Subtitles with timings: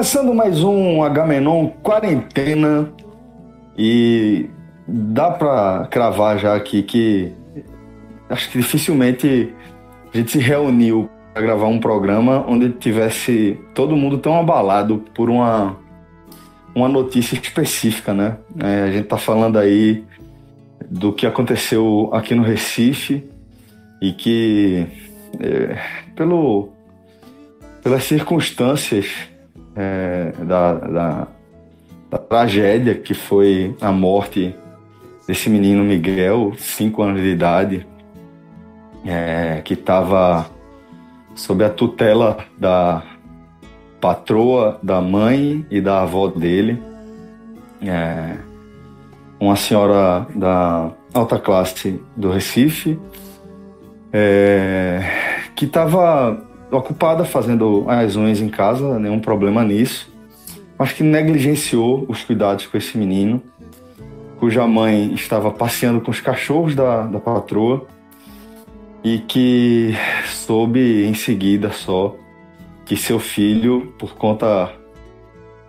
[0.00, 2.90] Começando mais um Agamenon quarentena
[3.76, 4.48] e
[4.88, 7.30] dá pra cravar já aqui que
[8.30, 9.54] acho que dificilmente
[10.10, 15.28] a gente se reuniu para gravar um programa onde tivesse todo mundo tão abalado por
[15.28, 15.76] uma
[16.74, 18.38] uma notícia específica, né?
[18.58, 20.02] É, a gente tá falando aí
[20.90, 23.22] do que aconteceu aqui no Recife
[24.00, 24.86] e que
[25.38, 25.78] é,
[26.16, 26.70] pelo
[27.82, 29.29] pelas circunstâncias
[29.80, 31.28] é, da, da,
[32.10, 34.54] da tragédia que foi a morte
[35.26, 37.86] desse menino Miguel, cinco anos de idade,
[39.06, 40.46] é, que estava
[41.34, 43.02] sob a tutela da
[44.00, 46.82] patroa, da mãe e da avó dele,
[47.80, 48.36] é,
[49.38, 52.98] uma senhora da alta classe do Recife,
[54.12, 55.00] é,
[55.54, 60.12] que estava ocupada fazendo as unhas em casa, nenhum problema nisso,
[60.78, 63.42] mas que negligenciou os cuidados com esse menino,
[64.38, 67.86] cuja mãe estava passeando com os cachorros da, da patroa
[69.04, 69.94] e que
[70.26, 72.16] soube em seguida só
[72.84, 74.72] que seu filho, por conta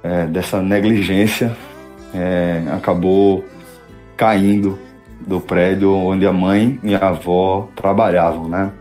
[0.02, 1.56] é, dessa negligência,
[2.14, 3.44] é, acabou
[4.18, 4.80] caindo
[5.20, 8.72] do prédio onde a mãe e a avó trabalhavam, né?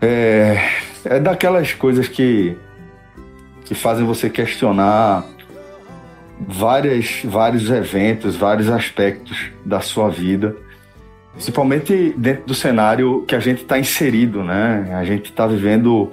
[0.00, 0.58] É,
[1.04, 2.56] é daquelas coisas que,
[3.64, 5.24] que fazem você questionar
[6.40, 10.56] várias, vários eventos, vários aspectos da sua vida,
[11.32, 14.94] principalmente dentro do cenário que a gente está inserido, né?
[14.94, 16.10] A gente está vivendo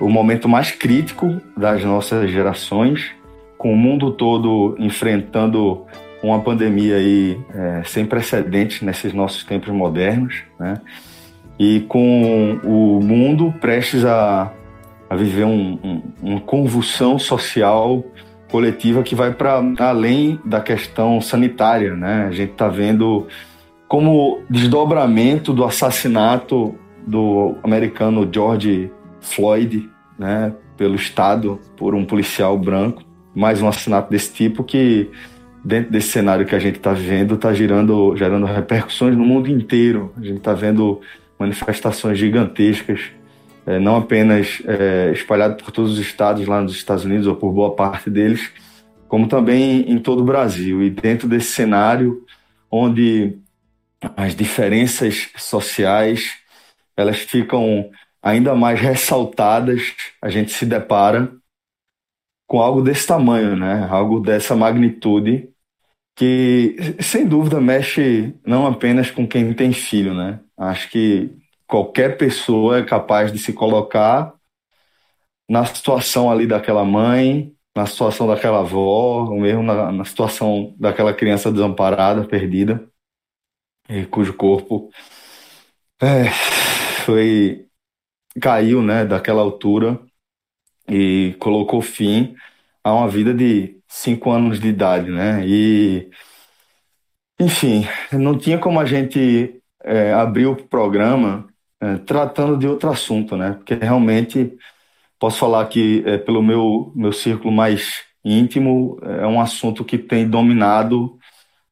[0.00, 3.10] o momento mais crítico das nossas gerações,
[3.56, 5.86] com o mundo todo enfrentando
[6.22, 10.80] uma pandemia aí é, sem precedentes nesses nossos tempos modernos, né?
[11.58, 14.52] E com o mundo prestes a,
[15.08, 18.04] a viver um, um, uma convulsão social
[18.50, 22.26] coletiva que vai para além da questão sanitária, né?
[22.28, 23.26] A gente está vendo
[23.88, 26.74] como desdobramento do assassinato
[27.06, 33.02] do americano George Floyd, né, pelo Estado, por um policial branco,
[33.34, 35.10] mais um assassinato desse tipo que
[35.64, 38.14] dentro desse cenário que a gente está vivendo está gerando,
[38.46, 40.12] repercussões no mundo inteiro.
[40.16, 41.00] A gente está vendo
[41.42, 43.10] manifestações gigantescas,
[43.66, 47.52] eh, não apenas eh, espalhadas por todos os estados lá nos Estados Unidos ou por
[47.52, 48.50] boa parte deles,
[49.08, 50.82] como também em todo o Brasil.
[50.82, 52.24] E dentro desse cenário,
[52.70, 53.38] onde
[54.16, 56.34] as diferenças sociais
[56.96, 57.90] elas ficam
[58.22, 61.32] ainda mais ressaltadas, a gente se depara
[62.46, 63.86] com algo desse tamanho, né?
[63.90, 65.48] Algo dessa magnitude
[66.14, 70.40] que, sem dúvida, mexe não apenas com quem tem filho, né?
[70.56, 71.30] Acho que
[71.66, 74.34] qualquer pessoa é capaz de se colocar
[75.48, 81.14] na situação ali daquela mãe, na situação daquela avó, ou mesmo na, na situação daquela
[81.14, 82.86] criança desamparada, perdida,
[84.10, 84.90] cujo corpo
[86.00, 86.30] é,
[87.04, 87.66] foi
[88.40, 90.00] caiu, né, daquela altura
[90.88, 92.34] e colocou fim
[92.82, 95.46] a uma vida de cinco anos de idade, né?
[95.46, 96.10] E
[97.38, 101.46] enfim, não tinha como a gente é, abrir o programa
[101.80, 103.54] é, tratando de outro assunto, né?
[103.54, 104.56] Porque realmente
[105.18, 110.28] posso falar que é, pelo meu meu círculo mais íntimo é um assunto que tem
[110.28, 111.18] dominado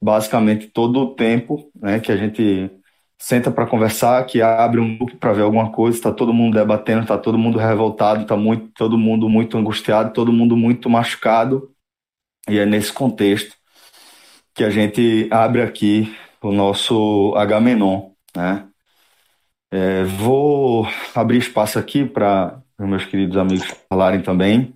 [0.02, 2.70] basicamente todo o tempo, né, que a gente
[3.18, 7.02] senta para conversar, que abre um grupo para ver alguma coisa, está todo mundo debatendo,
[7.02, 11.70] está todo mundo revoltado, está muito, todo mundo muito angustiado, todo mundo muito machucado.
[12.48, 13.54] E é nesse contexto
[14.54, 18.66] que a gente abre aqui o nosso Agamenon, né?
[19.72, 24.74] É, vou abrir espaço aqui para os meus queridos amigos falarem também.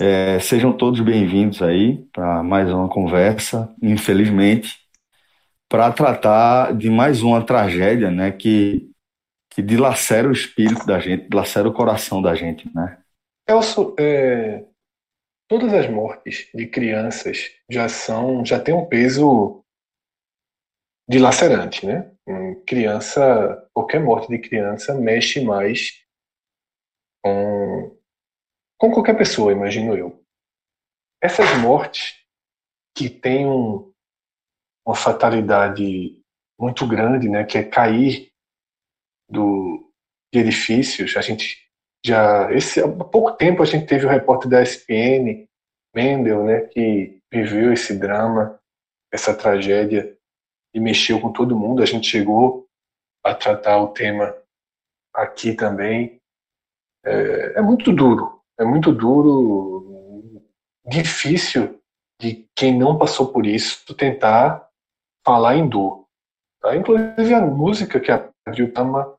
[0.00, 4.78] É, sejam todos bem-vindos aí para mais uma conversa, infelizmente,
[5.68, 8.88] para tratar de mais uma tragédia, né, que,
[9.50, 12.98] que dilacera o espírito da gente, dilacera o coração da gente, né?
[13.48, 14.62] Elso, é,
[15.48, 19.64] todas as mortes de crianças já são, já tem um peso
[21.08, 22.12] dilacerante, né?
[22.66, 26.04] Criança, qualquer morte de criança mexe mais
[27.24, 27.96] com,
[28.78, 30.22] com qualquer pessoa, imagino eu.
[31.22, 32.14] Essas mortes
[32.94, 33.92] que têm um,
[34.86, 36.22] uma fatalidade
[36.60, 37.44] muito grande, né?
[37.44, 38.30] Que é cair
[39.30, 39.90] do,
[40.32, 41.16] de edifícios.
[41.16, 41.56] A gente
[42.04, 45.48] já esse há pouco tempo a gente teve o repórter da ESPN,
[45.94, 46.60] Mendel, né?
[46.66, 48.60] Que viveu esse drama,
[49.10, 50.17] essa tragédia
[50.74, 51.82] e mexeu com todo mundo.
[51.82, 52.66] A gente chegou
[53.24, 54.34] a tratar o tema
[55.14, 56.20] aqui também.
[57.04, 60.42] É, é muito duro, é muito duro,
[60.86, 61.80] difícil
[62.20, 64.68] de quem não passou por isso tentar
[65.24, 66.06] falar em dor.
[66.60, 66.74] Tá?
[66.74, 69.16] Inclusive a música que abriu o tema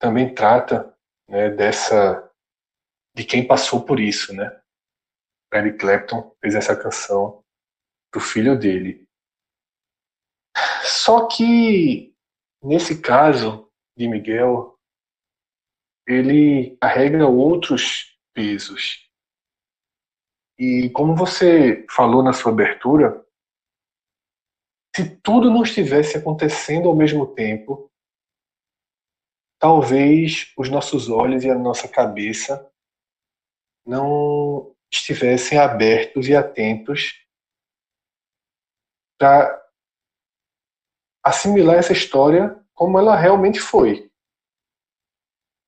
[0.00, 0.94] também trata
[1.28, 2.28] né, dessa
[3.14, 4.58] de quem passou por isso, né?
[5.52, 7.44] Eric Clapton fez essa canção
[8.10, 9.06] pro filho dele.
[11.04, 12.14] Só que,
[12.62, 14.78] nesse caso de Miguel,
[16.06, 19.10] ele carrega outros pesos.
[20.56, 23.26] E como você falou na sua abertura,
[24.94, 27.90] se tudo não estivesse acontecendo ao mesmo tempo,
[29.58, 32.72] talvez os nossos olhos e a nossa cabeça
[33.84, 37.26] não estivessem abertos e atentos
[39.18, 39.61] para
[41.22, 44.10] assimilar essa história como ela realmente foi.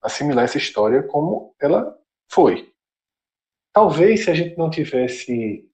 [0.01, 1.97] Assimilar essa história como ela
[2.29, 2.73] foi.
[3.73, 5.69] Talvez se a gente não tivesse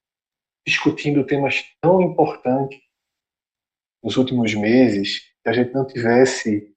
[0.66, 2.80] discutindo temas tão importantes
[4.04, 6.74] nos últimos meses, se a gente não tivesse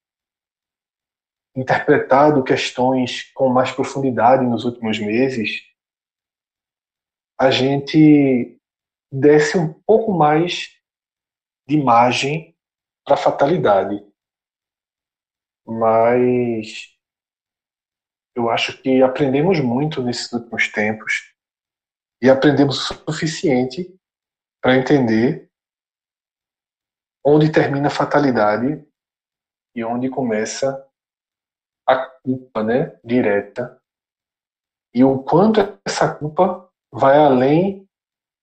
[1.56, 5.62] interpretado questões com mais profundidade nos últimos meses,
[7.38, 8.58] a gente
[9.12, 10.70] desse um pouco mais
[11.68, 12.53] de margem
[13.04, 14.04] para fatalidade.
[15.66, 16.94] Mas
[18.34, 21.34] eu acho que aprendemos muito nesses últimos tempos
[22.22, 23.94] e aprendemos o suficiente
[24.62, 25.50] para entender
[27.24, 28.86] onde termina a fatalidade
[29.74, 30.88] e onde começa
[31.86, 33.80] a culpa, né, direta.
[34.94, 37.88] E o quanto essa culpa vai além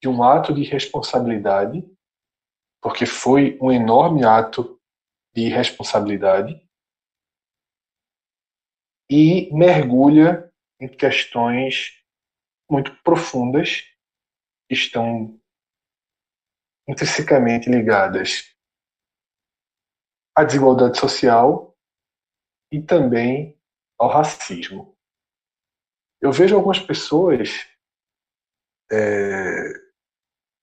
[0.01, 1.83] de um ato de responsabilidade
[2.81, 4.81] porque foi um enorme ato
[5.33, 6.59] de responsabilidade
[9.09, 12.01] e mergulha em questões
[12.69, 13.81] muito profundas
[14.67, 15.39] que estão
[16.87, 18.55] intrinsecamente ligadas
[20.35, 21.77] à desigualdade social
[22.71, 23.59] e também
[23.99, 24.97] ao racismo.
[26.21, 27.67] Eu vejo algumas pessoas
[28.91, 29.90] é,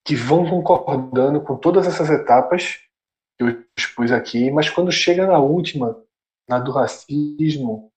[0.08, 2.78] que vão concordando com todas essas etapas
[3.36, 6.02] que eu expus aqui, mas quando chega na última,
[6.48, 7.92] na do racismo,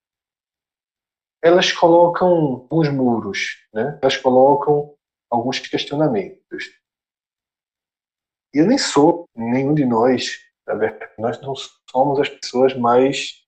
[1.42, 3.98] elas colocam alguns muros, né?
[4.02, 4.94] elas colocam
[5.30, 6.78] alguns questionamentos.
[8.54, 11.54] E eu nem sou, nenhum de nós, verdade, nós não
[11.90, 13.42] somos as pessoas mais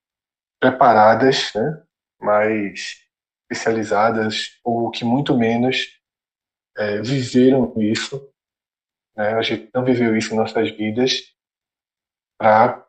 [0.58, 1.84] preparadas, né?
[2.18, 2.96] mais
[3.42, 6.00] especializadas, ou que muito menos
[6.78, 8.32] é, viveram isso
[9.16, 9.34] né?
[9.34, 11.34] A gente não viveu isso em nossas vidas
[12.38, 12.86] para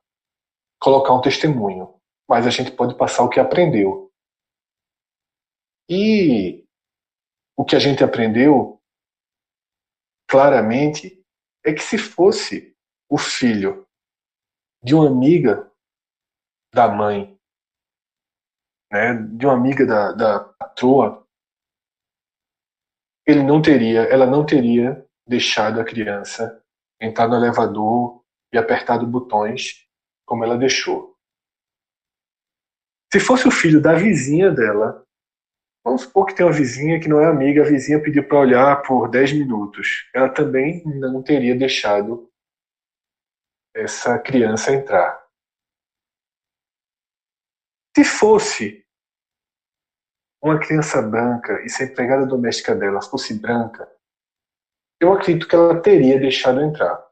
[0.80, 4.12] colocar um testemunho, mas a gente pode passar o que aprendeu.
[5.90, 6.66] E
[7.56, 8.82] o que a gente aprendeu
[10.28, 11.24] claramente
[11.64, 12.76] é que se fosse
[13.10, 13.88] o filho
[14.84, 15.72] de uma amiga
[16.74, 17.40] da mãe,
[18.92, 21.26] né, de uma amiga da, da patroa,
[23.26, 26.64] ele não teria, ela não teria deixado a criança
[27.02, 29.86] entrar no elevador e apertado botões
[30.26, 31.16] como ela deixou.
[33.12, 35.06] Se fosse o filho da vizinha dela,
[35.86, 38.82] vamos supor que tem uma vizinha que não é amiga, a vizinha pediu para olhar
[38.82, 40.10] por 10 minutos.
[40.14, 42.30] Ela também não teria deixado
[43.76, 45.26] essa criança entrar.
[47.96, 48.86] Se fosse
[50.44, 53.90] uma criança branca e se a empregada doméstica dela fosse branca,
[55.06, 57.06] eu acredito que ela teria deixado entrar.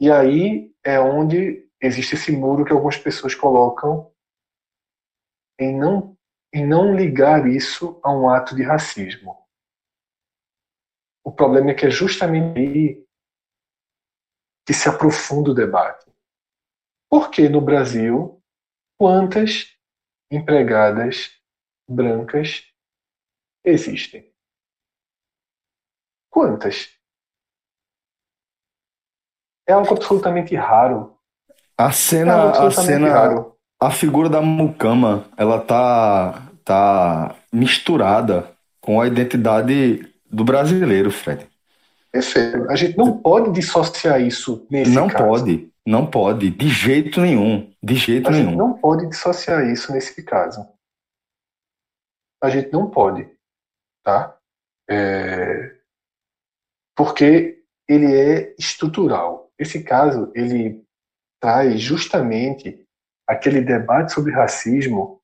[0.00, 4.12] E aí é onde existe esse muro que algumas pessoas colocam
[5.58, 6.16] em não,
[6.52, 9.46] em não ligar isso a um ato de racismo.
[11.24, 13.06] O problema é que é justamente aí
[14.66, 16.10] que se aprofunda o debate.
[17.08, 18.42] Porque no Brasil,
[18.98, 19.76] quantas
[20.30, 21.40] empregadas
[21.88, 22.66] brancas
[23.64, 24.31] existem?
[26.32, 26.76] Quantas?
[29.68, 31.18] É algo absolutamente raro.
[31.78, 33.56] A É cena, a absolutamente cena, raro.
[33.80, 41.46] a figura da mucama, ela tá, tá misturada com a identidade do brasileiro, Fred.
[42.10, 42.70] Perfeito.
[42.70, 45.24] A gente não pode dissociar isso nesse Não caso.
[45.28, 48.56] pode, não pode, de jeito nenhum, de jeito A gente nenhum.
[48.56, 50.66] não pode dissociar isso nesse caso.
[52.42, 53.28] A gente não pode,
[54.04, 54.36] tá?
[54.90, 55.78] É,
[56.96, 59.50] Porque ele é estrutural.
[59.58, 60.84] Esse caso, ele
[61.40, 62.86] traz justamente
[63.26, 65.20] aquele debate sobre racismo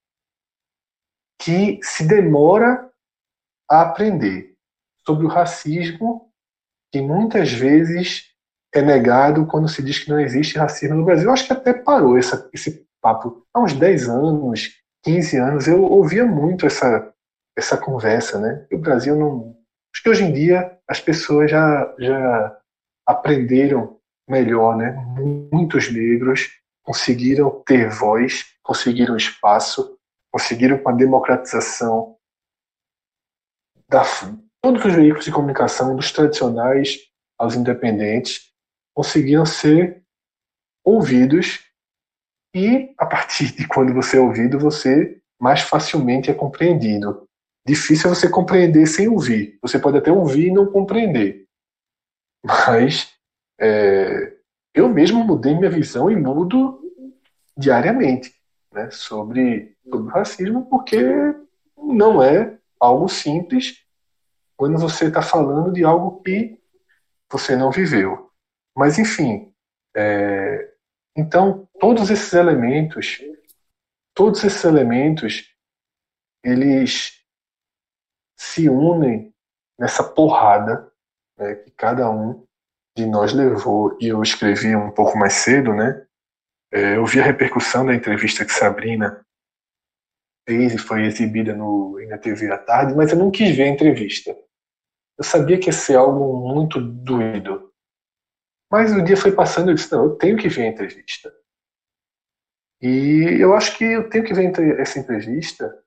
[1.40, 2.90] que se demora
[3.70, 4.54] a aprender
[5.06, 6.30] sobre o racismo
[6.92, 8.28] que muitas vezes
[8.75, 11.26] é negado quando se diz que não existe racismo no Brasil.
[11.26, 13.46] Eu acho que até parou essa, esse papo.
[13.52, 14.70] Há uns 10 anos,
[15.02, 17.12] 15 anos, eu ouvia muito essa,
[17.56, 18.66] essa conversa, né?
[18.72, 19.57] O Brasil não.
[19.98, 22.56] Acho que hoje em dia as pessoas já, já
[23.04, 24.92] aprenderam melhor, né?
[25.52, 26.52] Muitos negros
[26.84, 29.98] conseguiram ter voz, conseguiram espaço,
[30.30, 32.16] conseguiram com a democratização
[33.88, 34.04] da
[34.62, 37.00] todos os veículos de comunicação, dos tradicionais
[37.36, 38.52] aos independentes,
[38.94, 40.04] conseguiram ser
[40.84, 41.64] ouvidos
[42.54, 47.27] e a partir de quando você é ouvido, você mais facilmente é compreendido.
[47.68, 49.58] Difícil é você compreender sem ouvir.
[49.60, 51.46] Você pode até ouvir e não compreender.
[52.42, 53.12] Mas
[53.60, 54.38] é,
[54.72, 56.80] eu mesmo mudei minha visão e mudo
[57.54, 58.34] diariamente
[58.72, 60.98] né, sobre, sobre o racismo, porque
[61.76, 63.84] não é algo simples
[64.56, 66.58] quando você está falando de algo que
[67.30, 68.30] você não viveu.
[68.75, 69.52] Mas, enfim,
[69.94, 70.72] é,
[71.14, 73.20] então, todos esses elementos,
[74.14, 75.54] todos esses elementos,
[76.42, 77.17] eles
[78.38, 79.35] se unem
[79.78, 80.90] nessa porrada
[81.37, 82.47] né, que cada um
[82.97, 83.97] de nós levou.
[84.00, 86.07] E eu escrevi um pouco mais cedo, né?
[86.73, 89.25] É, eu vi a repercussão da entrevista que Sabrina
[90.47, 93.68] fez e foi exibida no, na TV à tarde, mas eu não quis ver a
[93.68, 94.37] entrevista.
[95.16, 97.73] Eu sabia que ia ser algo muito doído.
[98.71, 101.35] Mas o dia foi passando e eu disse, não, eu tenho que ver a entrevista.
[102.80, 105.83] E eu acho que eu tenho que ver essa entrevista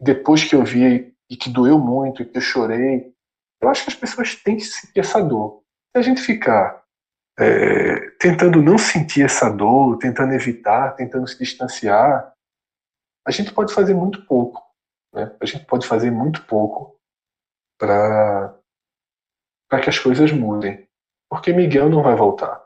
[0.00, 3.12] depois que eu vi e que doeu muito e que eu chorei.
[3.60, 5.62] Eu acho que as pessoas têm que sentir essa dor.
[5.92, 6.84] Se a gente ficar
[7.38, 12.32] é, tentando não sentir essa dor, tentando evitar, tentando se distanciar,
[13.26, 14.62] a gente pode fazer muito pouco.
[15.12, 15.34] Né?
[15.40, 16.98] A gente pode fazer muito pouco
[17.78, 18.60] para
[19.82, 20.86] que as coisas mudem.
[21.28, 22.64] Porque Miguel não vai voltar.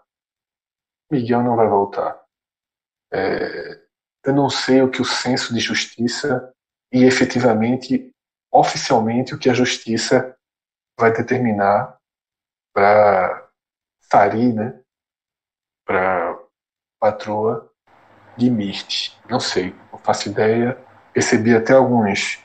[1.10, 2.22] Miguel não vai voltar.
[3.12, 3.80] É,
[4.24, 6.52] eu não sei o que o senso de justiça
[6.92, 8.12] e efetivamente,
[8.52, 10.36] oficialmente, o que a justiça
[10.98, 11.98] vai determinar
[12.74, 13.48] para
[14.00, 14.80] Sari, né?
[15.86, 16.38] Para
[17.00, 17.70] patroa
[18.36, 19.18] de Mirtes.
[19.28, 20.78] Não sei, não faço ideia.
[21.14, 22.44] Recebi até alguns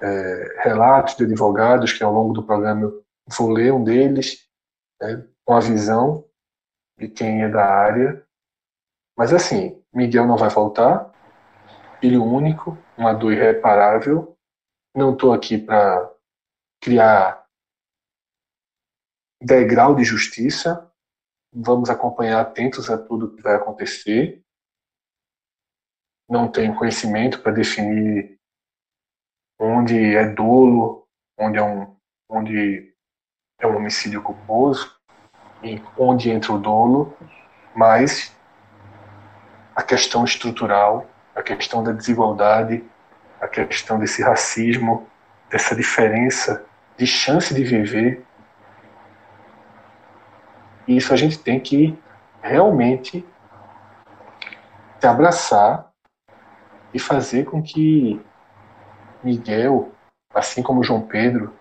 [0.00, 3.04] é, relatos de advogados que ao longo do programa eu
[3.38, 4.48] vou ler um deles,
[5.00, 6.24] né, com a visão
[6.98, 8.24] de quem é da área.
[9.16, 11.12] Mas assim, Miguel não vai voltar,
[12.00, 14.36] filho único, uma dor irreparável.
[14.94, 16.12] Não estou aqui para
[16.80, 17.46] criar
[19.40, 20.90] degrau de justiça.
[21.52, 24.42] Vamos acompanhar atentos a tudo que vai acontecer.
[26.28, 28.38] Não tenho conhecimento para definir
[29.58, 31.06] onde é dolo,
[31.38, 31.96] onde é um,
[32.28, 32.94] onde
[33.58, 34.98] é um homicídio culposo,
[35.62, 37.16] e onde entra o dolo,
[37.74, 38.34] mas
[39.76, 42.89] a questão estrutural, a questão da desigualdade,
[43.40, 45.08] a questão desse racismo,
[45.48, 46.64] dessa diferença
[46.96, 48.24] de chance de viver,
[50.86, 51.98] isso a gente tem que
[52.42, 53.24] realmente
[54.98, 55.90] se abraçar
[56.92, 58.20] e fazer com que
[59.22, 59.92] Miguel,
[60.34, 61.54] assim como João Pedro,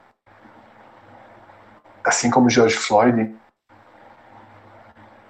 [2.04, 3.36] assim como George Floyd,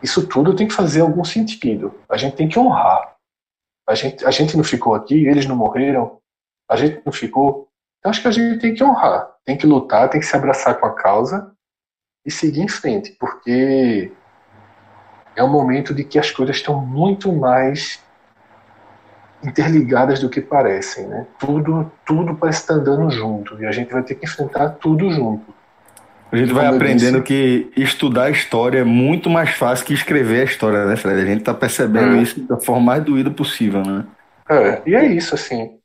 [0.02, 2.00] isso tudo tem que fazer algum sentido.
[2.10, 3.16] A gente tem que honrar.
[3.88, 6.19] A gente, a gente não ficou aqui, eles não morreram,
[6.70, 7.68] a gente não ficou.
[8.04, 10.76] Eu acho que a gente tem que honrar, tem que lutar, tem que se abraçar
[10.80, 11.52] com a causa
[12.26, 14.12] e seguir em frente, porque
[15.36, 18.00] é um momento de que as coisas estão muito mais
[19.44, 21.26] interligadas do que parecem, né?
[21.40, 25.54] Tudo, tudo parece estar andando junto e a gente vai ter que enfrentar tudo junto.
[26.32, 30.42] A gente vai Como aprendendo que estudar a história é muito mais fácil que escrever
[30.42, 31.22] a história, né, Fred?
[31.22, 32.22] A gente tá percebendo É.
[32.22, 34.06] isso da forma mais doída possível, né?
[34.48, 35.79] É, e é isso, assim.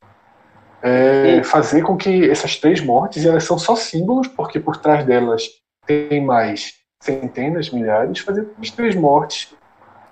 [0.86, 5.02] É, E- fazer com que essas três mortes, elas são só símbolos, porque por trás
[5.06, 5.48] delas
[5.86, 9.54] tem mais centenas, milhares, fazer com que as três mortes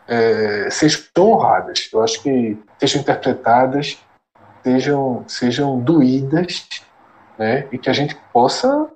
[0.09, 1.91] é, sejam honradas.
[1.93, 3.99] Eu acho que sejam interpretadas,
[4.63, 6.67] sejam, sejam doídas,
[7.39, 7.67] né?
[7.71, 8.89] E que a gente possa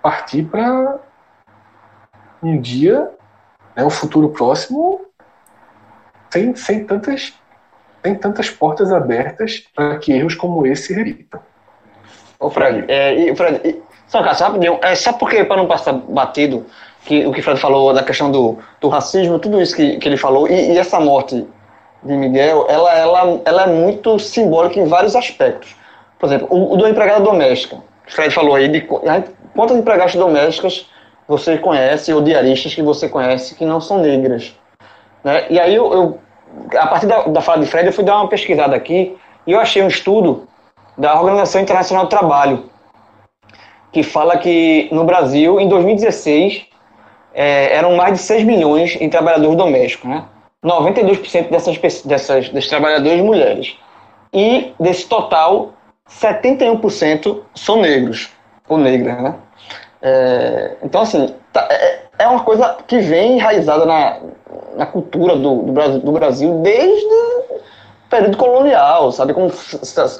[0.00, 1.00] partir para
[2.42, 3.10] um dia,
[3.74, 5.00] né, um futuro próximo,
[6.30, 7.37] sem, sem tantas
[8.08, 11.40] tem tantas portas abertas para que erros como esse se repitam.
[12.40, 15.92] Ô, Fred, é, e, Fred, e, só Cássio, rapidinho, é só porque, para não passar
[15.92, 16.64] batido,
[17.04, 20.08] que o que o Fred falou da questão do, do racismo, tudo isso que, que
[20.08, 21.46] ele falou, e, e essa morte
[22.02, 25.76] de Miguel, ela, ela, ela é muito simbólica em vários aspectos.
[26.18, 27.76] Por exemplo, o, o do empregada doméstica.
[27.76, 30.88] O Fred falou aí de quantas empregadas domésticas
[31.26, 34.54] você conhece, ou diaristas que você conhece, que não são negras.
[35.22, 35.44] Né?
[35.50, 36.18] E aí, eu, eu-
[36.76, 39.60] a partir da, da fala de Fred, eu fui dar uma pesquisada aqui, e eu
[39.60, 40.46] achei um estudo
[40.96, 42.64] da Organização Internacional do Trabalho,
[43.92, 46.66] que fala que no Brasil, em 2016,
[47.34, 50.24] é, eram mais de 6 milhões em trabalhadores domésticos, né?
[50.64, 53.76] 92% dessas, dessas, desses trabalhadores mulheres.
[54.32, 55.72] E desse total,
[56.10, 58.28] 71% são negros,
[58.68, 59.34] ou negras, né?
[60.02, 64.18] É, então, assim, tá- é, é uma coisa que vem enraizada na,
[64.76, 67.60] na cultura do, do, Brasil, do Brasil desde o
[68.10, 69.32] período colonial, sabe?
[69.32, 69.50] Como,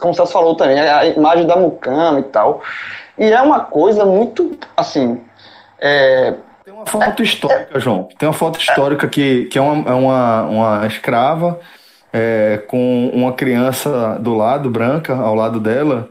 [0.00, 2.62] como você falou também, a imagem da mucama e tal.
[3.18, 5.20] E é uma coisa muito, assim,
[5.80, 6.34] é,
[6.64, 8.08] Tem uma foto histórica, João.
[8.18, 11.58] Tem uma foto histórica que, que é uma, é uma, uma escrava
[12.12, 16.08] é, com uma criança do lado, branca, ao lado dela.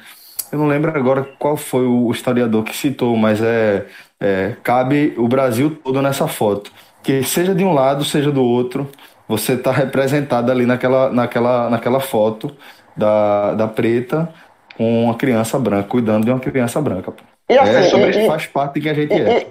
[0.51, 3.85] Eu não lembro agora qual foi o historiador que citou, mas é,
[4.19, 6.71] é cabe o Brasil todo nessa foto.
[7.03, 8.89] Que seja de um lado, seja do outro,
[9.27, 12.55] você está representado ali naquela, naquela, naquela foto
[12.95, 14.29] da, da preta
[14.75, 17.11] com uma criança branca, cuidando de uma criança branca.
[17.11, 17.23] pô.
[17.49, 19.47] E assim, é, e- e- faz parte de quem a gente E, é.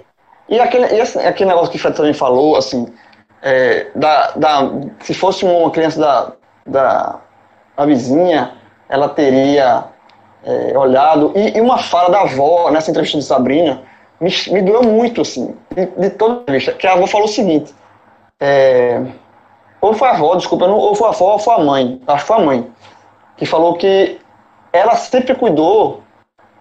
[0.49, 2.87] e, e aquele, e assim, aquele negócio que o Fred também falou, assim,
[3.41, 6.31] é, da, da, se fosse uma criança da,
[6.65, 7.19] da,
[7.75, 8.51] da vizinha,
[8.87, 9.85] ela teria
[10.43, 11.31] é, olhado.
[11.35, 13.81] E, e uma fala da avó nessa entrevista de Sabrina
[14.19, 17.73] me, me doeu muito, assim, de, de toda a que a avó falou o seguinte.
[18.39, 19.01] é,
[19.79, 22.21] ou foi a avó, desculpa, não, ou foi a avó ou foi a mãe, acho
[22.23, 22.71] que foi a mãe,
[23.37, 24.19] que falou que
[24.73, 26.03] ela sempre cuidou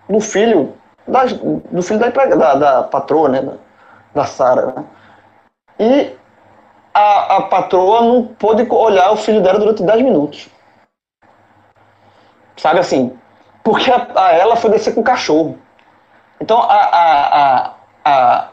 [0.09, 0.75] do filho
[1.07, 3.43] da, do filho da, da, da patroa, né?
[3.43, 3.55] Da,
[4.15, 4.67] da Sara.
[4.67, 4.85] Né?
[5.79, 6.17] E
[6.93, 10.49] a, a patroa não pôde olhar o filho dela durante 10 minutos.
[12.57, 13.17] Sabe assim?
[13.63, 15.59] Porque a, a ela foi descer com o cachorro.
[16.41, 17.73] Então a, a,
[18.05, 18.49] a,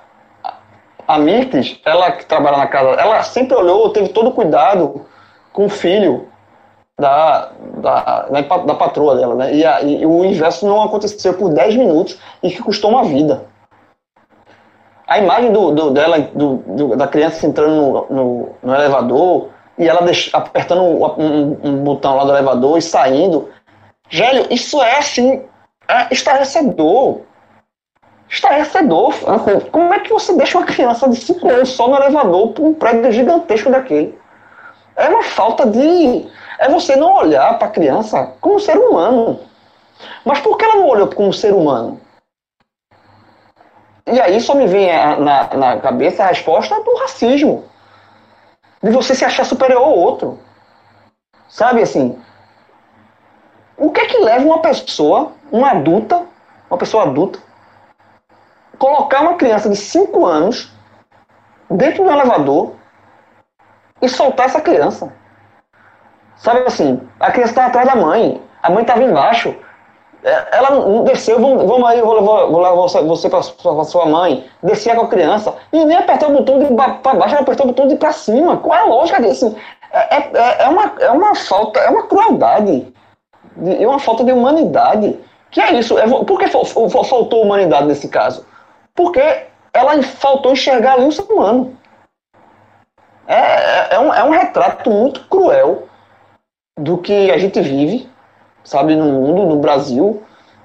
[1.07, 5.05] a, Mirtes, ela que trabalha na casa, ela sempre olhou, teve todo cuidado
[5.51, 6.27] com o filho
[6.99, 7.49] da,
[7.81, 9.53] da, pa- da patroa dela, né?
[9.53, 13.45] E, a- e o inverso não aconteceu por 10 minutos e que custou uma vida.
[15.07, 19.87] A imagem do, do- dela, do, do- da criança entrando no, no, no elevador e
[19.87, 19.99] ela
[20.33, 23.49] apertando um, um- um botão lá do elevador e saindo.
[24.09, 25.43] Velho, isso é assim,
[25.87, 27.21] é estarrecedor.
[28.33, 29.13] Estarrecedor.
[29.27, 32.63] Assim, Como é que você deixa uma criança de 5 anos só no elevador para
[32.63, 34.17] um prédio gigantesco daquele?
[34.95, 36.27] É uma falta de.
[36.57, 39.39] É você não olhar para a criança como ser humano.
[40.25, 42.01] Mas por que ela não olhou como ser humano?
[44.07, 44.87] E aí só me vem
[45.19, 47.65] na, na cabeça a resposta do racismo.
[48.81, 50.39] De você se achar superior ao outro.
[51.47, 52.19] Sabe assim?
[53.77, 56.23] O que é que leva uma pessoa, uma adulta,
[56.69, 57.39] uma pessoa adulta,
[58.83, 60.69] colocar uma criança de 5 anos
[61.69, 62.73] dentro do elevador
[64.01, 65.13] e soltar essa criança?
[66.35, 69.55] Sabe assim, a criança estava atrás da mãe, a mãe estava embaixo.
[70.21, 73.83] É, Ela não desceu, vamos, vamos aí, eu vou levar, vou levar você- para sua,
[73.85, 77.43] sua mãe, descia com a criança, e nem apertar o botão de para baixo, ela
[77.43, 78.57] apertou o botão de para cima.
[78.57, 79.55] Qual é a lógica disso?
[79.91, 82.93] É, é, é, uma, é uma falta, é uma crueldade,
[83.57, 85.19] de- é uma falta de humanidade.
[85.51, 85.97] Que é isso?
[85.99, 88.45] É, por que fal- fal- faltou humanidade nesse caso?
[88.95, 91.77] Porque ela faltou enxergar ali um ser humano.
[93.27, 95.87] É, é, é um, é um retrato muito cruel
[96.77, 98.09] do que a gente vive,
[98.63, 100.23] sabe, no mundo, no Brasil.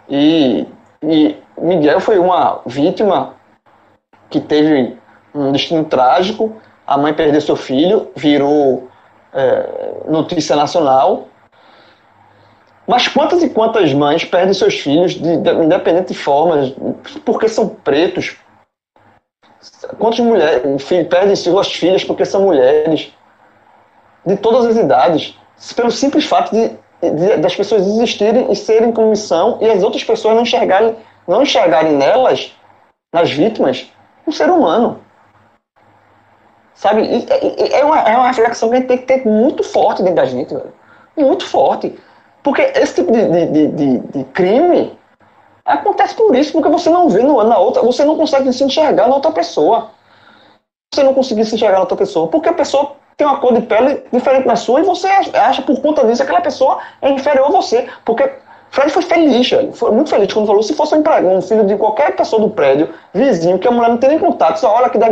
[0.08, 0.66] E,
[1.02, 3.34] e Miguel foi uma vítima
[4.30, 4.98] que teve
[5.34, 6.56] um destino trágico.
[6.86, 8.88] A mãe perdeu seu filho, virou
[9.32, 11.28] é, notícia nacional.
[12.88, 16.74] Mas quantas e quantas mães perdem seus filhos de, de independente de formas,
[17.22, 18.34] porque são pretos?
[19.98, 23.12] Quantas mulheres perdem suas filhas porque são mulheres?
[24.24, 25.38] De todas as idades.
[25.76, 26.68] Pelo simples fato de,
[27.02, 30.96] de- das pessoas existirem e serem comissão e as outras pessoas não enxergarem,
[31.26, 32.56] não enxergarem nelas,
[33.12, 33.92] nas vítimas,
[34.26, 34.98] um ser humano.
[36.74, 37.02] Sabe?
[37.02, 40.00] E- e é, uma, é uma reflexão que a gente tem que ter muito forte
[40.02, 40.72] dentro da gente, velho.
[41.16, 41.98] Muito forte.
[42.42, 44.98] Porque esse tipo de, de, de, de- crime
[45.64, 49.08] acontece por isso, porque você não vê no- na outra, você não consegue se enxergar
[49.08, 49.90] na outra pessoa.
[50.94, 53.62] Você não conseguir se enxergar na outra pessoa, porque a pessoa tem uma cor de
[53.62, 57.48] pele diferente da sua e você acha por conta disso que aquela pessoa é inferior
[57.48, 57.86] a você.
[58.04, 58.30] Porque
[58.70, 59.50] Fred foi feliz.
[59.74, 62.50] Foi muito feliz quando falou: se fosse um empregado, um filho de qualquer pessoa do
[62.50, 65.08] prédio, vizinho, que a mulher não tem nem contato, só olha que dá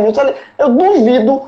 [0.57, 1.43] eu duvido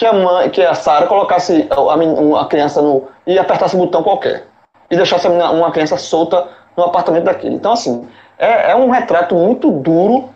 [0.00, 4.02] que a mãe, que a Sara colocasse a, uma criança no e apertasse um botão
[4.02, 4.46] qualquer
[4.90, 7.56] e deixasse a uma criança solta no apartamento daquele.
[7.56, 8.08] Então assim,
[8.38, 10.30] é, é um retrato muito duro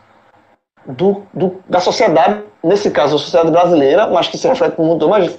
[0.85, 5.09] do, do- da sociedade, nesse caso a sociedade brasileira, mas que se reflete no mundo,
[5.09, 5.35] mas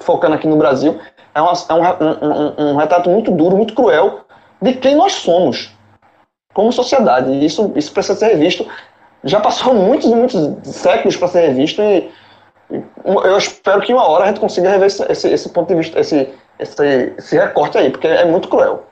[0.00, 1.00] focando aqui no Brasil,
[1.34, 4.20] é, uma- é um, um- um- um retrato muito duro, muito cruel
[4.60, 5.74] de quem nós somos
[6.52, 7.30] como sociedade.
[7.32, 8.66] E isso, isso precisa ser revisto.
[9.24, 12.12] Já passou muitos e muitos séculos para ser revisto e
[13.04, 15.98] eu espero que uma hora a gente consiga rever esse, esse, esse ponto de vista,
[15.98, 16.28] esse,
[16.58, 18.86] esse, esse recorte aí, porque é muito cruel.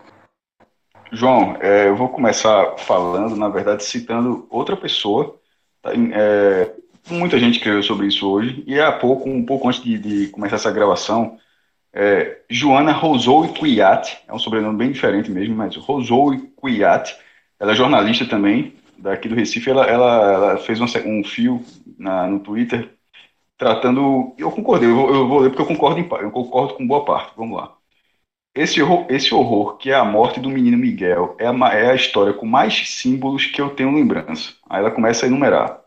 [1.12, 5.36] João, é, eu vou começar falando, na verdade, citando outra pessoa.
[5.82, 5.92] Tá?
[5.94, 6.70] É,
[7.08, 10.56] muita gente escreveu sobre isso hoje, e há pouco, um pouco antes de, de começar
[10.56, 11.38] essa gravação,
[11.92, 17.16] é, Joana Rosou Cuiat, é um sobrenome bem diferente mesmo, mas Rosou Cuiat,
[17.58, 21.64] ela é jornalista também, daqui do Recife, ela, ela, ela fez se- um fio
[21.98, 22.90] na- no Twitter
[23.58, 26.86] tratando, eu concordei, eu vou, eu vou ler porque eu concordo, em eu concordo com
[26.86, 27.76] boa parte, vamos lá.
[28.54, 31.94] Esse horror, esse horror, que é a morte do menino Miguel, é a, é a
[31.94, 34.54] história com mais símbolos que eu tenho lembrança.
[34.68, 35.80] Aí ela começa a enumerar.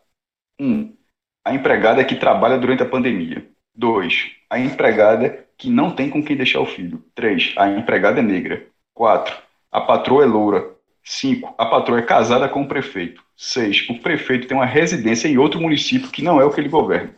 [0.60, 0.66] 1.
[0.66, 0.96] Um,
[1.44, 3.46] a empregada que trabalha durante a pandemia.
[3.76, 4.32] 2.
[4.50, 7.04] A empregada que não tem com quem deixar o filho.
[7.16, 7.56] 3.
[7.58, 8.68] A empregada é negra.
[8.94, 9.36] 4.
[9.72, 10.72] A patroa é loura.
[11.04, 11.56] 5.
[11.58, 13.24] A patroa é casada com o prefeito.
[13.36, 13.90] 6.
[13.90, 17.16] O prefeito tem uma residência em outro município que não é o que ele governa.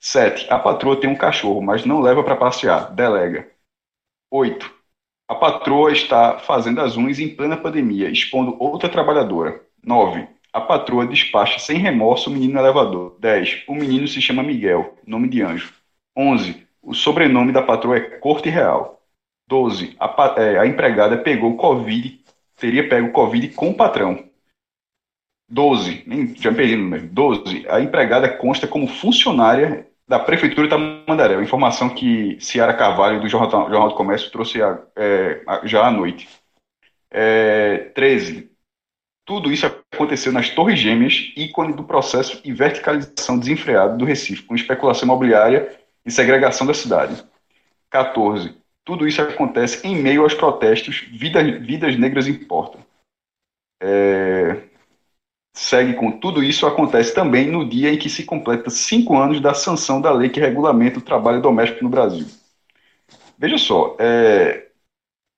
[0.00, 0.46] 7.
[0.50, 2.94] A patroa tem um cachorro, mas não leva para passear.
[2.94, 3.50] Delega.
[4.30, 4.74] 8.
[5.28, 9.60] A patroa está fazendo as unhas em plena pandemia, expondo outra trabalhadora.
[9.82, 10.28] 9.
[10.52, 13.16] A patroa despacha sem remorso o menino no elevador.
[13.18, 13.64] 10.
[13.68, 15.72] O menino se chama Miguel, nome de anjo.
[16.16, 16.66] 11.
[16.82, 19.02] O sobrenome da patroa é Corte Real.
[19.48, 19.96] 12.
[19.98, 22.20] A, é, a empregada pegou Covid,
[22.56, 24.24] teria pego Covid com o patrão.
[25.48, 26.02] 12.
[26.06, 27.06] Nem, já me perdi número.
[27.08, 27.66] 12.
[27.68, 31.42] A empregada consta como funcionária da Prefeitura de.
[31.42, 35.90] Informação que Ciara Carvalho, do Jornal, Jornal do Comércio, trouxe a- é, a- já à
[35.90, 36.28] noite.
[37.10, 38.50] É, 13.
[39.24, 44.54] Tudo isso aconteceu nas Torres Gêmeas, ícone do processo e verticalização desenfreada do Recife, com
[44.54, 47.24] especulação imobiliária e segregação da cidade.
[47.90, 48.56] 14.
[48.84, 52.80] Tudo isso acontece em meio aos protestos Vidas, vidas Negras Importam.
[53.82, 54.65] É,
[55.56, 59.54] segue com tudo isso acontece também no dia em que se completa cinco anos da
[59.54, 62.26] sanção da lei que regulamenta o trabalho doméstico no Brasil.
[63.38, 64.66] Veja só, é,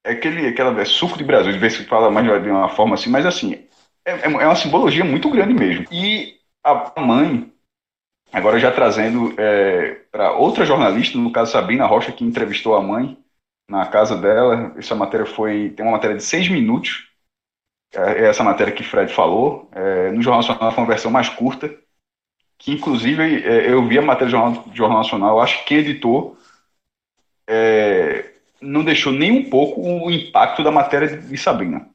[0.05, 2.95] é aquele, aquela é suco de Brasil, de vez se fala mais de uma forma
[2.95, 3.65] assim, mas assim,
[4.05, 5.87] é, é uma simbologia muito grande mesmo.
[5.93, 7.53] E a mãe,
[8.33, 9.35] agora já trazendo
[10.11, 13.17] para outra jornalista, no caso Sabrina Rocha, que entrevistou a mãe
[13.71, 17.08] na casa dela, essa matéria foi, tem uma matéria de seis minutos, é
[17.93, 21.75] essa matéria que Fred falou, é, no Jornal Nacional foi uma versão mais curta,
[22.59, 25.79] que inclusive é, eu vi a matéria do Jornal, Jornal Nacional, eu acho que quem
[25.79, 26.37] editou
[27.49, 31.89] é, não deixou nem um pouco o impacto da matéria de Sabrina.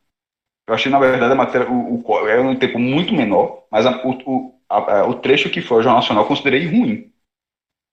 [0.65, 4.01] Eu achei, na verdade, a matéria o, o, é um tempo muito menor, mas a,
[4.05, 7.11] o, a, a, o trecho que foi o Jornal Nacional eu considerei ruim.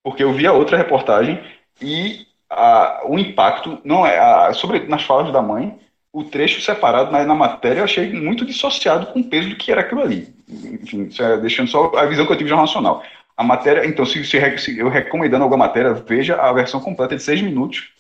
[0.02, 1.42] Porque eu vi a outra reportagem
[1.82, 5.78] e a, o impacto, não é sobre nas falas da mãe,
[6.12, 9.70] o trecho separado na, na, matéria eu achei muito dissociado com o peso do que
[9.70, 10.34] era aquilo ali.
[10.48, 13.02] Enfim, é, deixando só a visão que eu tive do Jornal Nacional.
[13.36, 17.22] A matéria, então, se, se, se eu recomendando alguma matéria, veja a versão completa de
[17.22, 17.92] seis minutos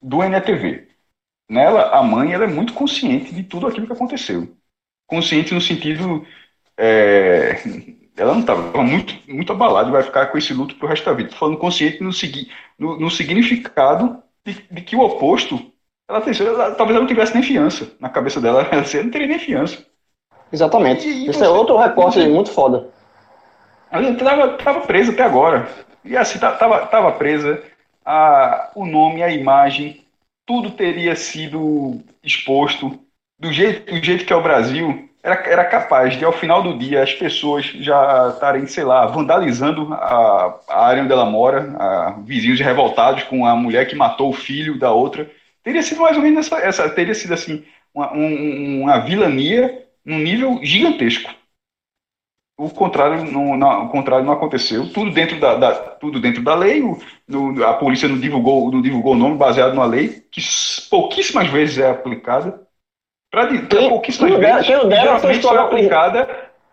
[0.00, 0.88] do NETV.
[1.48, 4.56] Nela, a mãe ela é muito consciente de tudo aquilo que aconteceu.
[5.06, 6.26] Consciente no sentido
[6.76, 7.56] é,
[8.16, 11.30] ela não estava muito, muito abalada vai ficar com esse luto pro resto da vida.
[11.30, 12.10] Tô falando consciente no,
[12.78, 15.72] no, no significado de, de que o oposto,
[16.08, 19.26] ela, tem- ela- talvez ela não tivesse nem fiança na cabeça dela, ela não teria
[19.26, 19.84] nem fiança.
[20.52, 21.08] Exatamente.
[21.08, 22.86] E- e Esse você- é outro recorte muito foda.
[23.90, 25.68] Ela estava tava presa até agora.
[26.04, 27.62] E assim, estava tava presa
[28.04, 30.04] a, o nome, a imagem,
[30.46, 32.98] tudo teria sido exposto.
[33.38, 36.78] Do jeito, do jeito que é o Brasil, era, era capaz de, ao final do
[36.78, 42.10] dia, as pessoas já estarem, sei lá, vandalizando a, a área onde ela mora, a,
[42.24, 45.30] vizinhos revoltados com a mulher que matou o filho da outra.
[45.64, 50.18] Teria sido mais ou menos essa, essa teria sido assim, uma, um- uma vilania num
[50.20, 51.30] nível gigantesco.
[52.56, 54.88] O contrário não, não- o contrário não aconteceu.
[54.92, 56.82] Tudo dentro da, da- tudo dentro da lei.
[56.82, 60.40] O, no- a polícia não divulgou, não divulgou o nome baseado numa lei que
[60.88, 62.62] pouquíssimas vezes é aplicada.
[63.68, 64.66] Para pouquíssimas quem vezes.
[64.78, 66.28] quem dera geralmente só é aplicada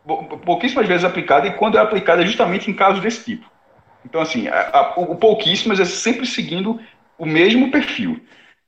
[0.05, 3.49] pou- pouquíssimas vezes aplicada e quando é aplicada é justamente em casos desse tipo.
[4.05, 6.79] Então assim, a- a- o pouquíssimas é sempre seguindo
[7.17, 8.19] o mesmo perfil.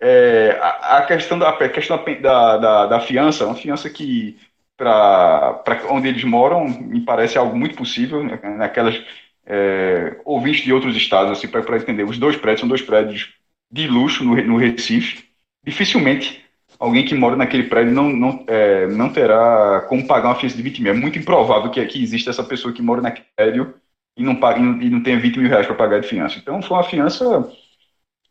[0.06, 4.38] É, a, a questão da a questão da, da, da, fiança, uma fiança que
[4.76, 9.02] para onde eles moram me parece algo muito possível né, naquelas
[9.46, 12.04] é, ouvintes de outros estados assim para entender.
[12.04, 13.34] Os dois prédios são dois prédios
[13.72, 15.24] de luxo no, no Recife.
[15.64, 16.44] Dificilmente
[16.78, 20.64] alguém que mora naquele prédio não, não, é, não terá como pagar uma fiança de
[20.64, 20.92] 20 mil.
[20.92, 23.74] É muito improvável que, que exista essa pessoa que mora naquele prédio
[24.18, 26.38] e não, paga, e não, e não tenha 20 mil reais para pagar de fiança.
[26.40, 27.50] Então foi uma fiança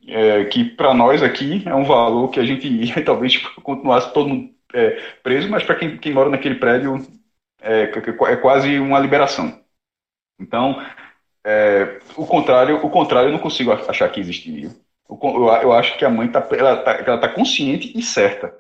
[0.06, 4.28] é, que para nós aqui é um valor que a gente ia talvez continuasse todo
[4.28, 4.90] mundo é,
[5.22, 6.96] preso, mas para quem, quem mora naquele prédio
[7.60, 9.60] é, é quase uma liberação.
[10.40, 10.82] Então,
[11.44, 14.70] é, o contrário, o contrário eu não consigo achar que existiria.
[15.08, 15.18] Eu,
[15.62, 18.56] eu acho que a mãe tá, ela tá, ela tá consciente e certa.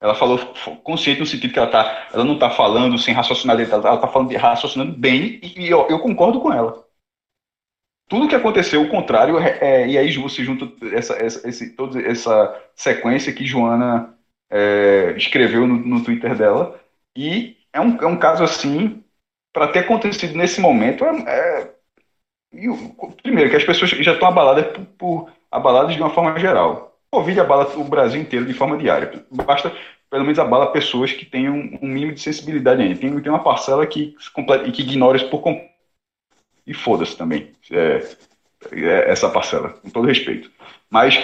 [0.00, 0.38] Ela falou
[0.82, 4.28] consciente no sentido que ela, tá, ela não está falando sem racionalidade, ela está falando
[4.28, 6.83] de raciocinando bem e, e eu, eu concordo com ela
[8.08, 12.00] tudo que aconteceu, o contrário, é, é, e aí você junta essa, essa, esse, toda
[12.02, 14.14] essa sequência que Joana
[14.50, 16.80] é, escreveu no, no Twitter dela,
[17.16, 19.02] e é um, é um caso assim,
[19.52, 21.74] para ter acontecido nesse momento, é, é-
[23.22, 26.98] primeiro, que as pessoas já estão abaladas por, por- abaladas de uma forma geral.
[27.12, 29.24] O Covid abala o Brasil inteiro de forma diária.
[29.30, 29.72] Basta,
[30.10, 32.98] pelo menos, abala pessoas que tenham um mínimo de sensibilidade ainda.
[32.98, 34.30] Tem, tem uma parcela que, se
[34.72, 35.73] que ignora isso por completo.
[36.66, 38.02] E foda-se também é,
[38.72, 40.50] é, essa parcela, com todo respeito.
[40.90, 41.14] Mas,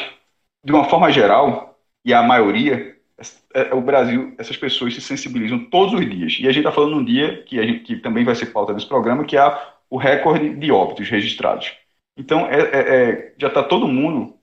[0.65, 2.97] de uma forma geral, e a maioria,
[3.55, 6.37] é, é, o Brasil, essas pessoas se sensibilizam todos os dias.
[6.41, 8.87] E a gente está falando num dia que, gente, que também vai ser pauta desse
[8.87, 11.73] programa, que é o recorde de óbitos registrados.
[12.17, 14.37] Então, é, é- é, já está todo mundo.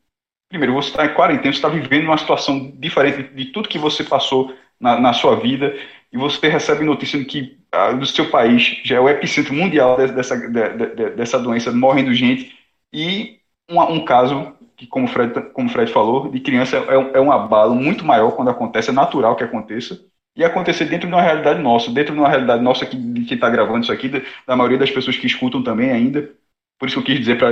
[0.50, 4.04] Primeiro, você está em quarentena, você está vivendo uma situação diferente de tudo que você
[4.04, 5.76] passou na, na sua vida,
[6.18, 9.98] e você recebe notícia de que ah, do seu país já é o epicentro mundial
[9.98, 12.56] de- dessa, de- de- de- dessa doença, morrendo gente,
[12.94, 17.10] e um, um caso que, como o Fred, como Fred falou, de criança é um,
[17.16, 20.00] é um abalo muito maior quando acontece, é natural que aconteça,
[20.36, 23.36] e acontecer dentro de uma realidade nossa, dentro de uma realidade nossa que de quem
[23.36, 26.32] está gravando isso aqui, da, da maioria das pessoas que escutam também ainda.
[26.80, 27.50] Por isso que eu quis dizer para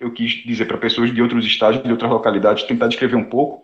[0.00, 3.62] eu quis dizer para pessoas de outros estados, de outras localidades, tentar descrever um pouco.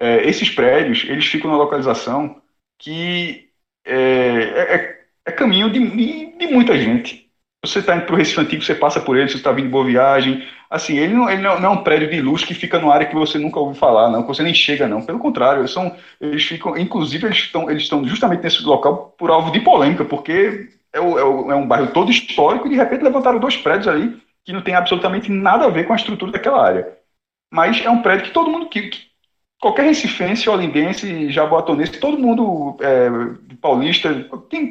[0.00, 2.42] É, esses prédios, eles ficam na localização
[2.78, 3.49] que
[3.84, 7.28] é, é- é caminho de, de- de muita gente.
[7.64, 9.84] Você está indo para o Recife Antigo, você passa por ele, você está vindo Boa
[9.84, 10.46] Viagem.
[10.70, 13.14] Assim, ele, não, ele não, é um prédio de luxo que fica numa área que
[13.14, 15.02] você nunca ouviu falar, não, que você nem chega, não.
[15.04, 19.50] Pelo contrário, eles são, eles ficam, inclusive, eles estão, eles justamente nesse local por alvo
[19.50, 23.02] de polêmica, porque é, o- é o- é um bairro todo histórico e de repente
[23.04, 26.64] levantaram dois prédios ali que não tem absolutamente nada a ver com a estrutura daquela
[26.66, 26.96] área.
[27.52, 29.09] Mas é um prédio que todo mundo, que, que
[29.60, 33.08] qualquer recifense, olindense, jaboatonense, todo mundo é,
[33.60, 34.08] paulista,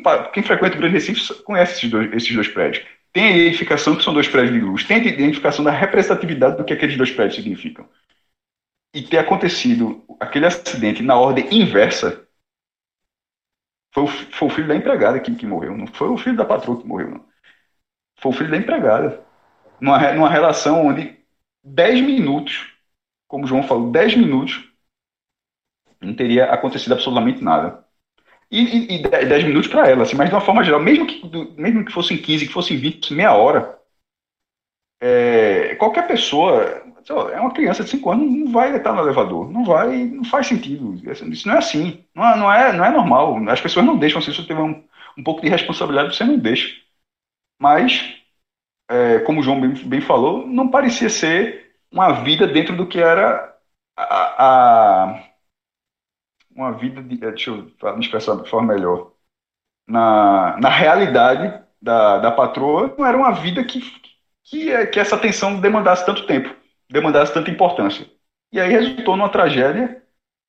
[0.03, 2.85] pa- quem frequenta o Grande Recife conhece esses dois, esses dois prédios.
[3.13, 6.63] Tem a identificação que são dois prédios de luz, tem a identificação da representatividade do
[6.65, 7.85] que aqueles dois prédios significam.
[8.93, 12.27] E ter acontecido aquele acidente na ordem inversa
[13.93, 16.45] foi o, foi o filho da empregada que, que morreu, não foi o filho da
[16.45, 17.25] patroa que morreu, não.
[18.19, 19.23] Foi o filho da empregada.
[19.81, 21.17] Numa, numa relação onde
[21.63, 22.67] 10 minutos,
[23.27, 24.68] como o João falou, 10 minutos
[26.01, 27.83] não teria acontecido absolutamente nada.
[28.51, 31.21] E, e, e 10 minutos para ela, assim, mas de uma forma geral, mesmo que,
[31.61, 33.77] mesmo que fossem 15, que fossem 20, fosse meia hora,
[35.31, 36.63] é, qualquer pessoa,
[37.33, 40.47] é uma criança de 5 anos, não vai estar no elevador, não vai, não faz
[40.47, 40.95] sentido.
[41.31, 43.37] Isso não é assim, não é, não é, não é normal.
[43.49, 44.83] As pessoas não deixam, se você tiver um,
[45.17, 46.75] um pouco de responsabilidade, você não deixa.
[47.59, 48.15] Mas,
[48.89, 52.99] é, como o João bem, bem falou, não parecia ser uma vida dentro do que
[52.99, 53.55] era
[53.97, 55.28] a, a-
[56.59, 57.63] uma vida de, eh, deixa eu
[57.95, 59.11] me expressar de forma melhor
[59.87, 63.81] na, na realidade da, da patroa não era uma vida que,
[64.43, 66.55] que, é- que essa atenção demandasse tanto tempo,
[66.89, 68.09] demandasse tanta importância.
[68.51, 70.03] E aí resultou numa tragédia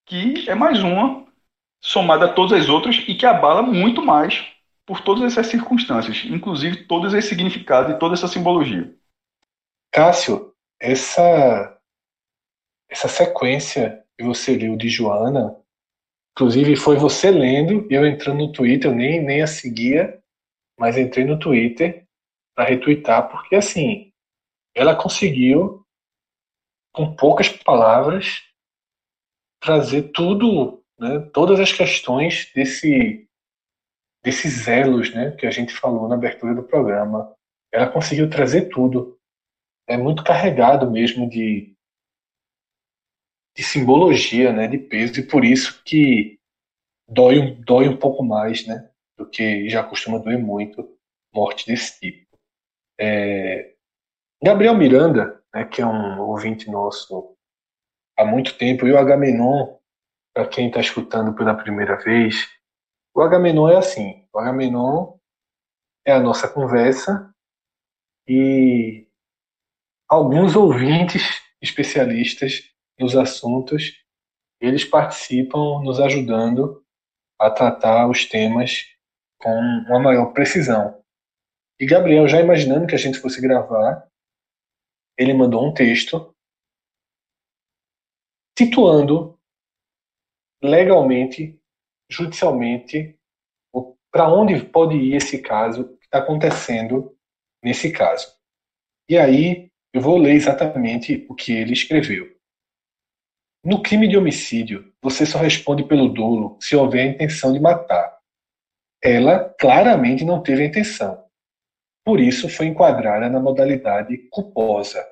[0.06, 1.24] que é mais uma,
[1.82, 4.44] somada a todas as outras, e que abala muito mais
[4.86, 8.92] por todas essas circunstâncias, inclusive todos esses significados e toda essa simbologia.
[9.92, 11.78] Cássio, essa
[12.88, 15.56] essa sequência que você leu de Joana,
[16.32, 20.20] inclusive foi você lendo, eu entrando no Twitter, eu nem, nem a seguia,
[20.78, 22.06] mas entrei no Twitter
[22.54, 24.12] para retweetar, porque assim,
[24.74, 25.84] ela conseguiu,
[26.92, 28.42] com poucas palavras,
[29.60, 33.28] trazer tudo, né, todas as questões desse,
[34.24, 37.34] desses elos né, que a gente falou na abertura do programa.
[37.72, 39.18] Ela conseguiu trazer tudo.
[39.88, 41.74] É muito carregado mesmo de,
[43.56, 46.38] de simbologia, né, de peso, e por isso que
[47.08, 50.96] dói, um- dói um pouco mais, né, do que já costuma doer muito
[51.34, 52.26] morte desse tipo.
[52.98, 53.74] É,
[54.42, 57.36] Gabriel Miranda, né, que é um ouvinte nosso
[58.16, 59.76] há muito tempo, e o Agamenon,
[60.34, 62.48] para quem está escutando pela primeira vez,
[63.14, 65.14] o Agamenon é assim, o Agamenon
[66.06, 67.34] é a nossa conversa
[68.28, 69.06] e
[70.08, 71.22] alguns ouvintes
[71.60, 72.69] especialistas
[73.00, 74.04] nos assuntos,
[74.60, 76.84] eles participam nos ajudando
[77.38, 78.86] a tratar os temas
[79.38, 79.50] com
[79.88, 81.02] uma maior precisão.
[81.80, 84.06] E Gabriel, já imaginando que a gente fosse gravar,
[85.16, 86.34] ele mandou um texto
[88.58, 89.38] situando
[90.62, 91.58] legalmente,
[92.10, 93.18] judicialmente,
[94.12, 97.16] para onde pode ir esse caso que está acontecendo
[97.62, 98.26] nesse caso.
[99.08, 102.39] E aí eu vou ler exatamente o que ele escreveu.
[103.62, 108.18] No crime de homicídio, você só responde pelo dolo se houver a intenção de matar.
[109.02, 111.24] Ela claramente não teve a intenção.
[112.02, 115.06] Por isso foi enquadrada na modalidade culposa.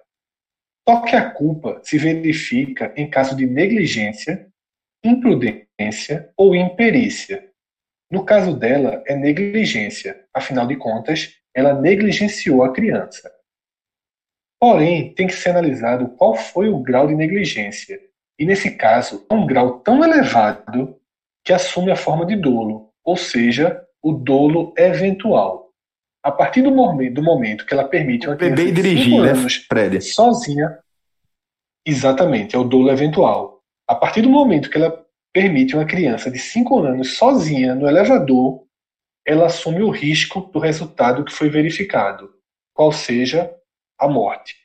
[0.88, 4.48] Só que a culpa se verifica em caso de negligência,
[5.04, 7.50] imprudência ou imperícia.
[8.10, 13.30] No caso dela, é negligência, afinal de contas, ela negligenciou a criança.
[14.58, 18.00] Porém, tem que ser analisado qual foi o grau de negligência,
[18.38, 20.96] e nesse caso, é um grau tão elevado
[21.44, 25.70] que assume a forma de dolo, ou seja, o dolo eventual.
[26.22, 29.34] A partir do momento, do momento que ela permite uma criança de dirigir, né,
[29.68, 30.00] Fred?
[30.02, 30.78] sozinha.
[31.84, 33.62] Exatamente, é o dolo eventual.
[33.86, 38.64] A partir do momento que ela permite uma criança de 5 anos sozinha no elevador,
[39.26, 42.30] ela assume o risco do resultado que foi verificado,
[42.74, 43.50] qual seja
[43.98, 44.56] a morte.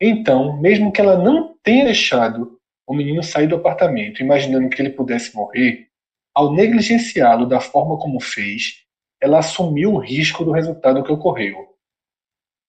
[0.00, 2.55] Então, mesmo que ela não tenha deixado
[2.86, 5.88] o menino sair do apartamento imaginando que ele pudesse morrer,
[6.34, 8.84] ao negligenciá-lo da forma como fez,
[9.20, 11.74] ela assumiu o risco do resultado que ocorreu.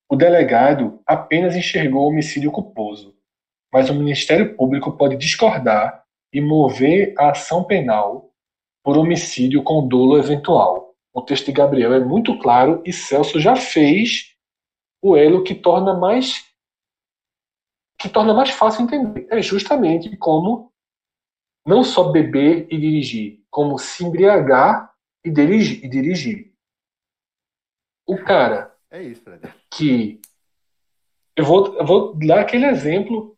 [0.10, 3.14] O delegado apenas enxergou o homicídio culposo,
[3.72, 8.32] mas o Ministério Público pode discordar e mover a ação penal
[8.84, 10.96] por homicídio com dolo eventual.
[11.14, 14.34] O texto de Gabriel é muito claro e Celso já fez
[15.02, 16.46] o elo que torna mais
[17.98, 19.28] que torna mais fácil entender.
[19.32, 20.72] É justamente como
[21.66, 25.84] não só beber e dirigir, como se embriagar e dirigir.
[25.84, 26.54] E dirigir.
[28.06, 29.24] O cara É isso,
[29.70, 30.22] que
[31.36, 33.38] eu vou, eu vou dar aquele exemplo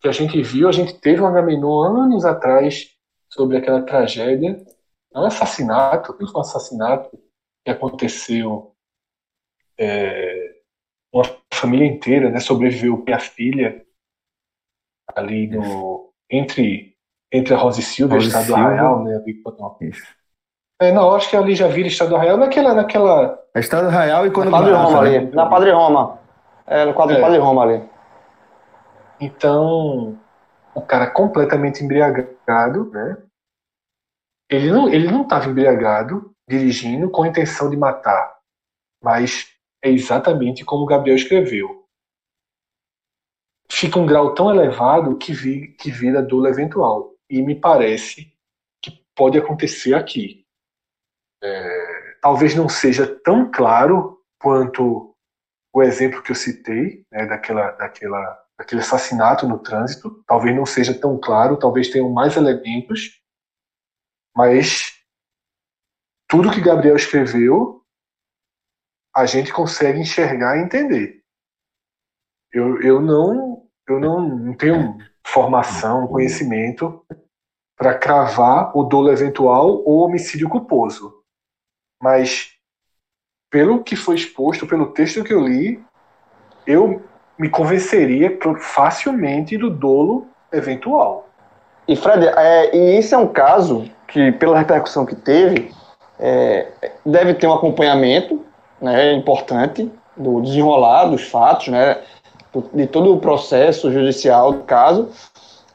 [0.00, 2.94] que a gente viu, a gente teve um Agamenon anos atrás
[3.30, 4.62] sobre aquela tragédia,
[5.12, 7.18] não um assassinato, um assassinato
[7.64, 8.76] que aconteceu,
[9.78, 10.60] é,
[11.10, 13.83] uma família inteira, né, sobreviveu a filha
[15.14, 16.94] ali no entre
[17.32, 18.54] entre a Rosa e Silva e o e Estado do.
[18.54, 19.76] Arraial, né, ali, não.
[19.80, 20.02] Isso.
[20.80, 24.26] É, não, acho que ali já vira Estado do Arraial naquela naquela É Estado Real
[24.26, 25.16] e quando Na Padre Roma né?
[25.18, 25.26] ali.
[25.30, 26.18] Na Padre Roma.
[26.66, 27.18] É, no quadro É.
[27.18, 27.88] do Padre Roma ali.
[29.20, 30.18] Então,
[30.74, 33.16] o cara completamente embriagado, né?
[34.50, 38.36] Ele não ele não estava embriagado, dirigindo com a intenção de matar,
[39.02, 39.48] mas
[39.82, 41.83] é exatamente como o Gabriel escreveu.
[43.70, 47.14] Fica um grau tão elevado que, vi, que vira dolo eventual.
[47.28, 48.32] E me parece
[48.82, 50.46] que pode acontecer aqui.
[51.42, 55.14] É, talvez não seja tão claro quanto
[55.72, 60.22] o exemplo que eu citei, né, daquela, daquela aquele assassinato no trânsito.
[60.26, 63.20] Talvez não seja tão claro, talvez tenham mais elementos,
[64.36, 64.92] mas
[66.28, 67.84] tudo que Gabriel escreveu,
[69.14, 71.22] a gente consegue enxergar e entender.
[72.52, 73.53] Eu, eu não
[73.88, 77.04] eu não, não tenho formação, conhecimento
[77.76, 81.12] para cravar o dolo eventual ou homicídio culposo.
[82.02, 82.52] Mas
[83.50, 85.82] pelo que foi exposto, pelo texto que eu li,
[86.66, 87.02] eu
[87.38, 91.28] me convenceria facilmente do dolo eventual.
[91.86, 95.72] E Fred, é, e isso é um caso que, pela repercussão que teve,
[96.18, 96.68] é,
[97.04, 98.44] deve ter um acompanhamento
[98.80, 102.02] né, importante do desenrolar dos fatos, né,
[102.72, 105.08] de todo o processo judicial do caso,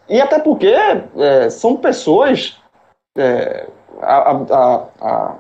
[0.08, 2.58] e até porque é, são pessoas,
[3.18, 3.68] é,
[4.02, 5.36] a- a- a-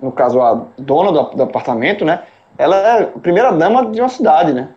[0.00, 2.22] no caso a dona do, do apartamento, né,
[2.58, 4.68] ela é a primeira dama de uma cidade, né.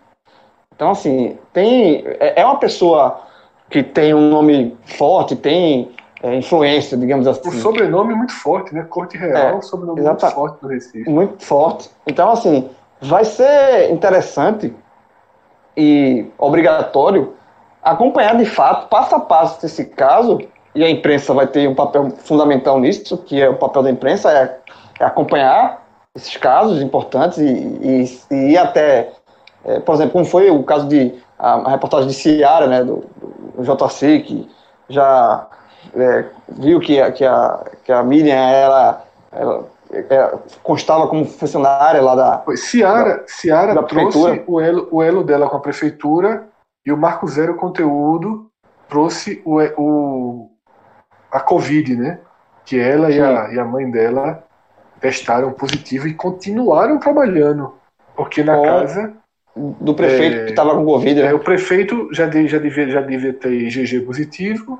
[0.74, 3.20] Então assim tem é é uma pessoa
[3.68, 5.90] que tem um nome forte, tem
[6.22, 8.84] é, influência, digamos assim, O sobrenome muito forte, né?
[8.88, 11.08] Corte Real, É, sobrenome exata- muito forte do Recife.
[11.08, 11.88] muito forte.
[12.06, 12.68] Então, assim,
[13.00, 14.74] vai ser interessante
[15.76, 17.34] e obrigatório
[17.82, 20.38] acompanhar de fato, passo a passo, esse caso,
[20.74, 24.30] e a imprensa vai ter um papel fundamental nisso, que é o papel da imprensa,
[24.30, 24.58] é,
[25.00, 25.82] é acompanhar
[26.14, 27.44] esses casos importantes e,
[28.30, 29.10] e- e até,
[29.64, 33.02] é, por exemplo, como foi o caso de a, a reportagem de Ciara, né, do,
[33.56, 34.48] do JC, que
[34.88, 35.46] já
[35.96, 42.00] é, viu que, a- que, a, que a Miriam, ela, ela é, constava como funcionária
[42.00, 44.44] lá da, Ciara, Ciara da trouxe prefeitura.
[44.46, 46.48] o elo, o elo dela com a prefeitura
[46.86, 48.48] e o Marco Zero Conteúdo
[48.88, 50.50] trouxe o, o-
[51.30, 52.18] a Covid, né?
[52.64, 54.44] Que ela e a, e a mãe dela
[55.00, 57.74] testaram positivo e continuaram trabalhando.
[58.14, 59.12] Porque na casa,
[59.56, 61.28] do prefeito É, que estava com Covid, né?
[61.28, 64.78] é, o prefeito já, de- já, devia, já devia ter IgG positivo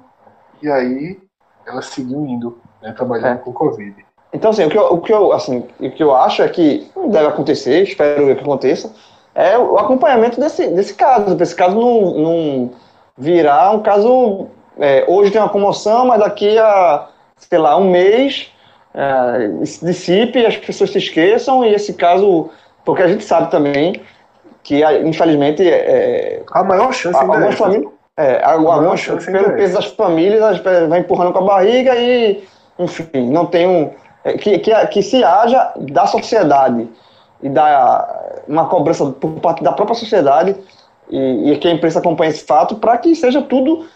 [0.62, 1.18] e aí
[1.66, 3.42] ela seguiu indo, né, trabalhando É.
[3.42, 3.94] com Covid.
[4.32, 6.88] Então, assim, o que, eu, o, que eu, assim, o que eu acho é que
[7.08, 8.92] deve acontecer, espero que aconteça,
[9.34, 12.70] é o acompanhamento desse, desse caso, para esse caso não, não
[13.18, 14.46] virar um caso.
[14.78, 18.52] é, hoje tem uma comoção, mas daqui a, sei lá, um mês
[18.94, 22.50] é, se dissipe, as pessoas se esqueçam, e esse caso.
[22.84, 24.00] Porque a gente sabe também
[24.62, 29.46] que, a- infelizmente, é, A maior chance é algumas famílias, é, maior algumas, chance pelo
[29.46, 30.58] é peso das famílias,
[30.88, 32.42] vai empurrando com a barriga e,
[32.78, 33.90] enfim, não tem um.
[34.24, 36.88] É, Que, que, que se haja da sociedade
[37.42, 38.16] e da
[38.46, 40.56] uma cobrança por parte da própria sociedade
[41.10, 43.86] e, e que a imprensa acompanhe esse fato para que seja tudo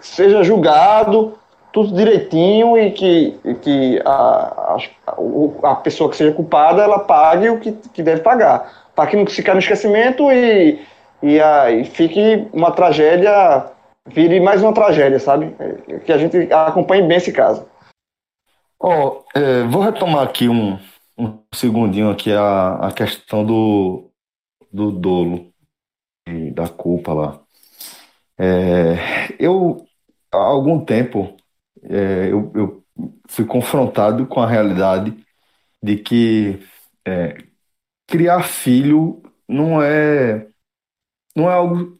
[0.00, 1.34] seja julgado
[1.72, 7.48] tudo direitinho e que, e que a, a, a pessoa que seja culpada ela pague
[7.50, 8.88] o que, que deve pagar.
[8.94, 10.80] Para que não se caia no esquecimento e,
[11.22, 13.66] e, a, e fique uma tragédia
[14.06, 15.54] vire mais uma tragédia sabe?
[15.58, 17.64] É, que a gente acompanhe bem esse caso
[18.80, 20.78] Ó, é, vou retomar aqui um,
[21.18, 24.10] um segundinho aqui a, a questão do,
[24.72, 25.52] do dolo
[26.26, 27.42] e da culpa lá.
[28.38, 28.96] É,
[29.38, 29.86] eu,
[30.32, 31.36] há algum tempo,
[31.84, 32.84] é, eu, eu
[33.28, 35.16] fui confrontado com a realidade
[35.82, 36.60] de que
[37.06, 37.38] é,
[38.06, 40.48] criar filho não é,
[41.36, 41.97] não é algo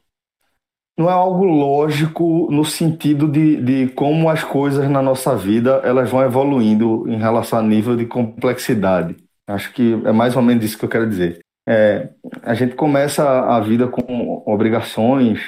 [0.98, 6.10] não é algo lógico no sentido de, de como as coisas na nossa vida elas
[6.10, 9.16] vão evoluindo em relação a nível de complexidade.
[9.46, 11.38] Acho que é mais ou menos isso que eu quero dizer.
[11.68, 12.10] É,
[12.42, 15.40] a gente começa a vida com obrigações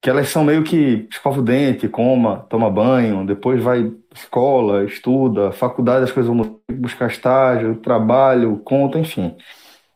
[0.00, 5.52] que elas são meio que escova o dente, coma, toma banho, depois vai escola, estuda,
[5.52, 9.36] faculdade, as coisas vão buscar estágio, trabalho, conta, enfim.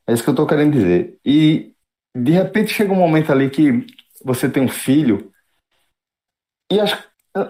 [0.06, 1.18] É isso que eu estou querendo dizer.
[1.24, 1.72] E
[2.16, 3.84] de repente chega um momento ali que
[4.24, 5.30] você tem um filho
[6.70, 6.96] e as-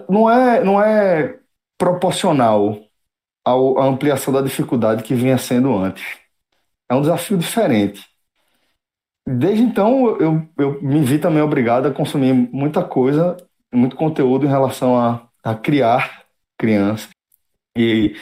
[0.09, 1.39] não é, não é
[1.77, 2.79] proporcional
[3.45, 6.05] ao- à ampliação da dificuldade que vinha sendo antes.
[6.89, 8.05] É um desafio diferente.
[9.27, 13.35] Desde então, eu, eu me vi também obrigado a consumir muita coisa,
[13.73, 16.23] muito conteúdo em relação a, a criar
[16.57, 17.09] crianças.
[17.77, 18.15] E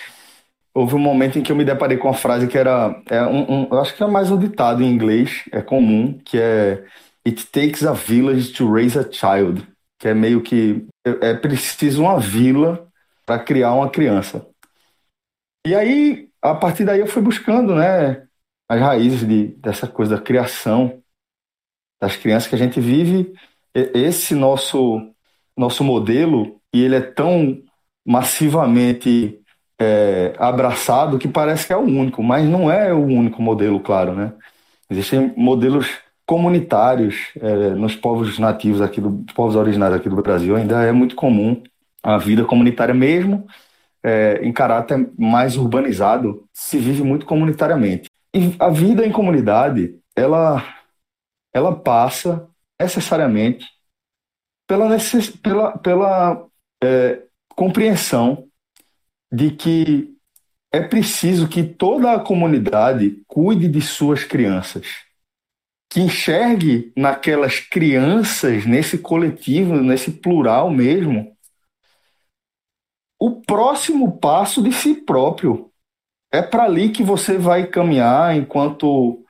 [0.74, 3.64] houve um momento em que eu me deparei com uma frase que era, é um,
[3.64, 6.86] um- eu acho que é mais um ditado em inglês, é comum, que é
[7.26, 9.68] It takes a village to raise a child,
[9.98, 12.88] que é meio que é preciso uma vila
[13.26, 14.46] para criar uma criança.
[15.66, 18.28] E aí, a partir daí eu fui buscando, né,
[18.70, 21.02] as raízes de, dessa coisa da criação
[22.00, 23.34] das crianças que a gente vive,
[23.74, 25.12] esse nosso
[25.58, 27.64] nosso modelo, e ele é tão
[28.06, 29.40] massivamente
[29.80, 34.14] é, abraçado que parece que é o único, mas não é o único modelo, claro,
[34.14, 34.34] né?
[34.90, 35.88] Existem modelos
[36.26, 41.16] comunitários é, nos povos nativos aqui do povos originários aqui do Brasil, ainda é muito
[41.16, 41.62] comum
[42.02, 43.48] a vida comunitária mesmo
[44.04, 48.10] é, em caráter mais urbanizado, se vive muito comunitariamente.
[48.34, 50.64] E a vida em comunidade, ela
[51.54, 52.48] ela passa
[52.80, 53.66] necessariamente
[54.68, 56.46] pela necess, pela, pela
[56.84, 57.24] é,
[57.56, 58.48] compreensão
[59.32, 60.14] de que
[60.72, 65.05] é preciso que toda a comunidade cuide de suas crianças.
[65.90, 71.36] Que enxergue naquelas crianças, nesse coletivo, nesse plural mesmo,
[73.20, 75.72] o próximo passo de si próprio.
[76.32, 79.24] É para ali que você vai caminhar enquanto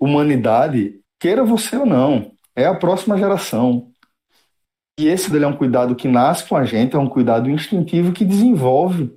[0.00, 2.32] humanidade, queira você ou não.
[2.56, 3.92] É a próxima geração.
[4.98, 8.12] E esse dele é um cuidado que nasce com a gente, é um cuidado instintivo
[8.12, 9.16] que desenvolve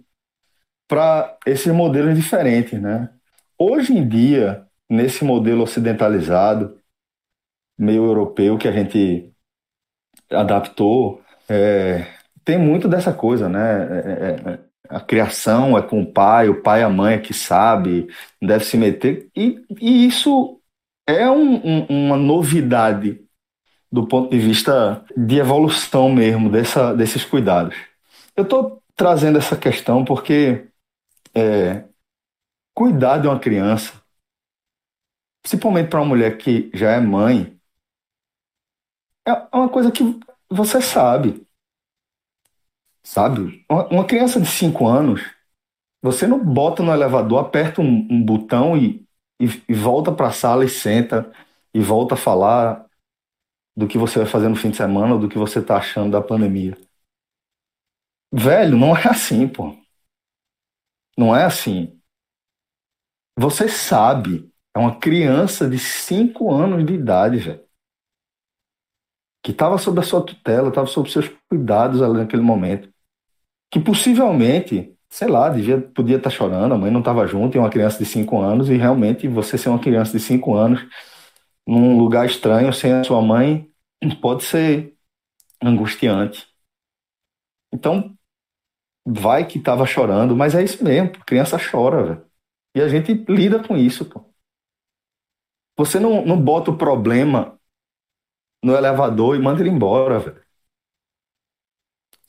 [0.87, 3.09] para esses modelos diferentes, né?
[3.57, 6.77] Hoje em dia, nesse modelo ocidentalizado,
[7.77, 9.33] meio europeu que a gente
[10.29, 12.05] adaptou, é,
[12.43, 13.59] tem muito dessa coisa, né?
[13.59, 17.33] É, é, a criação é com o pai, o pai e a mãe é que
[17.33, 18.09] sabe,
[18.41, 19.29] deve se meter.
[19.35, 20.59] E, e isso
[21.07, 23.21] é um, um, uma novidade
[23.91, 27.75] do ponto de vista de evolução mesmo dessa, desses cuidados.
[28.35, 30.67] Eu estou trazendo essa questão porque
[31.33, 31.85] é,
[32.73, 34.00] cuidar de uma criança,
[35.41, 37.59] principalmente para uma mulher que já é mãe,
[39.27, 40.03] é uma coisa que
[40.49, 41.45] você sabe.
[43.03, 43.65] Sabe?
[43.69, 45.21] Uma uma criança de 5 anos,
[46.01, 49.05] você não bota no elevador, aperta um, um botão e,
[49.41, 51.31] e, e volta para a sala e senta
[51.73, 52.85] e volta a falar
[53.75, 56.11] do que você vai fazer no fim de semana ou do que você está achando
[56.13, 56.77] da pandemia.
[58.33, 59.73] Velho, não é assim, pô.
[61.17, 62.01] Não é assim.
[63.37, 67.63] Você sabe, é uma criança de 5 anos de idade, velho.
[69.43, 72.91] Que estava sob a sua tutela, estava sob seus cuidados ali naquele momento.
[73.71, 77.69] Que possivelmente, sei lá, devia, podia estar chorando, a mãe não estava junto, e uma
[77.69, 80.85] criança de 5 anos, e realmente você ser uma criança de 5 anos
[81.67, 83.69] num lugar estranho sem a sua mãe
[84.21, 84.95] pode ser
[85.61, 86.47] angustiante.
[87.73, 88.15] Então,
[89.05, 92.25] vai que estava chorando, mas é isso mesmo, criança chora, velho.
[92.75, 94.30] E a gente lida com isso, pô.
[95.81, 97.59] Você não, não bota o problema
[98.63, 100.45] no elevador e manda ele embora, velho.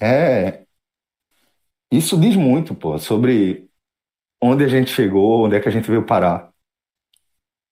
[0.00, 0.66] É.
[1.92, 3.68] Isso diz muito, pô, sobre
[4.42, 6.50] onde a gente chegou, onde é que a gente veio parar.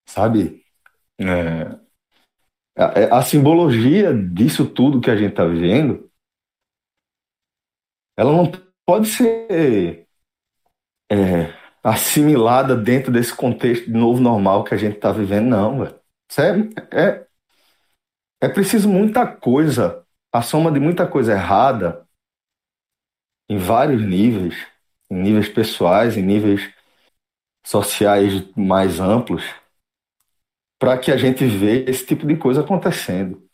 [0.07, 0.63] Sabe?
[1.19, 1.81] É,
[2.77, 6.11] a, a simbologia disso tudo que a gente está vivendo,
[8.19, 8.53] ela não
[8.85, 10.07] pode ser
[11.11, 16.01] é, assimilada dentro desse contexto de novo normal que a gente está vivendo, não, velho.
[16.93, 17.27] É, é,
[18.43, 22.07] é preciso muita coisa, a soma de muita coisa errada
[23.49, 24.55] em vários níveis,
[25.11, 26.73] em níveis pessoais, em níveis
[27.65, 29.43] sociais mais amplos,
[30.79, 33.47] para que a gente veja esse tipo de coisa acontecendo.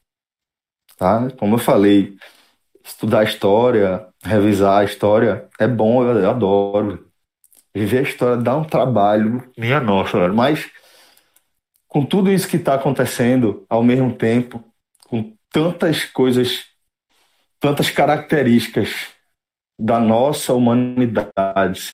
[0.96, 1.30] Tá?
[1.32, 2.16] Como eu falei,
[2.84, 7.05] estudar história, revisar a história é bom, eu adoro.
[7.76, 10.66] Viver a história dá um trabalho, minha nossa, mas
[11.86, 14.64] com tudo isso que está acontecendo ao mesmo tempo,
[15.06, 16.64] com tantas coisas,
[17.60, 19.10] tantas características
[19.78, 21.90] da nossa humanidade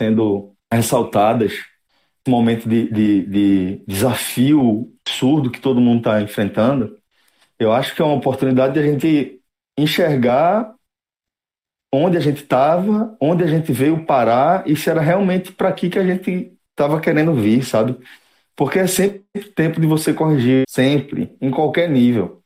[0.00, 1.52] sendo ressaltadas,
[2.26, 6.96] um momento de, de, de desafio absurdo que todo mundo está enfrentando,
[7.58, 9.40] eu acho que é uma oportunidade de a gente
[9.76, 10.74] enxergar
[11.92, 15.88] onde a gente estava, onde a gente veio parar e se era realmente para aqui
[15.88, 17.96] que a gente estava querendo vir, sabe?
[18.54, 19.24] Porque é sempre
[19.54, 22.42] tempo de você corrigir, sempre, em qualquer nível.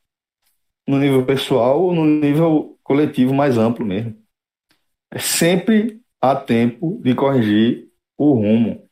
[0.87, 4.17] No nível pessoal ou no nível coletivo mais amplo mesmo.
[5.11, 7.89] É sempre há tempo de corrigir
[8.19, 8.89] o rumo.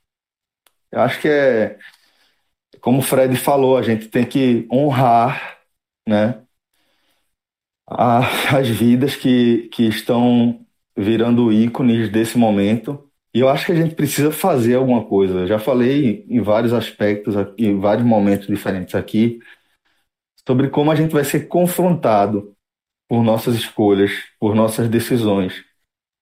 [0.90, 1.78] Eu acho que é,
[2.80, 5.58] como o Fred falou, a gente tem que honrar,
[6.08, 6.42] né,
[7.90, 8.20] a-
[8.58, 10.60] as vidas que, que estão
[10.96, 13.04] virando ícones desse momento.
[13.34, 15.40] E eu acho que a gente precisa fazer alguma coisa.
[15.40, 19.38] Eu já falei em vários aspectos, em vários momentos diferentes aqui,
[20.46, 22.54] sobre como a gente vai ser confrontado
[23.08, 25.64] por nossas escolhas, por nossas decisões,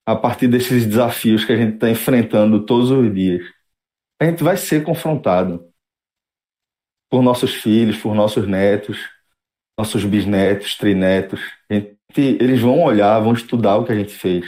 [0.07, 3.43] a partir desses desafios que a gente está enfrentando todos os dias.
[4.21, 5.67] A gente vai ser confrontado
[7.11, 8.99] por nossos filhos, por nossos netos,
[9.79, 11.41] nossos bisnetos, trinetos.
[11.71, 14.47] Gente- eles vão olhar, vão estudar o que a gente fez.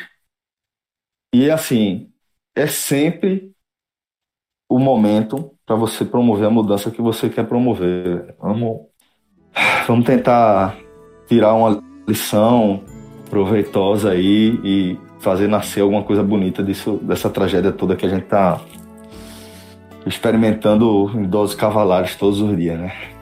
[1.35, 2.11] E assim,
[2.57, 3.53] é sempre
[4.71, 8.35] o momento para você promover a mudança que você quer promover.
[8.39, 8.87] Vamos,
[9.87, 10.79] vamos tentar
[11.27, 12.83] tirar uma lição
[13.29, 18.25] proveitosa aí e fazer nascer alguma coisa bonita disso, dessa tragédia toda que a gente
[18.25, 18.61] está
[20.07, 23.18] experimentando em doses cavalares todos os dias, né?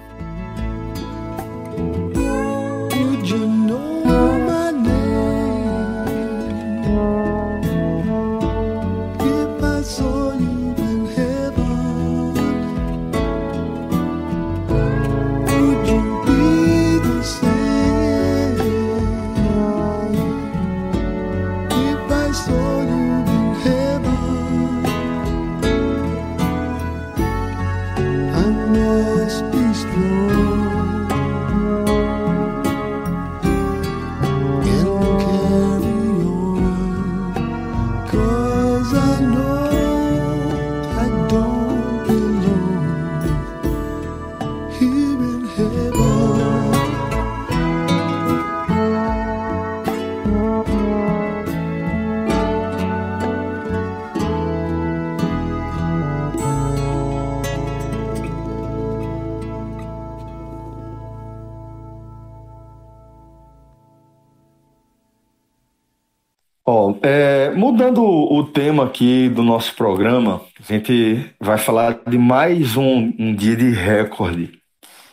[68.97, 74.59] Aqui do nosso programa, a gente vai falar de mais um, um dia de recorde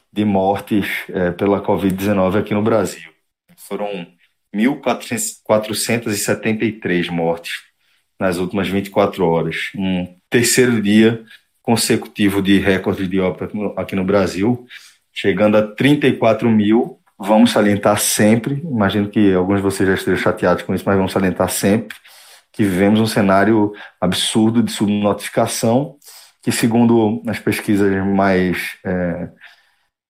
[0.09, 3.09] de mortes é, pela Covid-19 aqui no Brasil.
[3.57, 4.07] Foram
[4.55, 7.55] 1.473 mortes
[8.17, 9.69] nas últimas 24 horas.
[9.75, 11.21] Um terceiro dia
[11.61, 14.65] consecutivo de recorde de óbito aqui no Brasil,
[15.11, 17.01] chegando a 34 mil.
[17.19, 21.11] Vamos salientar sempre, imagino que alguns de vocês já estejam chateados com isso, mas vamos
[21.11, 21.97] salientar sempre
[22.53, 25.97] que vivemos um cenário absurdo de subnotificação,
[26.43, 29.29] que segundo as pesquisas mais é,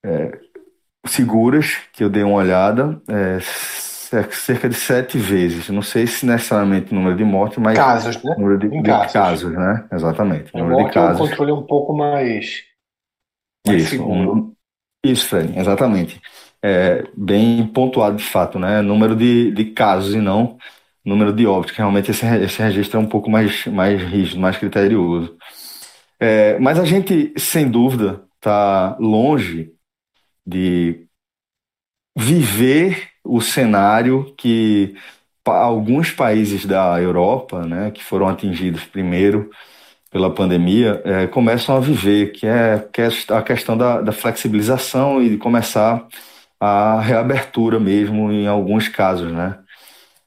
[0.06, 0.40] é,
[1.08, 5.70] seguras, que eu dei uma olhada, é, cerca de sete vezes.
[5.70, 8.36] Não sei se necessariamente o número de mortes, mas Casos, né?
[8.38, 9.14] número de, de casos.
[9.14, 9.88] casos, né?
[9.92, 10.52] Exatamente.
[10.56, 11.30] A número de morte é um casos.
[11.30, 12.64] controle um pouco mais,
[13.66, 14.54] mais Isso, um-
[15.04, 16.22] isso, Fred, exatamente.
[16.62, 18.82] É, bem pontuado de fato, né?
[18.82, 20.58] Número de, de casos e não
[21.06, 24.58] número de óbitos, que realmente esse, esse registro é um pouco mais, mais rígido, mais
[24.58, 25.36] criterioso.
[26.20, 29.72] É, mas a gente, sem dúvida, está longe
[30.46, 31.08] de
[32.16, 34.96] viver o cenário que
[35.46, 39.50] alguns países da Europa, né, que foram atingidos primeiro
[40.12, 45.22] pela pandemia, eh, começam a viver, que é, que é a questão da, da flexibilização
[45.22, 46.08] e de começar
[46.60, 49.63] a reabertura mesmo em alguns casos, né?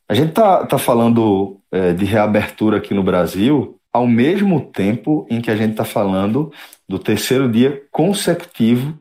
[0.08, 5.40] A gente tá, tá falando eh, de reabertura aqui no Brasil ao mesmo tempo em
[5.40, 6.52] que a gente está falando
[6.86, 8.98] do terceiro dia consecutivo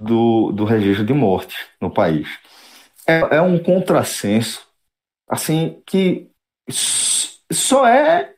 [0.00, 2.26] do, do registro de mortes no país.
[3.06, 4.66] É, é um contrassenso,
[5.28, 6.30] assim, que
[6.70, 8.32] só é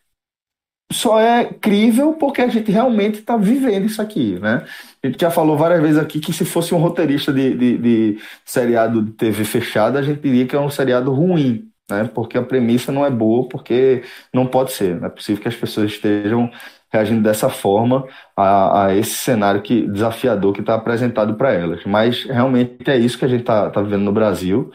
[0.93, 4.67] só é crível porque a gente realmente está vivendo isso aqui, né?
[5.03, 8.19] A gente já falou várias vezes aqui que se fosse um roteirista de, de, de
[8.45, 12.11] seriado de TV fechada, a gente diria que é um seriado ruim, né?
[12.15, 14.03] Porque a premissa não é boa, porque
[14.33, 15.01] não pode ser.
[15.01, 16.51] Não é possível que as pessoas estejam
[16.93, 18.07] reagindo dessa forma
[18.37, 21.85] a, a esse cenário que, desafiador que está apresentado para elas.
[21.85, 24.71] Mas realmente é isso que a gente está tá vivendo no Brasil.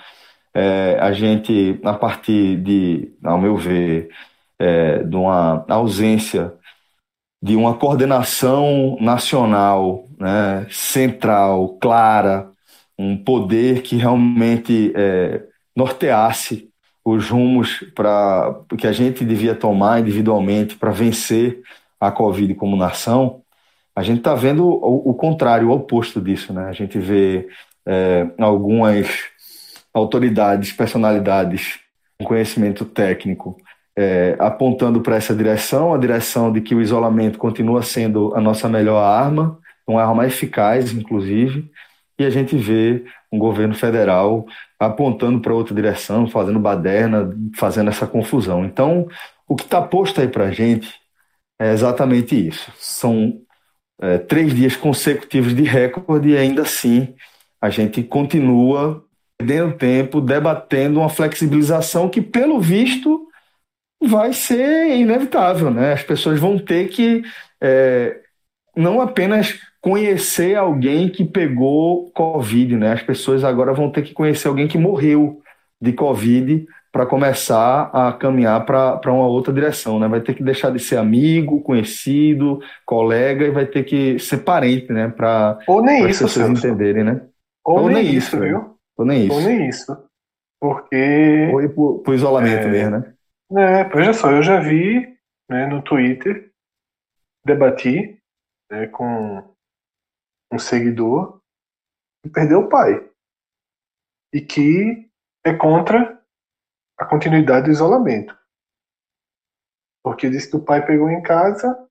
[0.53, 4.10] É, a gente, a partir de, ao meu ver,
[4.60, 6.53] é, de uma ausência
[7.41, 12.49] de uma coordenação nacional, né, central, clara,
[12.97, 15.43] um poder que realmente é,
[15.76, 16.66] norteasse
[17.12, 21.62] os rumos para que a gente devia tomar individualmente para vencer
[21.99, 23.41] a Covid como nação,
[23.95, 26.68] a gente está vendo o, o contrário, o oposto disso, né?
[26.68, 27.47] A gente vê
[27.86, 29.08] é, algumas
[29.93, 31.80] autoridades, personalidades
[32.20, 33.58] com conhecimento técnico
[33.97, 38.70] é, apontando para essa direção, a direção de que o isolamento continua sendo a nossa
[38.70, 41.72] melhor arma, uma arma eficaz, inclusive,
[42.20, 44.45] e a gente vê um governo federal
[44.80, 48.65] apontando para outra direção, fazendo baderna, fazendo essa confusão.
[48.65, 49.07] Então,
[49.47, 50.93] o que está posto aí para a gente
[51.59, 52.71] é exatamente isso.
[52.78, 53.41] São
[53.99, 57.15] é, três dias consecutivos de recorde e ainda assim
[57.59, 59.03] a gente continua
[59.38, 63.28] perdendo tempo, debatendo uma flexibilização que, pelo visto,
[64.01, 65.93] vai ser inevitável, né?
[65.93, 67.23] As pessoas vão ter que
[67.61, 68.19] é,
[68.75, 72.91] não apenas conhecer alguém que pegou Covid, né?
[72.91, 75.41] As pessoas agora vão ter que conhecer alguém que morreu
[75.81, 80.07] de Covid para começar a caminhar para uma outra direção, né?
[80.09, 84.91] Vai ter que deixar de ser amigo, conhecido, colega e vai ter que ser parente,
[84.91, 85.07] né?
[85.07, 87.21] Para Ou as pessoas entenderem, né?
[87.63, 88.75] Ou, Ou nem, nem isso, isso, viu?
[88.97, 89.47] Ou nem Ou isso.
[89.47, 89.97] nem isso.
[90.59, 92.71] Porque, Ou ir pro, pro isolamento É.
[92.71, 93.13] mesmo, né?
[93.49, 95.07] né, veja só, eu já vi
[95.49, 96.49] né, no Twitter,
[97.45, 98.17] debati
[98.69, 99.55] né, com
[100.52, 101.41] um seguidor
[102.24, 103.10] que perdeu o pai.
[104.34, 105.10] E que
[105.45, 106.22] é contra
[106.98, 108.38] a continuidade do isolamento.
[110.04, 111.88] Porque disse que o pai pegou em casa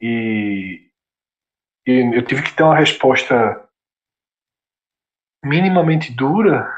[0.00, 0.90] e,
[1.86, 3.68] e eu tive que ter uma resposta
[5.44, 6.72] minimamente dura,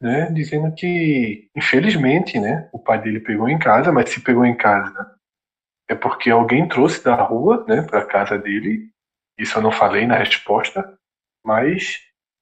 [0.00, 4.56] né, dizendo que, infelizmente, né, o pai dele pegou em casa, mas se pegou em
[4.56, 5.18] casa
[5.88, 8.90] é porque alguém trouxe da rua, né, para casa dele.
[9.38, 10.98] Isso eu não falei na resposta,
[11.44, 12.00] mas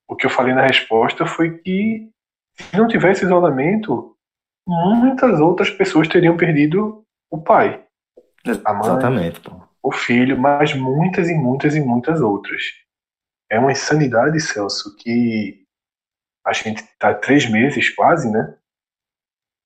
[0.09, 2.11] o que eu falei na resposta foi que
[2.55, 4.17] se não tivesse isolamento,
[4.67, 7.85] muitas outras pessoas teriam perdido o pai,
[8.65, 9.61] a mãe, Exatamente, pô.
[9.83, 12.63] o filho, mas muitas e muitas e muitas outras.
[13.51, 15.65] É uma insanidade, Celso, que
[16.45, 18.57] a gente está três meses quase, né?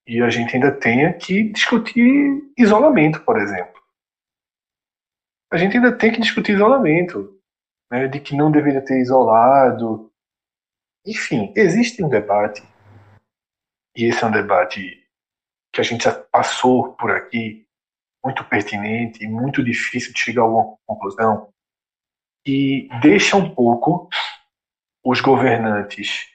[0.06, 3.79] E a gente ainda tenha que discutir isolamento, por exemplo.
[5.52, 7.40] A gente ainda tem que discutir isolamento,
[7.90, 8.06] né?
[8.06, 10.12] De que não deveria ter isolado.
[11.04, 12.62] Enfim, existe um debate,
[13.96, 15.02] e esse é um debate
[15.72, 17.66] que a gente já passou por aqui,
[18.22, 21.52] muito pertinente e muito difícil de chegar a alguma conclusão,
[22.46, 24.08] e deixa um pouco
[25.04, 26.28] os governantes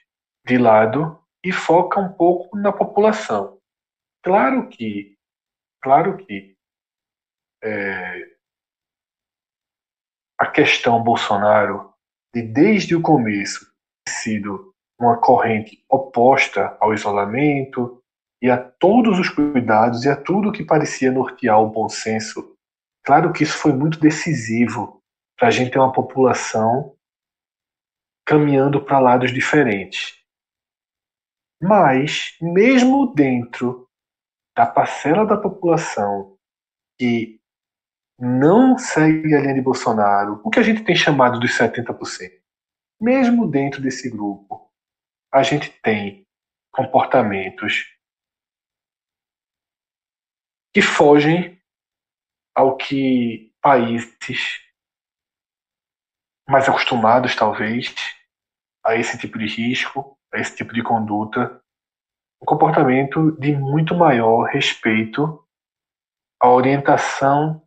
[0.44, 3.60] de lado e foca um pouco na população.
[4.22, 5.16] Claro que,
[5.80, 6.56] claro que
[7.62, 8.35] é,
[10.38, 11.92] a questão Bolsonaro,
[12.34, 13.66] de desde o começo,
[14.08, 18.02] sido uma corrente oposta ao isolamento
[18.42, 22.54] e a todos os cuidados e a tudo que parecia nortear o bom senso.
[23.04, 25.02] Claro que isso foi muito decisivo
[25.38, 26.94] para a gente ter uma população
[28.26, 30.18] caminhando para lados diferentes.
[31.62, 33.88] Mas, mesmo dentro
[34.56, 36.36] da parcela da população
[36.98, 37.35] que
[38.18, 42.30] não segue a linha de Bolsonaro, o que a gente tem chamado dos 70%,
[43.00, 44.70] mesmo dentro desse grupo,
[45.32, 46.26] a gente tem
[46.72, 47.94] comportamentos
[50.74, 51.60] que fogem
[52.54, 54.62] ao que países
[56.48, 57.94] mais acostumados, talvez,
[58.84, 61.60] a esse tipo de risco, a esse tipo de conduta,
[62.40, 65.44] um comportamento de muito maior respeito
[66.40, 67.65] à orientação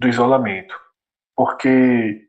[0.00, 0.74] do isolamento.
[1.36, 2.26] Porque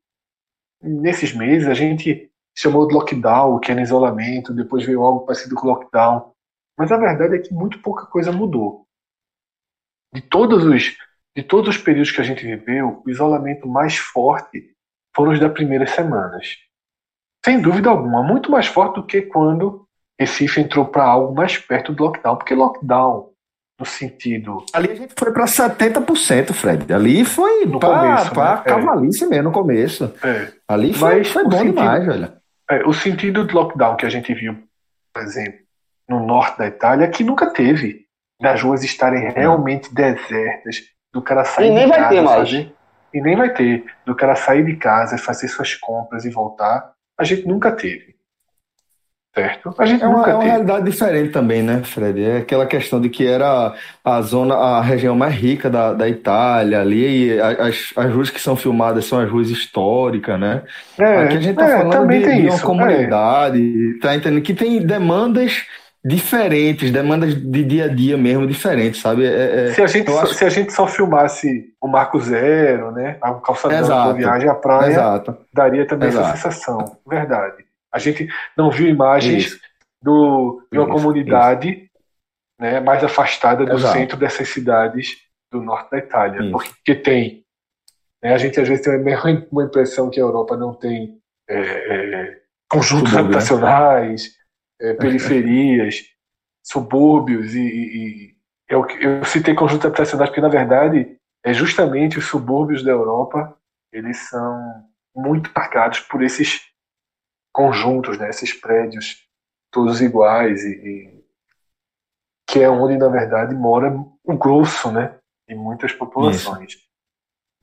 [0.81, 5.67] nesses meses a gente chamou de lockdown, que era isolamento, depois veio algo parecido com
[5.67, 6.33] lockdown.
[6.77, 8.85] Mas a verdade é que muito pouca coisa mudou.
[10.13, 10.95] De todos os
[11.33, 14.75] de todos os períodos que a gente viveu, o isolamento mais forte
[15.15, 16.57] foram os das primeiras semanas.
[17.45, 19.87] Sem dúvida alguma, muito mais forte do que quando
[20.19, 22.35] Recife entrou para algo mais perto do lockdown.
[22.35, 23.30] Porque lockdown,
[23.81, 24.63] no sentido.
[24.73, 26.93] Ali a gente foi para 70%, Fred.
[26.93, 28.61] Ali foi No pra, começo, pra né?
[28.63, 30.13] cavalice mesmo no começo.
[30.23, 32.33] É, Ali foi, Mas foi bom sentido- demais, velho.
[32.69, 34.55] é, o sentido do lockdown que a gente viu,
[35.11, 35.59] por exemplo,
[36.07, 38.05] no norte da Itália, que nunca teve.
[38.39, 40.77] Das ruas estarem realmente desertas,
[41.13, 42.37] do cara sair E nem de vai casa ter mais.
[42.49, 42.73] fazer-
[43.13, 43.83] e nem vai ter.
[44.05, 48.15] Do cara sair de casa, fazer suas compras e voltar, a gente nunca teve.
[49.33, 49.73] Certo?
[49.77, 52.21] A gente É uma, é uma realidade diferente também, né, Fred?
[52.21, 53.73] É aquela questão de que era
[54.03, 58.29] a zona, a região mais rica da, da Itália ali, e a- as, as ruas
[58.29, 60.63] que são filmadas são as ruas históricas, né?
[60.99, 62.57] É, Aqui a gente tá é, falando de, de uma isso.
[62.57, 62.65] é.
[62.65, 64.41] comunidade, tá entendendo?
[64.41, 65.63] Que tem demandas
[66.03, 69.23] diferentes, demandas de dia a dia mesmo diferentes, sabe?
[69.25, 72.91] É- é- Se a, gente só, acho- se a gente só filmasse o Marco Zero,
[72.91, 73.15] né?
[73.23, 75.37] O calçadão da viagem à praia, Exato.
[75.53, 76.37] daria também essa Exato.
[76.37, 76.97] sensação.
[77.07, 77.63] Verdade.
[77.93, 78.27] A gente
[78.57, 79.59] não viu imagens Isso.
[80.01, 81.89] do, de uma Isso, comunidade
[82.59, 83.97] Né, mais afastada do Exato.
[83.97, 85.17] centro dessas cidades
[85.51, 86.41] do norte da Itália.
[86.41, 86.51] Isso.
[86.51, 87.43] Porque tem.
[88.23, 91.19] né, a gente às vezes tem uma- impressão que a Europa não tem
[91.49, 93.19] é, é, conjuntos Subúrbio, né?
[93.37, 94.35] habitacionais,
[94.79, 96.03] é, periferias,
[96.63, 97.97] subúrbios e, e-
[98.31, 98.35] e
[98.69, 103.57] eu, eu citei conjuntos habitacionais porque na verdade é justamente os subúrbios da Europa
[103.91, 104.85] eles são
[105.15, 106.61] muito marcados por esses
[107.51, 109.27] conjuntos, né, esses prédios
[109.71, 111.21] todos iguais e, e
[112.49, 113.91] que é onde na verdade mora
[114.23, 116.77] o grosso, né, de muitas populações.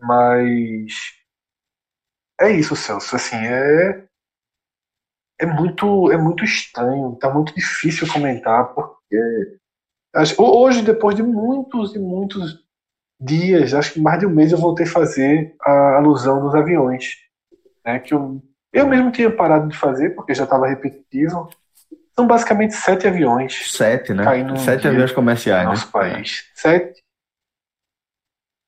[0.00, 0.92] Mas
[2.40, 3.16] é isso, Celso.
[3.16, 4.08] Assim, é
[5.40, 9.58] é muito é muito estranho, tá muito difícil comentar porque
[10.38, 12.66] hoje depois de muitos e muitos
[13.20, 17.16] dias, acho que mais de um mês eu voltei a fazer a alusão dos aviões,
[17.84, 17.98] né?
[17.98, 21.48] Que eu eu mesmo tinha parado de fazer porque já estava repetitivo.
[22.14, 24.24] São basicamente sete aviões Sete, né?
[24.24, 25.70] Caindo um Sete dia aviões no comerciais, né?
[25.70, 26.50] nosso país.
[26.54, 27.02] Sete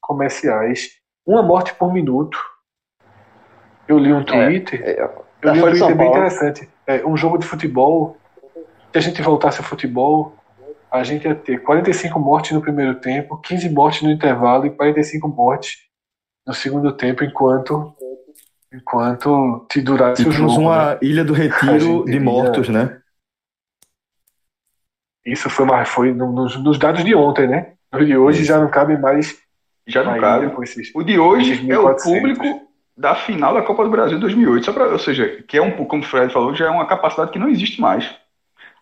[0.01, 0.91] comerciais,
[1.27, 2.39] uma morte por minuto.
[3.87, 6.69] Eu li um Twitter, É, eu li um Twitter bem interessante.
[6.87, 8.17] É, um jogo de futebol,
[8.93, 10.37] se a gente voltasse ao futebol,
[10.91, 15.29] a gente ia ter 45 mortes no primeiro tempo, 15 mortes no intervalo e 45
[15.29, 15.79] mortes
[16.47, 17.95] no segundo tempo, enquanto
[18.73, 20.61] enquanto te durasse o temos jogo.
[20.63, 20.99] uma né?
[21.03, 23.01] ilha do retiro de ia- mortos, né?
[25.25, 27.75] Isso foi, mais, foi no- nos, nos dados de ontem, né?
[27.93, 28.49] No de hoje Isso.
[28.49, 29.39] já não cabe mais
[29.87, 30.53] Já não a cabe.
[30.63, 32.03] esses O de hoje é o 1.400.
[32.03, 35.71] público da final da Copa do Brasil 2008, só pra, ou seja, que é um,
[35.85, 38.15] como o Fred falou, já é uma capacidade que não existe mais.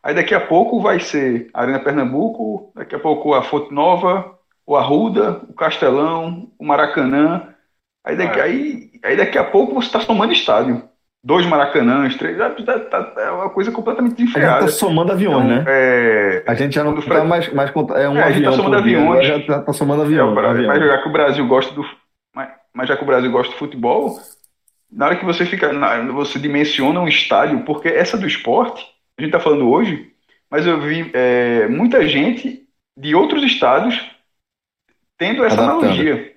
[0.02, 4.38] Aí daqui a pouco vai ser a Arena Pernambuco, daqui a pouco a Fonte Nova,
[4.66, 7.47] o Arruda, o Castelão, o Maracanã.
[8.08, 8.42] Aí daqui, É.
[8.42, 10.82] aí, aí daqui a pouco você está somando estádio.
[11.22, 14.60] Dois Maracanãs, três, tá- tá- tá- é uma coisa completamente A gente desenfreada.
[14.60, 15.64] tá somando aviões, Então, né?
[15.66, 18.48] é, A gente já não tá Fred- mais, mais é um É, a gente tá
[18.50, 19.26] avião somando aviões.
[19.26, 20.68] já tá, tá somando É, avião, pra- avião.
[20.68, 21.84] mas já que o Brasil gosta do.
[22.34, 24.16] Mas, mas já que o Brasil gosta do futebol,
[24.90, 25.70] na hora que você fica.
[25.72, 28.86] na- você dimensiona um estádio, porque essa do esporte,
[29.18, 30.10] a gente tá falando hoje,
[30.50, 32.62] mas eu vi é, muita gente
[32.96, 34.00] de outros estados
[35.18, 35.84] tendo essa Adaptando.
[35.84, 36.32] analogia.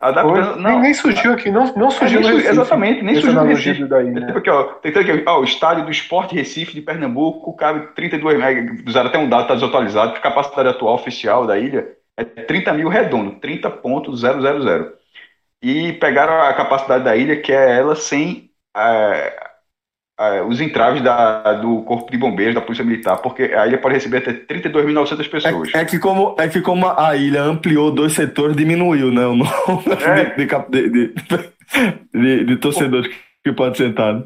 [0.00, 3.40] Adaptando, nem, nem surgiu aqui, não, não surgiu É, no nem Recife, exatamente, nem surgiu
[3.40, 3.84] no Recife.
[3.86, 4.32] daí, né?
[4.36, 9.08] aqui, ó, aqui, ó, o estádio do Esporte Recife de Pernambuco cabe 32 mega, usaram
[9.08, 12.88] até um dado, está desatualizado, que a capacidade atual oficial da ilha é 30 mil
[12.88, 14.92] redondo, 30.000.
[15.62, 19.53] E pegaram a capacidade da ilha, que é ela sem é,
[20.18, 23.94] é, os entraves da, do Corpo de Bombeiros, da Polícia Militar, porque a ilha pode
[23.94, 25.74] receber até 32.900 pessoas.
[25.74, 29.26] É, é que como, é que como a ilha ampliou dois setores, diminuiu, né?
[29.26, 29.50] O número
[30.04, 30.34] É.
[30.70, 31.14] de, de,
[32.14, 33.10] de, de, torcedores
[33.42, 34.14] que pode sentar.
[34.14, 34.22] né?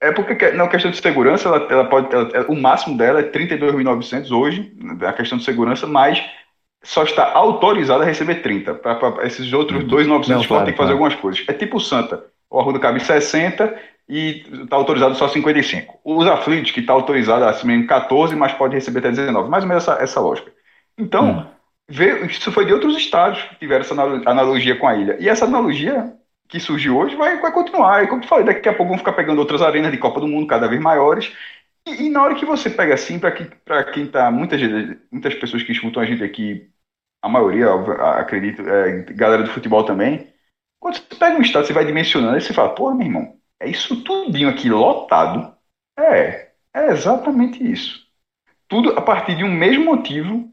[0.00, 3.22] É porque que- na questão de segurança, ela, ela pode, ela- o máximo dela é
[3.22, 4.72] 32.900 hoje,
[5.06, 6.20] a questão de segurança, mas
[6.82, 8.74] só está autorizada a receber 30.
[8.74, 10.92] Para esses outros 2.900 Não, podem claro, ter que fazer claro.
[10.92, 11.44] algumas coisas.
[11.46, 12.24] É tipo o Santa.
[12.50, 13.74] O Arruda cabe 60
[14.08, 16.00] e está autorizado só 55.
[16.04, 19.48] Os aflitos, que está autorizado acima de 14, mas pode receber até 19.
[19.50, 20.52] Mais ou menos essa, essa lógica.
[20.98, 21.46] Então,
[21.88, 22.26] Hum.
[22.28, 25.16] isso foi de outros estados que tiveram essa analo- analogia com a ilha.
[25.20, 26.12] E essa analogia
[26.48, 28.04] que surgiu hoje vai, vai continuar.
[28.04, 30.28] E como eu falei, daqui a pouco vão ficar pegando outras arenas de Copa do
[30.28, 31.32] Mundo cada vez maiores.
[31.86, 33.46] E, e na hora que você pega assim, para que,
[33.92, 34.30] quem tá.
[34.30, 34.60] Muitas,
[35.10, 36.70] muitas pessoas que escutam a gente aqui,
[37.22, 37.68] a maioria,
[38.18, 40.32] acredito, é, galera do futebol também.
[40.80, 43.68] Quando você pega um estado, você vai dimensionando, aí você fala, pô, meu irmão, é
[43.68, 45.54] isso tudinho aqui lotado?
[45.98, 48.02] É, é exatamente isso.
[48.68, 50.50] Tudo a partir de um mesmo motivo.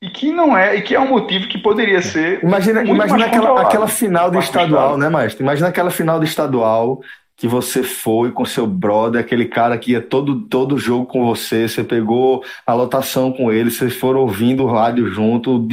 [0.00, 3.60] E que não é, e que é um motivo que poderia ser Imagina, imagina aquela,
[3.60, 5.42] aquela final do estadual, né, Maestro?
[5.42, 7.00] Imagina aquela final do estadual
[7.38, 11.68] que você foi com seu brother, aquele cara que ia todo, todo jogo com você,
[11.68, 15.64] você pegou a lotação com ele, vocês foram ouvindo o rádio junto,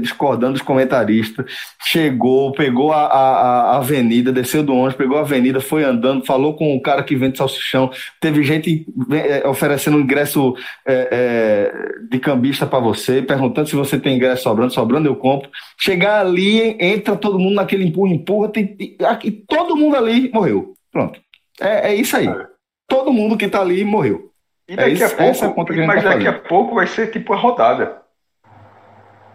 [0.00, 1.46] discordando dos comentaristas,
[1.80, 6.54] chegou, pegou a, a, a avenida, desceu do ônibus, pegou a avenida, foi andando, falou
[6.54, 11.72] com o cara que vende salsichão, teve gente eh, oferecendo ingresso eh, eh,
[12.10, 15.48] de cambista para você, perguntando se você tem ingresso sobrando, sobrando eu compro.
[15.78, 20.74] Chegar ali, entra todo mundo naquele empurra, empurra, tem, e, todo mundo ali morreu.
[20.92, 21.20] Pronto.
[21.60, 22.28] É, é isso aí.
[22.28, 22.46] É.
[22.86, 24.30] Todo mundo que tá ali morreu.
[24.68, 26.10] E É daqui isso- a pouco, essa é a conta que a gente mas tá
[26.10, 26.48] daqui a fazendo.
[26.48, 28.02] pouco vai ser tipo a rodada.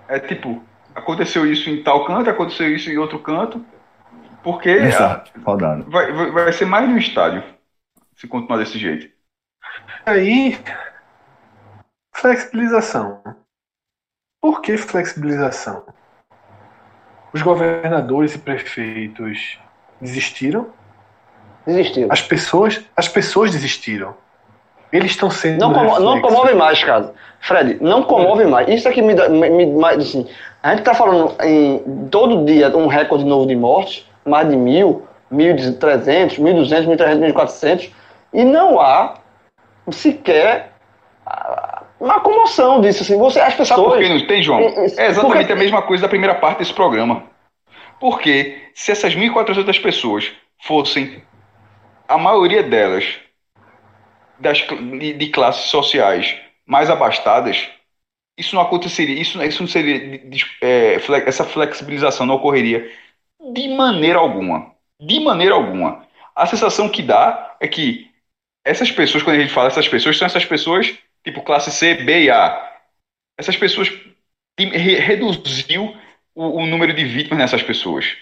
[0.08, 0.64] É tipo,
[0.96, 3.66] aconteceu isso em tal canto, aconteceu isso em outro canto,
[4.44, 5.32] porque Exato.
[5.42, 5.84] Rodada.
[5.88, 7.44] vai, vai, vai ser mais um estádio
[8.16, 9.10] se continuar desse jeito.
[10.06, 10.58] Aí,
[12.16, 13.22] flexibilização.
[14.42, 15.86] Por que flexibilização?
[17.34, 19.60] Os governadores e prefeitos
[20.00, 20.74] desistiram,
[21.68, 22.08] Desistiu.
[22.10, 24.16] as pessoas, as pessoas desistiram.
[24.92, 27.14] Eles estão sendo Não, como- não comove mais, cara.
[27.42, 28.68] Fred, não comove mais.
[28.70, 29.28] Isso aqui me dá.
[29.28, 30.26] Me, me- assim,
[30.64, 35.06] a gente tá falando em todo dia um recorde novo de mortes, mais de mil,
[35.30, 37.92] mil e trezentos, mil e duzentos, mil trezentos, mil quatrocentos,
[38.34, 39.16] não há
[39.92, 40.72] sequer
[42.00, 43.04] uma comoção disso.
[43.04, 44.00] Assim, você, as Sabe por pessoas.
[44.08, 44.60] que não tem, João?
[44.60, 47.24] É exatamente porque- a mesma coisa da primeira parte desse programa.
[48.00, 50.32] Porque se essas 1.400 pessoas
[50.64, 51.22] fossem,
[52.08, 53.06] a maioria delas,
[54.40, 56.36] das, de, de classes sociais
[56.66, 57.68] mais abastadas,
[58.38, 60.22] isso não aconteceria, isso, isso não seria,
[60.62, 60.96] é,
[61.26, 62.92] essa flexibilização não ocorreria
[63.54, 64.74] de maneira alguma.
[65.00, 66.06] De maneira alguma.
[66.36, 68.12] A sensação que dá é que
[68.66, 72.26] essas pessoas, quando a gente fala essas pessoas, são essas pessoas tipo classe C, B
[72.26, 72.80] e A.
[73.38, 73.90] Essas pessoas
[74.60, 75.96] re- reduziu
[76.36, 78.18] o, o número de vítimas nessas pessoas.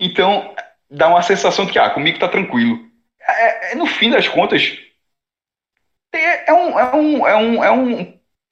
[0.00, 0.54] Então,
[0.90, 2.90] dá uma sensação de que, ah, comigo tá tranquilo.
[3.28, 4.78] É, é, no fim das contas,
[6.12, 8.00] é, é um, é, um, é, um, é, um,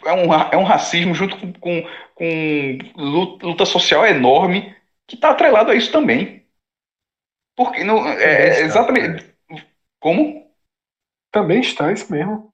[0.05, 1.83] é, um, é um racismo junto com, com,
[2.15, 4.75] com luta, social enorme
[5.07, 6.47] que está atrelado a isso também.
[7.57, 9.35] Porque não, é, é está, exatamente.
[10.01, 10.51] Como?
[11.33, 12.53] Também está isso mesmo.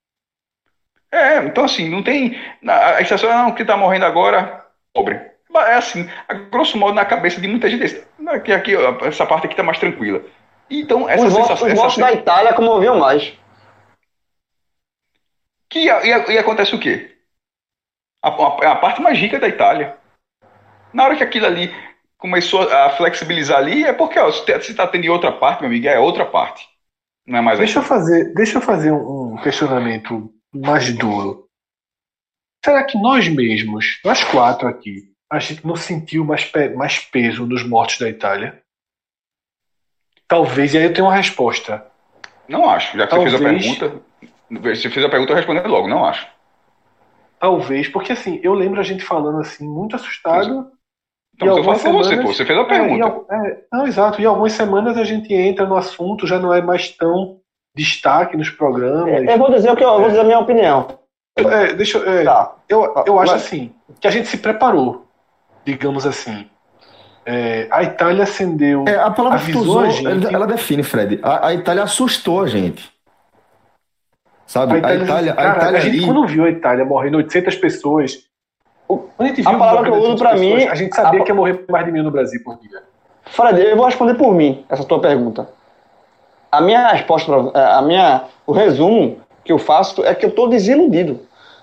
[1.11, 2.35] É, então assim, não tem.
[2.67, 5.15] A estação, não, que tá morrendo agora, pobre.
[5.67, 7.83] É assim, a grosso modo na cabeça de muita gente.
[7.83, 8.71] esse- Aqui, aqui,
[9.07, 10.23] essa parte aqui tá mais tranquila.
[10.69, 11.67] Então, essa Os votos, sensação.
[11.85, 13.33] essa sen- da Itália comoviam mais.
[15.69, 17.15] que, e, e acontece o quê?
[18.23, 19.97] A, a- a parte mais rica da Itália.
[20.93, 21.71] Na hora que aquilo ali
[22.17, 25.59] começou a flexibilizar ali, é porque ó, se te- se tá tendo em outra parte,
[25.61, 26.67] meu amigo, é outra parte.
[27.25, 31.47] Não é mais Deixa eu fazer, deixa eu fazer um, um questionamento mais duro.
[32.65, 37.45] Será que nós mesmos, nós quatro aqui, a gente não sentiu mais, pe- mais peso
[37.45, 38.61] nos mortos da Itália?
[40.29, 41.83] Talvez, e aí eu tenho uma resposta.
[42.47, 42.97] Não acho.
[42.97, 43.77] Já que você fez a Talvez.
[43.77, 44.01] pergunta,
[44.61, 45.87] você fez a pergunta, eu respondi logo.
[45.89, 46.25] Não acho.
[47.39, 50.71] Talvez, porque assim, eu lembro a gente falando assim, muito assustado.
[51.35, 52.67] Então, E se eu falo algumas pra você, semanas- pô, você fez a É, e
[52.67, 53.05] pergunta.
[53.05, 54.21] al- é, não, exato.
[54.21, 57.39] E algumas semanas a gente entra no assunto, já não é mais tão
[57.75, 59.23] destaque nos programas.
[59.27, 60.99] Eu vou dizer o que eu, eu vou dizer a minha opinião.
[61.37, 62.09] É, deixa eu.
[62.11, 62.55] é, Tá.
[62.67, 65.07] eu, eu acho Mas- assim, que a gente se preparou,
[65.63, 66.49] digamos assim.
[67.31, 68.85] É, a Itália acendeu.
[68.87, 70.25] É, a palavra que tu avisou usou, a gente.
[70.25, 71.19] ela, ela define, Fred.
[71.21, 72.91] A, a Itália assustou a gente.
[74.47, 74.73] Sabe?
[74.73, 76.05] A A Itália, Itália, a cara, Itália a gente ali.
[76.05, 78.23] quando viu a Itália morrendo 800 pessoas,
[78.87, 81.21] quando a gente A viu palavra que eu uso pra 800 mim- a gente sabia
[81.21, 82.81] a- que ia morrer mais de mil no Brasil por dia.
[83.25, 85.47] Fred, eu vou responder por mim essa tua pergunta.
[86.51, 90.49] A minha resposta, pra- a minha, o resumo que eu faço é que eu estou
[90.49, 91.19] desiludido.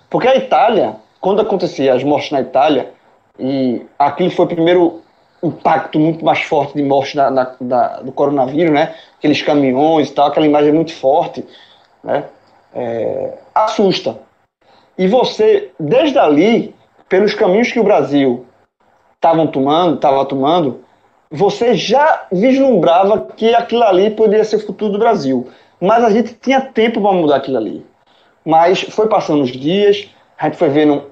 [0.08, 2.92] Porque a Itália, quando acontecia as mortes na Itália,
[3.36, 5.02] e aquilo foi o primeiro
[5.42, 8.94] impacto muito mais forte de morte na, na- da- do coronavírus, né?
[9.18, 11.44] Aqueles caminhões e tal, aquela imagem muito forte,
[12.02, 12.24] né?
[12.74, 14.18] É, assusta.
[14.98, 16.74] E você, desde ali,
[17.08, 18.46] pelos caminhos que o Brasil
[19.14, 20.80] estavam tomando, estava tomando,
[21.30, 25.48] você já vislumbrava que aquilo ali poderia ser o futuro do Brasil.
[25.80, 27.84] Mas a gente tinha tempo para mudar aquilo ali.
[28.44, 30.08] Mas foi passando os dias,
[30.38, 31.04] a gente foi vendo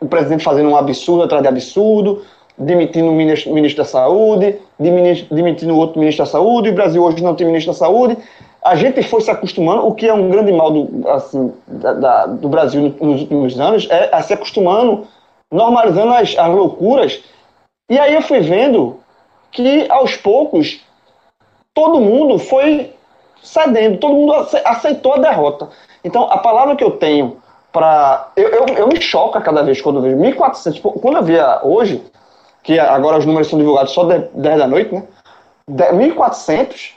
[0.00, 2.24] o presidente fazendo um absurdo atrás de absurdo,
[2.56, 7.22] demitindo o ministro, ministro da Saúde, demitindo o outro ministro da Saúde, o Brasil hoje
[7.22, 8.16] não tem ministro da Saúde.
[8.62, 12.26] A gente foi se acostumando, o que é um grande mal do, assim, da- da-
[12.26, 15.06] do Brasil nos últimos anos, é a se acostumando,
[15.52, 17.22] normalizando as, as loucuras.
[17.90, 18.98] E aí eu fui vendo
[19.52, 20.80] que aos poucos
[21.74, 22.92] todo mundo foi
[23.42, 25.68] cedendo, todo mundo ace- aceitou a derrota.
[26.02, 27.36] Então a palavra que eu tenho
[27.72, 28.30] para.
[28.36, 30.78] Eu, eu, eu me choca cada vez quando eu vejo 1.400.
[30.80, 32.02] Pô, Quando eu via hoje,
[32.64, 35.04] que agora os números são divulgados só de- 10 da noite, né?
[35.68, 36.94] De- 1.400.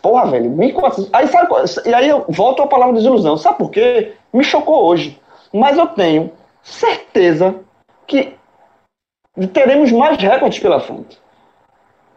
[0.00, 1.08] Porra, velho, 1.400.
[1.12, 1.48] Aí, sabe,
[1.86, 3.36] e aí eu volto à palavra desilusão.
[3.36, 4.14] Sabe por quê?
[4.32, 5.20] Me chocou hoje.
[5.52, 6.30] Mas eu tenho
[6.62, 7.56] certeza
[8.06, 8.34] que
[9.52, 11.18] teremos mais recordes pela frente.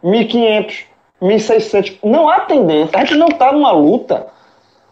[0.02, 0.84] 1.500,
[1.20, 1.98] 1.600.
[2.02, 2.98] Não há tendência.
[2.98, 4.26] A gente não está numa luta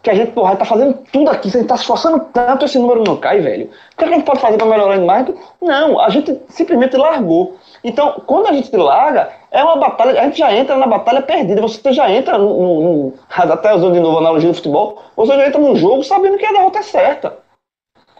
[0.03, 2.77] que a gente, porra, tá fazendo tudo aqui, a gente tá se esforçando tanto, esse
[2.77, 3.69] número não cai, velho.
[3.93, 5.27] O que a gente pode fazer para melhorar mais?
[5.61, 7.57] Não, a gente simplesmente largou.
[7.81, 11.61] Então, quando a gente larga, é uma batalha, a gente já entra na batalha perdida,
[11.61, 15.37] você já entra no, no, no até usando de novo a analogia do futebol, você
[15.37, 17.37] já entra num jogo sabendo que a derrota é certa.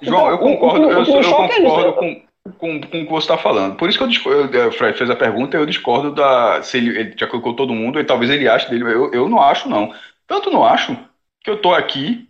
[0.02, 2.22] João, eu Então, o- concordo, o eu, o me eu choca é concordo eu- com,
[2.60, 3.76] com, com o que você está falando.
[3.76, 6.62] Por isso que eu discordo, eu- o Fred fez a pergunta, eu discordo da.
[6.62, 8.84] Se ele, ele já colocou todo mundo, e talvez ele ache dele.
[8.86, 9.92] Eu, eu não acho, não.
[10.28, 10.96] Tanto não acho
[11.44, 12.30] que eu tô aqui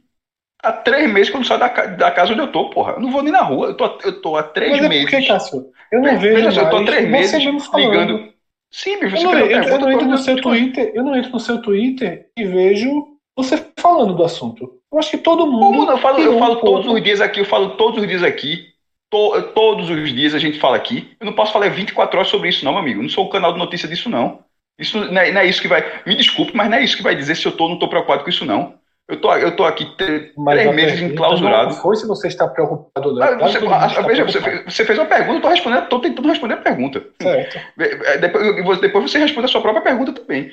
[0.64, 2.93] há três meses que eu não saio da, da casa onde eu tô, porra.
[2.93, 3.68] Eu não vou nem na rua.
[3.68, 5.03] Eu tô, eu tô há três Mas é meses.
[5.11, 7.43] porque, Cássio, eu não Veja vejo só, eu tô há três você meses
[7.76, 8.34] ligando.
[8.72, 11.39] Sim, bicho, Eu não, eu, eu não entro no seu Twitter, eu não entro no
[11.39, 14.80] seu Twitter e vejo você falando do assunto.
[14.91, 15.59] Eu acho que todo mundo.
[15.59, 15.91] Como não?
[15.93, 18.74] Eu falo, eu falo um todos os dias aqui, eu falo todos os dias aqui.
[19.11, 21.16] To- todos os dias a gente fala aqui.
[21.20, 22.99] Eu não posso falar 24 horas sobre isso, não, meu amigo.
[22.99, 24.43] Eu não sou o canal de notícia disso, não.
[24.78, 25.84] Isso não é, não é isso que vai.
[26.05, 27.88] Me desculpe, mas não é isso que vai dizer se eu tô ou não tô
[27.88, 28.74] preocupado com isso, não.
[29.08, 30.32] Eu tô, eu tô aqui três
[30.68, 31.74] a meses enclausurado.
[31.74, 33.24] Não foi se você está preocupado ou não.
[33.24, 34.43] Ah, Claro você, veja, você, preocupado.
[34.43, 37.06] fez- você fez uma pergunta, eu tô respondendo, tô tentando responder a pergunta.
[37.22, 37.60] Certo.
[37.80, 40.51] É, Depois, você- depois você responde a sua própria pergunta também.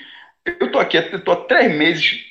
[0.59, 2.25] Eu tô aqui, eu tô há três meses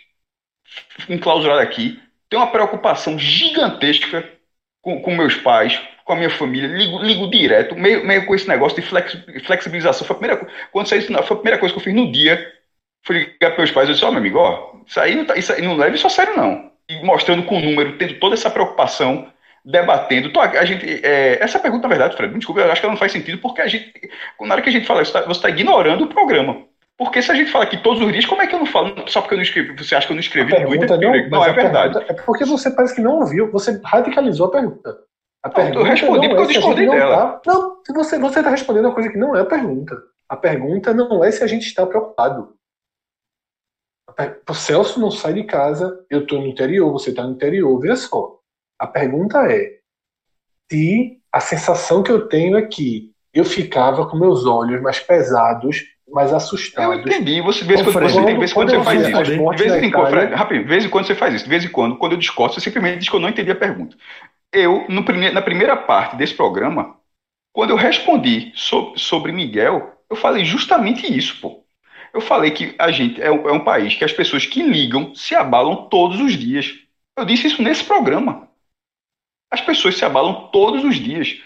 [1.07, 1.99] enclausurado aqui.
[2.29, 4.27] Tenho uma preocupação gigantesca
[4.81, 6.67] com, com meus pais, com a minha família.
[6.67, 10.05] Ligo, ligo direto, meio, meio com esse negócio de flex, flexibilização.
[10.05, 12.58] Foi a primeira, quando saiu isso, foi a primeira coisa que eu fiz no dia.
[13.05, 15.35] Fui ligar para meus pais e disse: Ó, meu amigo, ó, isso aí não, tá,
[15.37, 16.69] isso aí não leve a sério, não.
[16.89, 19.27] E mostrando com o número, tendo toda essa preocupação
[19.63, 20.31] debatendo.
[20.31, 22.93] Tô, a gente, é, essa pergunta, na verdade, Fred, me desculpa, eu acho que ela
[22.93, 23.91] não faz sentido, porque a gente,
[24.41, 26.63] na hora que a gente fala isso, tá- você está ignorando o programa.
[26.97, 28.93] Porque se a gente fala aqui todos os dias, como é que eu não falo?
[29.07, 30.99] Só porque eu não escrevi, você acha que eu não A escrevi no pergunta Twitter?
[31.23, 32.05] não, Não, mas é a verdade.
[32.09, 34.97] é porque você parece que não ouviu, você radicalizou a pergunta.
[35.41, 37.27] A Não, eu pergunta respondi não porque eu é a discordei gente não dela.
[37.27, 39.95] tá- Não, você está respondendo uma coisa que não é a pergunta.
[40.27, 42.53] A pergunta não é se a gente está preocupado.
[44.47, 47.79] O Celso não sai de casa, eu estou no interior, você está no interior.
[47.79, 48.37] Veja só.
[48.77, 49.79] A pergunta é
[50.71, 55.83] se a sensação que eu tenho é que eu ficava com meus olhos mais pesados,
[56.07, 56.99] mais Eu assustados.
[57.05, 57.41] entendi.
[57.41, 59.23] Você, vez quando, você, tem, vez quando você eu faz isso.
[59.23, 61.43] De vez em quando, Fred, rapidinho, vez em quando você faz isso.
[61.43, 63.55] De vez em quando, quando eu discordo, você simplesmente diz que eu não entendi a
[63.55, 63.95] pergunta.
[64.51, 66.95] Eu, no na primeira parte desse programa,
[67.53, 71.63] quando eu respondi so- sobre Miguel, eu falei justamente isso, pô.
[72.13, 75.13] Eu falei que a gente é um, é um país que as pessoas que ligam
[75.15, 76.73] se abalam todos os dias.
[77.17, 78.47] Eu disse isso nesse programa.
[79.51, 81.41] As pessoas se abalam todos os dias.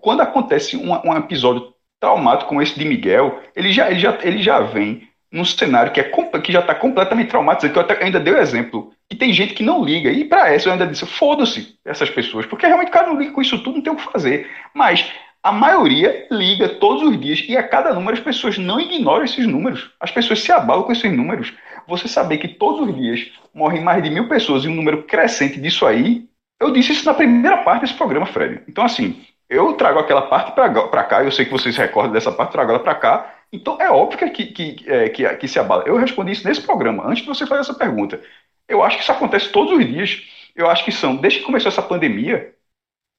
[0.00, 4.42] Quando acontece um, um episódio traumático como esse de Miguel, ele já, ele já, ele
[4.42, 6.04] já vem num cenário que, é,
[6.42, 8.92] que já está completamente traumatizado, que eu até- ainda dei o exemplo.
[9.10, 10.10] E tem gente que não liga.
[10.10, 13.32] E para essa eu ainda disse, foda-se essas pessoas, porque realmente o cara não liga
[13.32, 14.48] com isso tudo, não tem o que fazer.
[14.74, 15.10] Mas
[15.46, 19.46] a maioria liga todos os dias e a cada número as pessoas não ignoram esses
[19.46, 19.92] números.
[20.00, 21.54] As pessoas se abalam com esses números.
[21.86, 25.60] Você saber que todos os dias morrem mais de mil pessoas e um número crescente
[25.60, 26.28] disso aí,
[26.58, 28.62] Eu disse isso na primeira parte desse programa, Fred.
[28.66, 32.52] Então, assim, eu trago aquela parte para cá, eu sei que vocês recordam dessa parte,
[32.52, 33.34] trago ela para cá.
[33.52, 35.84] Então, é óbvio que, que, é, que, que se abala.
[35.86, 38.20] Eu respondi isso nesse programa, antes de você fazer essa pergunta.
[38.66, 40.22] Eu acho que isso acontece todos os dias.
[40.56, 42.55] Eu acho que são, desde que começou essa pandemia,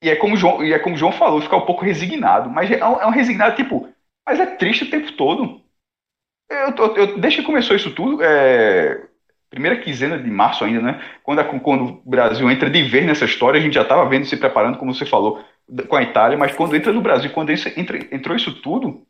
[0.01, 2.49] e é como o João, e é como João falou, ficar um pouco resignado.
[2.49, 3.89] Mas é um, é um resignado, tipo,
[4.25, 5.61] mas é triste o tempo todo.
[6.49, 9.07] Eu, eu, eu, desde que começou isso tudo, é,
[9.49, 11.01] primeira quinzena de março ainda, né?
[11.23, 14.25] Quando, a, quando o Brasil entra de vez nessa história, a gente já estava vendo
[14.25, 15.43] se preparando, como você falou,
[15.87, 19.05] com a Itália, mas quando entra no Brasil, quando entra, entrou isso tudo,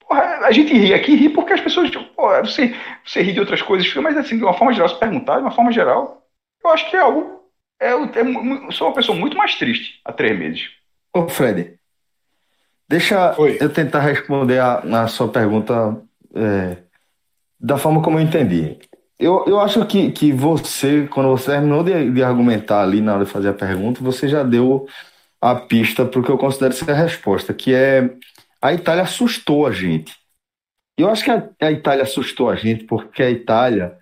[0.00, 3.40] porra, a gente ri aqui, ri porque as pessoas, tipo, porra, você, você ri de
[3.40, 6.26] outras coisas, mas assim, de uma forma geral, se perguntar, de uma forma geral,
[6.64, 7.41] eu acho que é algo.
[7.82, 10.70] É, é, sou uma pessoa muito mais triste há três meses.
[11.12, 11.74] Ô, Fred,
[12.88, 13.58] deixa Oi.
[13.60, 16.00] eu tentar responder a, a sua pergunta
[16.32, 16.76] é,
[17.58, 18.78] da forma como eu entendi.
[19.18, 23.24] Eu, eu acho que, que você, quando você terminou de, de argumentar ali na hora
[23.24, 24.86] de fazer a pergunta, você já deu
[25.40, 28.14] a pista para o que eu considero ser a resposta, que é
[28.60, 30.14] a Itália assustou a gente.
[30.96, 33.96] Eu acho que a, a Itália assustou a gente porque a Itália,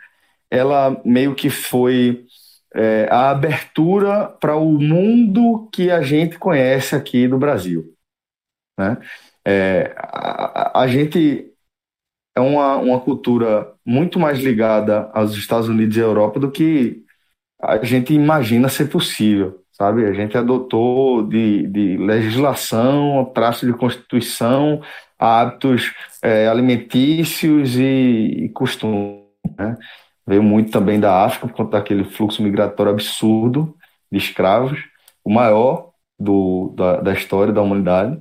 [0.50, 2.26] ela meio que foi
[2.74, 7.94] é, a abertura para o mundo que a gente conhece aqui do Brasil.
[8.78, 8.98] Né?
[9.44, 11.52] É, a, a, gente
[12.36, 17.04] é uma, uma cultura muito mais ligada aos Estados Unidos e Europa do que
[17.60, 20.06] a gente imagina ser possível, sabe?
[20.06, 24.80] A gente adotou de, de legislação, traço de constituição,
[25.18, 25.92] hábitos
[26.22, 29.20] é, alimentícios e, e costumes,
[29.58, 29.76] né?
[30.30, 33.76] Veio muito também da África por conta daquele fluxo migratório absurdo
[34.12, 34.78] de escravos,
[35.24, 38.16] o maior do, da, da história da humanidade.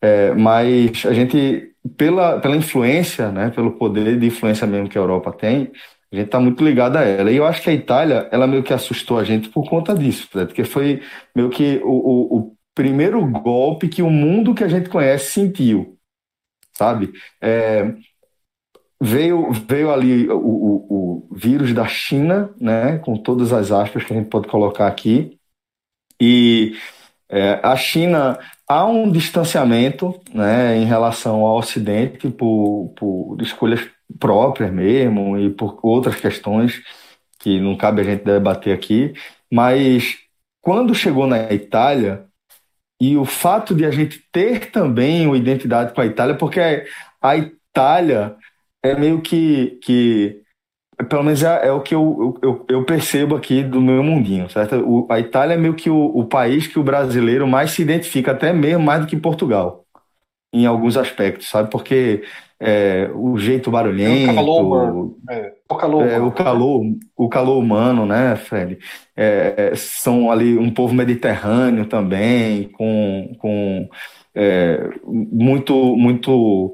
[0.00, 5.00] É, mas a gente pela, pela influência, né, pelo poder de influência mesmo que a
[5.00, 5.72] Europa tem,
[6.12, 7.28] a gente está muito ligado a ela.
[7.28, 10.28] E eu acho que a Itália, ela meio que assustou a gente por conta disso,
[10.34, 11.02] né, porque foi
[11.34, 15.98] meio que o, o, o, primeiro golpe que o mundo que a gente conhece sentiu,
[16.72, 17.10] sabe?
[17.42, 17.92] É,
[19.00, 24.12] veio, veio ali o, o, o vírus da China, né, com todas as aspas que
[24.12, 25.38] a gente pode colocar aqui,
[26.20, 26.76] e
[27.28, 33.80] é, a China há um distanciamento né, em relação ao Ocidente por, por escolhas
[34.18, 36.82] próprias mesmo e por outras questões
[37.38, 39.14] que não cabe a gente debater aqui,
[39.52, 40.18] mas
[40.60, 42.26] quando chegou na Itália
[43.00, 46.60] e o fato de a gente ter também uma identidade com a Itália, porque
[47.22, 48.36] a Itália
[48.82, 50.42] é meio que, que
[51.08, 54.76] pelo menos é, é o que eu, eu, eu, percebo aqui do meu mundinho, certo?
[54.76, 58.32] O, a Itália é meio que o, o, país que o brasileiro mais se identifica,
[58.32, 59.84] até mesmo mais do que Portugal,
[60.52, 61.70] em alguns aspectos, sabe?
[61.70, 62.24] Porque
[62.60, 66.82] é, o jeito barulhento, é o calor humano, é, o, calor, é, o, calor,
[67.16, 68.78] o calor humano, né, Fred?
[69.16, 73.88] É, são ali um povo mediterrâneo também, com, com
[74.40, 76.72] é, muito, muito,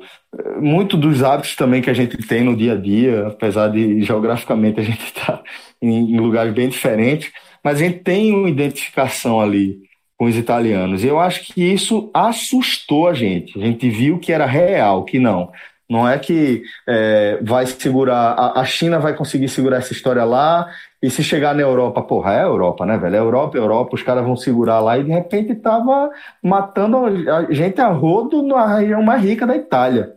[0.60, 4.80] muito dos hábitos também que a gente tem no dia a dia, apesar de geograficamente
[4.80, 5.42] a gente estar tá
[5.80, 7.32] em lugares bem diferentes,
[7.62, 9.78] mas a gente tem uma identificação ali
[10.18, 11.02] com os italianos.
[11.02, 13.58] E eu acho que isso assustou a gente.
[13.58, 15.50] A gente viu que era real, que não.
[15.88, 20.68] Não é que é, vai segurar, a, a China vai conseguir segurar essa história lá
[21.04, 23.16] e se chegar na Europa, porra, é a Europa, né, velho?
[23.16, 26.10] É Europa, Europa, os caras vão segurar lá e de repente tava
[26.42, 30.14] matando a gente a rodo na região mais rica da Itália.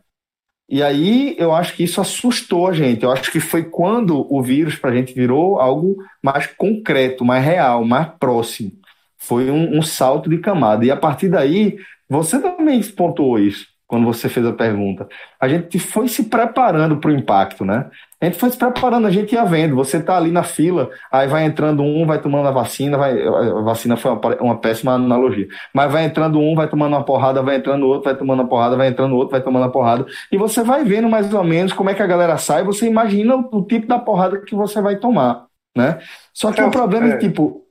[0.69, 3.03] E aí eu acho que isso assustou a gente.
[3.03, 7.43] Eu acho que foi quando o vírus para a gente virou algo mais concreto, mais
[7.43, 8.71] real, mais próximo.
[9.17, 10.85] Foi um, um salto de camada.
[10.85, 11.77] E a partir daí,
[12.09, 15.07] você também pontuou isso quando você fez a pergunta.
[15.39, 17.89] A gente foi se preparando para o impacto, né?
[18.19, 19.75] A gente foi se preparando, a gente ia vendo.
[19.75, 23.61] Você tá ali na fila, aí vai entrando um, vai tomando a vacina, vai, a
[23.61, 25.47] vacina foi uma, uma péssima analogia.
[25.73, 28.75] Mas vai entrando um, vai tomando uma porrada, vai entrando outro, vai tomando uma porrada,
[28.75, 30.05] vai entrando outro, vai tomando uma porrada.
[30.31, 33.35] E você vai vendo mais ou menos como é que a galera sai, você imagina
[33.35, 35.45] o, o tipo da porrada que você vai tomar,
[35.75, 35.99] né?
[36.33, 37.67] Só que é, o problema é, é tipo,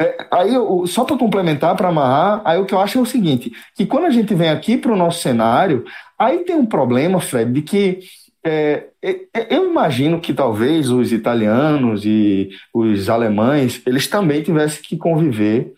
[0.00, 3.06] é, aí, eu, só para complementar, para amarrar, aí o que eu acho é o
[3.06, 5.84] seguinte: que quando a gente vem aqui para o nosso cenário,
[6.18, 7.98] aí tem um problema, Fred, de que
[8.44, 14.82] é, é, é, eu imagino que talvez os italianos e os alemães eles também tivessem
[14.82, 15.74] que conviver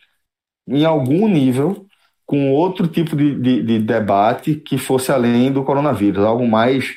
[0.68, 1.86] em algum nível
[2.24, 6.94] com outro tipo de, de, de debate que fosse além do coronavírus, algo mais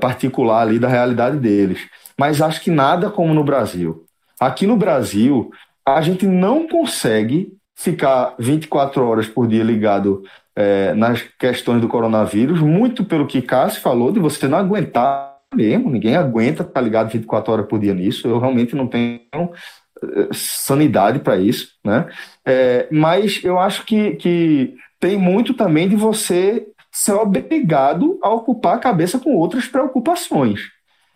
[0.00, 1.88] particular ali da realidade deles.
[2.18, 4.04] Mas acho que nada como no Brasil.
[4.38, 5.50] Aqui no Brasil,
[5.86, 10.22] a gente não consegue ficar 24 horas por dia ligado
[10.58, 15.88] é, nas questões do coronavírus, muito pelo que Cássio falou, de você não aguentar mesmo,
[15.88, 18.26] ninguém aguenta estar ligado 24 horas por dia nisso.
[18.26, 22.08] Eu realmente não tenho eh, sanidade para isso, né?
[22.44, 28.74] É, mas eu acho que, que tem muito também de você ser obrigado a ocupar
[28.74, 30.60] a cabeça com outras preocupações.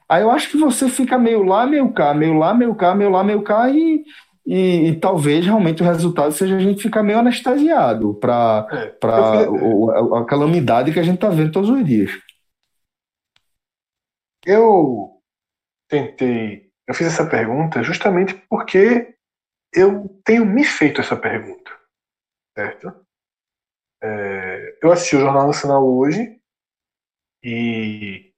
[0.09, 3.11] Aí eu acho que você fica meio lá, meio cá, meio lá, meio cá, meio
[3.11, 4.05] lá, meio cá, e,
[4.47, 10.21] e, e talvez realmente o resultado seja a gente ficar meio anestesiado para É, a,
[10.21, 12.11] a calamidade que a gente está vendo todos os dias.
[14.45, 15.23] Eu
[15.89, 19.17] tentei, eu fiz essa pergunta justamente porque
[19.73, 21.71] eu tenho me feito essa pergunta,
[22.57, 22.93] certo?
[24.03, 26.41] É, eu assisti o Jornal Nacional hoje
[27.43, 28.33] e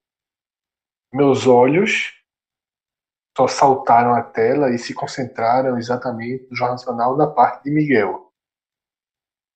[1.12, 2.12] meus olhos
[3.36, 8.32] só saltaram a tela e se concentraram exatamente no Jornal Nacional na parte de Miguel.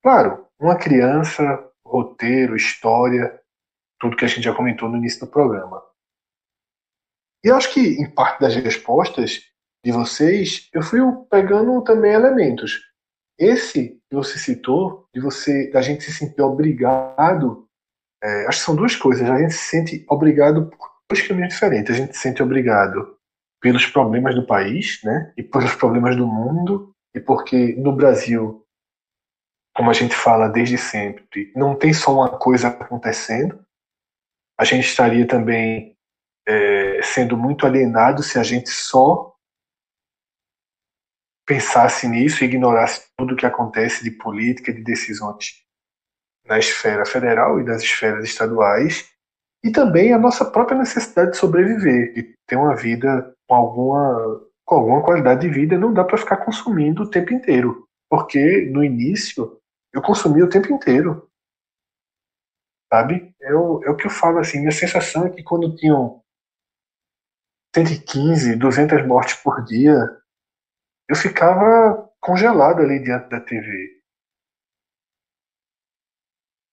[0.03, 1.43] Claro, uma criança,
[1.85, 3.41] roteiro, história,
[4.01, 5.83] tudo que a gente já comentou no início do programa.
[7.45, 9.43] E acho que, em parte das respostas
[9.85, 11.01] de vocês, eu fui
[11.31, 12.81] pegando também elementos.
[13.39, 17.69] Esse que você citou, de você, da gente se sentir obrigado,
[18.23, 19.29] é, acho que são duas coisas.
[19.31, 21.95] A gente se sente obrigado por dois caminhos diferentes.
[21.95, 23.18] A gente se sente obrigado
[23.61, 28.65] pelos problemas do país, né, e pelos problemas do mundo, e porque no Brasil,
[29.75, 33.65] como a gente fala desde sempre, não tem só uma coisa acontecendo.
[34.59, 35.97] A gente estaria também
[36.47, 39.35] é, sendo muito alienado se a gente só
[41.47, 45.65] pensasse nisso e ignorasse tudo o que acontece de política, de decisões
[46.45, 49.11] na esfera federal e nas esferas estaduais,
[49.65, 54.75] e também a nossa própria necessidade de sobreviver, de ter uma vida com alguma, com
[54.77, 55.79] alguma qualidade de vida.
[55.79, 59.61] Não dá para ficar consumindo o tempo inteiro, porque no início
[59.93, 61.29] eu consumia o tempo inteiro.
[62.93, 63.35] Sabe?
[63.41, 66.23] Eu, é o que eu falo assim, minha sensação é que quando tinham
[67.75, 69.95] 115, 200 mortes por dia,
[71.09, 73.99] eu ficava congelado ali diante da TV.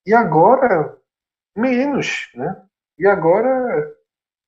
[0.05, 0.97] E agora,
[1.55, 2.65] menos, né?
[2.97, 3.95] E agora,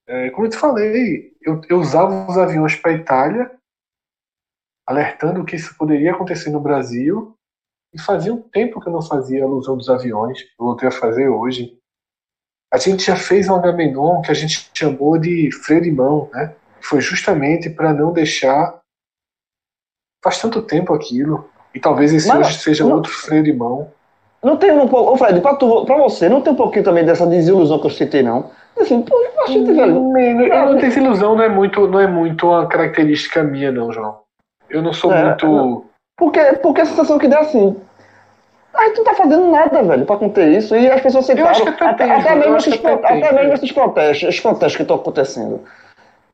[0.08, 3.52] é, como eu te falei, eu, eu usava os aviões para a Itália,
[4.88, 7.36] alertando que isso poderia acontecer no Brasil,
[7.94, 11.30] e fazia um tempo que eu não fazia alusão dos aviões, eu voltei a fazer
[11.30, 11.78] hoje.
[12.74, 16.56] A gente já fez um Agamenon que a gente chamou de freio de mão, né?
[16.82, 18.80] Foi justamente para não deixar.
[20.24, 23.94] Faz tanto tempo aquilo, e talvez esse hoje seja não- outro freio de mão.
[24.44, 25.14] Não tem um pouco.
[25.14, 27.92] Ô, Fred, pra, tu, pra você, não tem um pouquinho também dessa desilusão que eu
[27.92, 28.52] citei, não?
[28.80, 29.94] Assim, pô, eu achei que, velho.
[29.94, 34.20] Não tenho desilusão, não é muito, não é muito uma característica minha, não, João.
[34.70, 35.86] Eu não sou É, muito.
[36.18, 37.76] Porque, porque a sensação que dá assim.
[38.74, 40.76] A gente não tá fazendo nada, velho, pra conter isso.
[40.76, 41.50] E as pessoas aceitaram.
[41.50, 43.54] acho até até, tem, até eu mesmo acho esses, que até até mesmo é.
[43.56, 45.62] esses protestos, esses protestos que estão acontecendo.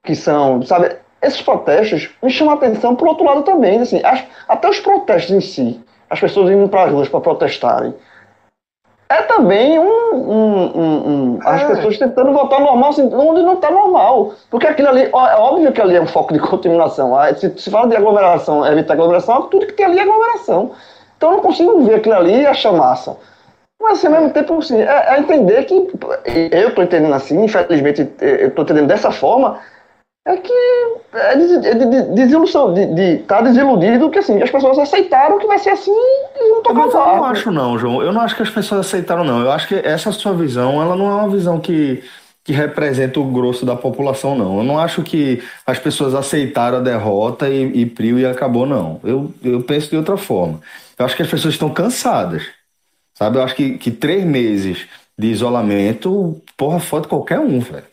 [0.03, 3.79] Que são, sabe, esses protestos me chamam a atenção por outro lado também.
[3.79, 7.93] Assim, as- até os protestos em si, as pessoas indo para as ruas para protestarem.
[9.09, 10.15] É também um.
[10.15, 11.67] um- um- um- as É.
[11.67, 14.33] pessoas tentando voltar ao normal, assim, onde não está normal.
[14.49, 17.15] Porque aquilo ali, ó, é óbvio que ali é um foco de contaminação.
[17.15, 20.71] Ah, Se se fala de aglomeração, evitar aglomeração, tudo que tem ali é aglomeração.
[21.17, 23.15] Então eu não consigo ver aquilo ali e achar massa.
[23.81, 25.75] Mas assim, ao mesmo tempo, assim, é, é entender que.
[26.51, 29.59] Eu estou entendendo assim, infelizmente, eu estou entendendo dessa forma,
[30.25, 30.53] é que
[31.13, 35.45] é de, é de- de- desilusão, de estar desiludido que assim, as pessoas aceitaram que
[35.47, 38.01] vai ser assim e não tocar Mas eu não acho não, João.
[38.01, 39.41] Eu não acho que as pessoas aceitaram não.
[39.41, 42.01] Eu acho que essa sua visão, ela não é uma visão que,
[42.43, 44.59] que representa o grosso da população, não.
[44.59, 49.01] Eu não acho que as pessoas aceitaram a derrota e, e priu e acabou, não.
[49.03, 50.61] Eu, eu penso de outra forma.
[50.97, 52.43] Eu acho que as pessoas estão cansadas,
[53.13, 53.37] sabe?
[53.37, 54.87] Eu acho que, que três meses
[55.17, 57.92] de isolamento, porra, fode qualquer um, velho.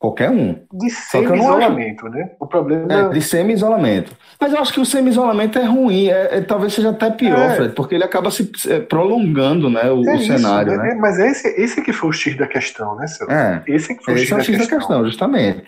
[0.00, 0.66] Qualquer um.
[0.72, 2.32] De semi-isolamento, né?
[2.40, 4.16] O problema É, de semi-isolamento.
[4.40, 7.54] Mas eu acho que o semi-isolamento é ruim, é, é- talvez seja até pior, É.
[7.56, 10.88] Fred, porque ele acaba se é, prolongando né, o, é o isso, cenário, né?
[10.88, 10.94] né?
[10.94, 13.30] Mas esse, esse que foi o X da questão, né, Celso?
[13.30, 14.78] É, Esse que foi o esse X é o da X da questão.
[14.78, 15.64] questão, justamente.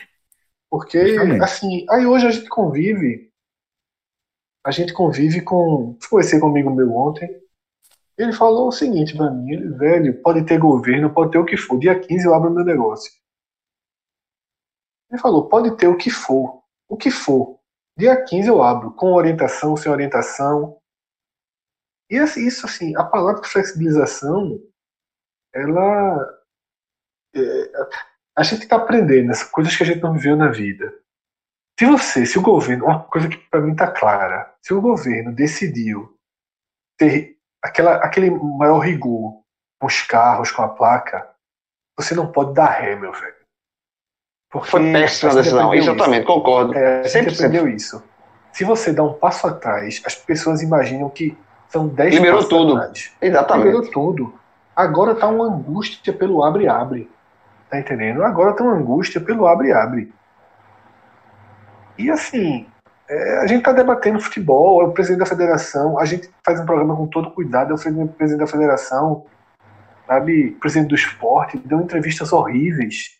[0.70, 1.42] Porque, Justamente.
[1.44, 3.28] assim, aí hoje a gente convive.
[4.64, 5.98] A gente convive com.
[6.08, 7.28] Conversei com um amigo meu ontem.
[8.16, 11.58] Ele falou o seguinte pra mim: ele, velho, pode ter governo, pode ter o que
[11.58, 11.78] for.
[11.78, 13.12] Dia 15 eu abro meu negócio.
[15.12, 16.62] Ele falou: pode ter o que for.
[16.88, 17.60] O que for.
[17.96, 20.78] Dia 15 eu abro, com orientação, sem orientação.
[22.10, 24.58] E assim, isso, assim, a palavra flexibilização,
[25.54, 26.40] ela.
[27.34, 27.72] é,
[28.36, 30.92] a gente está aprendendo essas coisas que a gente não viveu na vida.
[31.78, 35.34] Se você, se o governo, uma coisa que para mim está clara, se o governo
[35.34, 36.18] decidiu
[36.98, 39.42] ter aquela, aquele maior rigor
[39.78, 41.34] com os carros, com a placa,
[41.98, 43.41] você não pode dar ré, meu velho.
[44.52, 46.72] Porque Foi péssima a decisão, exatamente, concordo.
[46.72, 46.78] isso.
[46.78, 47.34] É, a gente 100%.
[47.34, 48.04] aprendeu isso.
[48.52, 51.36] se você dá um passo atrás, as pessoas imaginam que
[51.70, 52.76] são 10 Liberou tudo.
[52.76, 53.10] atrás.
[53.20, 53.64] Exatamente.
[53.64, 54.34] Liberou tudo.
[54.76, 57.10] Agora tá uma angústia pelo abre-abre.
[57.70, 58.22] Tá entendendo?
[58.22, 60.12] Agora tá uma angústia pelo abre-abre.
[61.96, 62.66] E assim,
[63.08, 66.66] é, a gente tá debatendo futebol, é o presidente da federação, a gente faz um
[66.66, 69.24] programa com todo cuidado, é o presidente da federação,
[70.06, 73.18] sabe, presidente do esporte, deu entrevistas horríveis.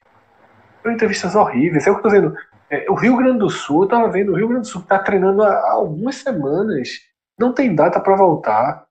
[0.82, 1.86] Deu entrevistas horríveis.
[1.86, 2.36] É o que eu tô dizendo.
[2.70, 4.98] É, o Rio Grande do Sul, eu tava vendo, o Rio Grande do Sul tá
[4.98, 6.88] treinando há, há algumas semanas.
[7.38, 8.86] Não tem data para voltar.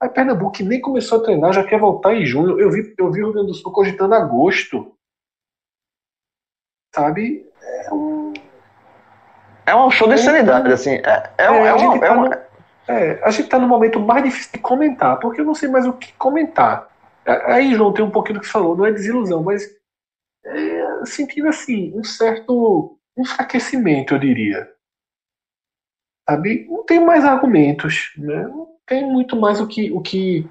[0.00, 2.60] Aí Pernambuco que nem começou a treinar, já quer voltar em junho.
[2.60, 4.94] Eu vi, eu vi o Rio Grande do Sul cogitando agosto.
[6.94, 7.46] Sabe?
[7.62, 8.32] É um.
[9.66, 10.94] É um show de insanidade, assim.
[10.94, 12.48] É, é, É, é, a gente é tá uma- no-
[12.88, 15.86] É, a gente tá no momento mais difícil de comentar, porque eu não sei mais
[15.86, 16.88] o que comentar.
[17.44, 19.68] Aí, João, tem um pouquinho do que você falou, não é desilusão, mas
[20.46, 24.68] é, sentindo assim, um certo enfraquecimento, eu diria.
[26.28, 26.66] Sabe?
[26.68, 28.42] Não tem mais argumentos, né?
[28.46, 30.48] Não tem muito mais o que, o que,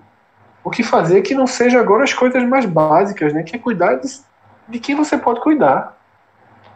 [0.64, 3.44] o que fazer que não seja agora as coisas mais básicas, né?
[3.44, 4.07] Que é cuidar de,
[4.68, 5.98] de quem você pode cuidar.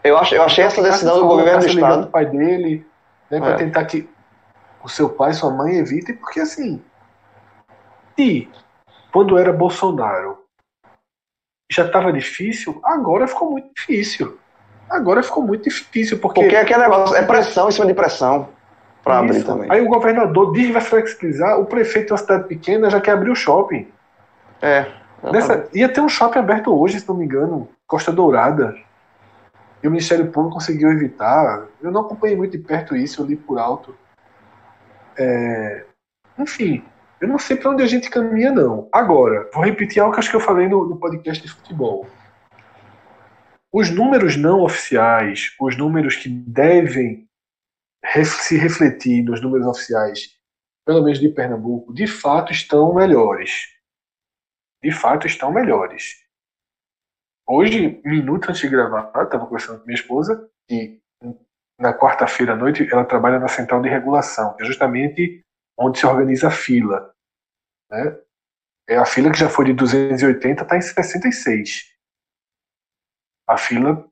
[0.04, 2.08] eu, acho, eu achei essa decisão do governo do estado.
[2.08, 2.86] pai dele,
[3.30, 3.58] né, para É.
[3.58, 4.08] tentar que
[4.84, 6.82] o seu pai e sua mãe evitem, porque assim,
[8.18, 8.50] se
[9.12, 10.38] quando era Bolsonaro
[11.72, 14.38] já estava difícil, agora ficou muito difícil.
[14.90, 18.50] Agora ficou muito difícil, porque, Porque aquele negócio é pressão em cima de pressão
[19.02, 19.72] pra abrir também.
[19.72, 23.12] Aí o governador diz que vai flexibilizar, o prefeito de uma cidade pequena já quer
[23.12, 23.88] abrir o shopping.
[24.62, 24.86] É.
[25.32, 28.76] Nessa, ia ter um shopping aberto hoje, se não me engano, Costa Dourada.
[29.82, 31.68] E o Ministério Público conseguiu evitar.
[31.82, 33.96] Eu não acompanhei muito de perto isso, eu li por alto.
[35.18, 35.86] É,
[36.38, 36.84] Enfim,
[37.22, 38.90] eu não sei para onde a gente caminha, não.
[38.92, 42.08] Agora, vou repetir algo que acho que eu falei no, no podcast de futebol.
[43.72, 47.28] Os números não oficiais, os números que devem
[48.26, 50.36] se refletir nos números oficiais,
[50.86, 53.72] pelo menos de Pernambuco, de fato estão melhores
[54.84, 56.16] de fato estão melhores.
[57.48, 61.00] Hoje, minuto antes de gravar, estava conversando com minha esposa e
[61.80, 65.44] na quarta-feira à noite ela trabalha na central de regulação, que é justamente
[65.82, 67.12] onde se organiza a fila.
[67.90, 68.16] Né?
[68.90, 71.86] É a fila que já foi de 280 está em 66.
[73.48, 74.06] A fila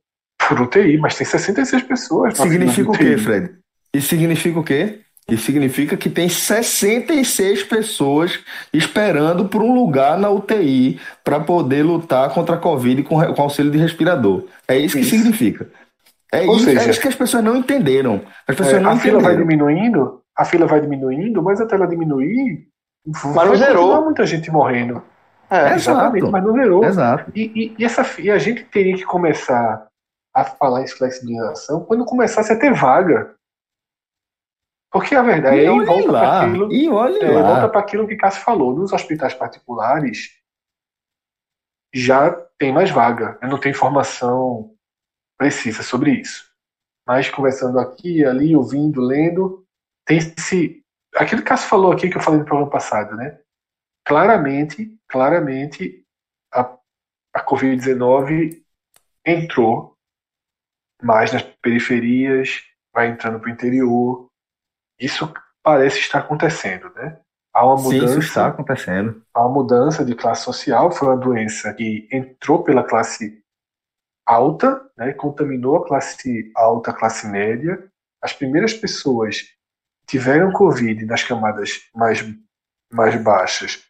[0.47, 2.37] por UTI, mas tem 66 pessoas.
[2.37, 3.17] Significa o quê.
[3.17, 3.55] Fred?
[3.93, 5.01] Isso significa o quê?
[5.29, 8.39] Isso significa que tem 66 pessoas
[8.73, 13.71] esperando por um lugar na UTI para poder lutar contra a Covid com, com auxílio
[13.71, 14.45] de respirador.
[14.67, 15.11] É isso que Isso.
[15.11, 15.69] significa.
[16.31, 18.23] É Ou isso, seja, é isso que as pessoas não entenderam.
[18.47, 19.47] As pessoas É, não a fila vai entenderam.
[19.47, 22.67] diminuindo, a fila vai diminuindo, mas até ela diminuir,
[23.05, 23.75] não vai zerou.
[23.83, 25.03] continuar muita gente morrendo.
[25.49, 25.73] É.
[25.73, 26.31] Exatamente, Exato.
[26.31, 26.83] mas não zerou.
[26.85, 27.31] Exato.
[27.35, 29.87] E, e- e essa, e a gente teria que começar
[30.33, 33.35] a falar em flexibilização quando começasse a ter vaga.
[34.91, 38.15] Porque a verdade E olhe volta para aquilo, E olhe é, volta para aquilo que
[38.15, 38.75] Cássio falou.
[38.75, 40.29] Nos hospitais particulares
[41.93, 43.37] já tem mais vaga.
[43.41, 44.73] Eu não tenho informação
[45.37, 46.47] precisa sobre isso.
[47.07, 49.65] Mas conversando aqui, ali, ouvindo, lendo,
[50.09, 50.83] tem esse.
[51.15, 53.39] Aquilo que Cássio falou aqui que eu falei no programa passado, né?
[54.05, 56.03] Claramente, claramente,
[56.51, 56.77] a,
[57.33, 58.63] a Covid-19
[59.25, 59.95] entrou
[61.01, 62.63] mais nas periferias,
[62.93, 64.27] vai entrando para o interior.
[64.99, 65.31] Isso
[65.63, 67.19] parece estar acontecendo, né?
[67.53, 69.23] Há uma Sim, isso mudança está acontecendo.
[69.33, 73.43] a mudança de classe social foi uma doença que entrou pela classe
[74.25, 77.91] alta, né, contaminou a classe alta, a classe média.
[78.21, 79.58] As primeiras pessoas
[80.09, 82.25] tiveram Covid nas camadas mais,
[82.91, 83.83] mais baixas,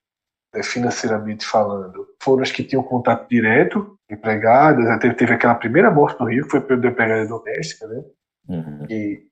[0.53, 4.85] né, financeiramente falando, foram as que tinham contato direto, empregadas.
[4.87, 8.03] Até teve aquela primeira morte no Rio, que foi pela empregada doméstica, né?
[8.49, 8.87] Uhum.
[8.87, 9.27] que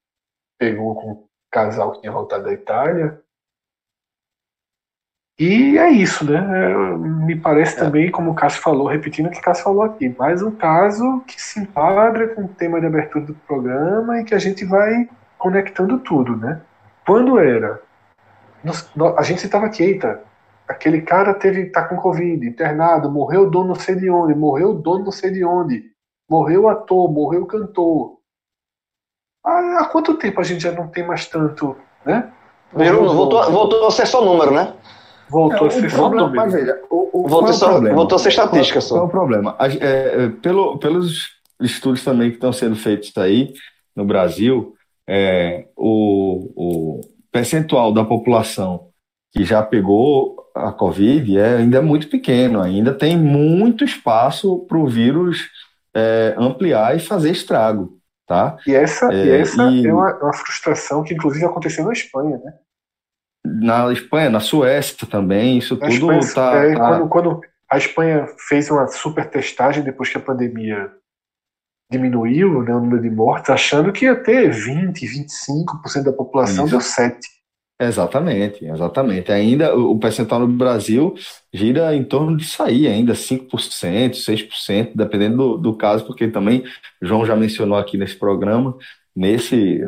[0.60, 3.20] pegou com um casal que tinha voltado da Itália.
[5.40, 6.38] E é isso, né?
[6.38, 10.08] É, Me parece também, como o Cássio falou, repetindo o que o Cássio falou aqui,
[10.10, 14.36] mais um caso que se enquadra com o tema de abertura do programa e que
[14.36, 16.62] a gente vai conectando tudo, né?
[17.08, 17.82] Quando era?
[18.64, 20.22] Nós- a gente estava aqui, eita,
[20.68, 24.72] aquele cara teve, tá com Covid, internado, morreu o dono não sei de onde, morreu
[24.72, 25.86] o dono não sei de onde,
[26.30, 28.18] morreu o ator, morreu o cantor.
[29.46, 32.30] Há, há quanto tempo a gente já não tem mais tanto, né?
[32.76, 33.52] Virou- voltou, dono.
[33.54, 34.74] voltou a ser só número, né?
[35.30, 36.36] Voltou É, a ser só problema, número.
[36.44, 37.96] mas veja, o, o, Voltou, é só, problema?
[37.96, 39.06] voltou a ser estatística Qual é só.
[39.06, 39.56] o problema?
[39.58, 41.30] A- é, é, pelo, pelos
[41.62, 43.54] estudos também que estão sendo feitos aí
[43.96, 44.74] no Brasil,
[45.08, 47.02] é, o, o
[47.32, 48.90] percentual da população
[49.32, 54.88] que já pegou a Covid é ainda muito pequeno, ainda tem muito espaço para o
[54.88, 55.48] vírus
[55.96, 57.98] é, ampliar e fazer estrago.
[58.26, 58.58] tá?
[58.68, 62.38] E essa, e É, essa e- é uma, uma frustração que, inclusive, aconteceu na Espanha,
[62.44, 62.54] né?
[63.46, 67.78] Na Espanha, na Suécia também, isso Na tudo Espanha, tá, é, tá- Quando, quando a
[67.78, 70.92] Espanha fez uma super testagem depois que a pandemia
[71.92, 76.72] diminuiu né, o número de mortes, achando que ia ter 20, 25% da população, Isso.
[76.72, 77.18] deu 7%.
[77.80, 79.32] Exatamente, exatamente.
[79.32, 81.14] Ainda o percentual no Brasil
[81.54, 86.64] gira em torno disso aí, ainda 5%, 6%, dependendo do, do caso, porque também
[87.00, 88.76] João já mencionou aqui nesse programa,
[89.16, 89.80] nesse,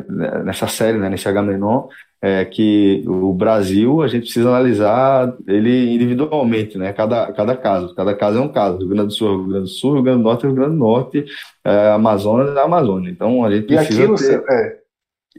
[0.44, 1.88] nessa série, né, nesse H-Menon,
[2.22, 6.92] é que o Brasil a gente precisa analisar ele individualmente, né?
[6.92, 8.78] Cada, cada caso, cada caso é um caso.
[8.78, 10.56] Rio Grande do Sul, é Rio Grande do Sul, Rio Grande do Norte, é Rio
[10.56, 11.24] Grande do Norte,
[11.64, 13.10] é, Amazonas, é Amazônia.
[13.10, 14.80] Então a gente precisa ter é,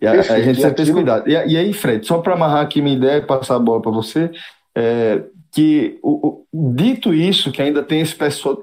[0.01, 1.27] e a, a gente sempre tem esse cuidado.
[1.29, 3.91] E, e aí, Fred, só para amarrar aqui minha ideia e passar a bola para
[3.91, 4.31] você,
[4.75, 8.15] é, que o, o- dito isso, que ainda tem esse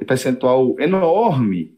[0.06, 1.74] percentual enorme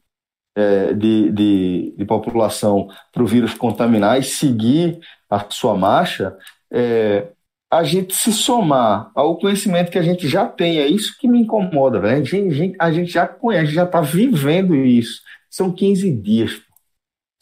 [0.57, 4.99] é, de, de, de população para o vírus contaminar e seguir
[5.31, 6.37] a sua marcha,
[6.73, 7.29] é,
[7.71, 11.41] a gente se somar ao conhecimento que a gente já tem, é isso que me
[11.41, 12.01] incomoda.
[12.01, 15.21] A gente, a gente- já conhece, já está vivendo isso.
[15.49, 16.55] São 15 dias.
[16.57, 16.63] pô.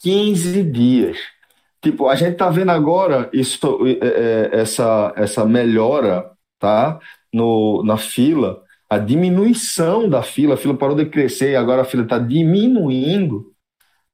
[0.02, 1.19] 15 dias.
[1.82, 6.98] Tipo, a gente tá vendo agora isso, é, é, essa, essa melhora, tá?
[7.32, 11.85] No, na fila, a diminuição da fila, a fila parou de crescer e agora a
[11.85, 13.52] fila está diminuindo,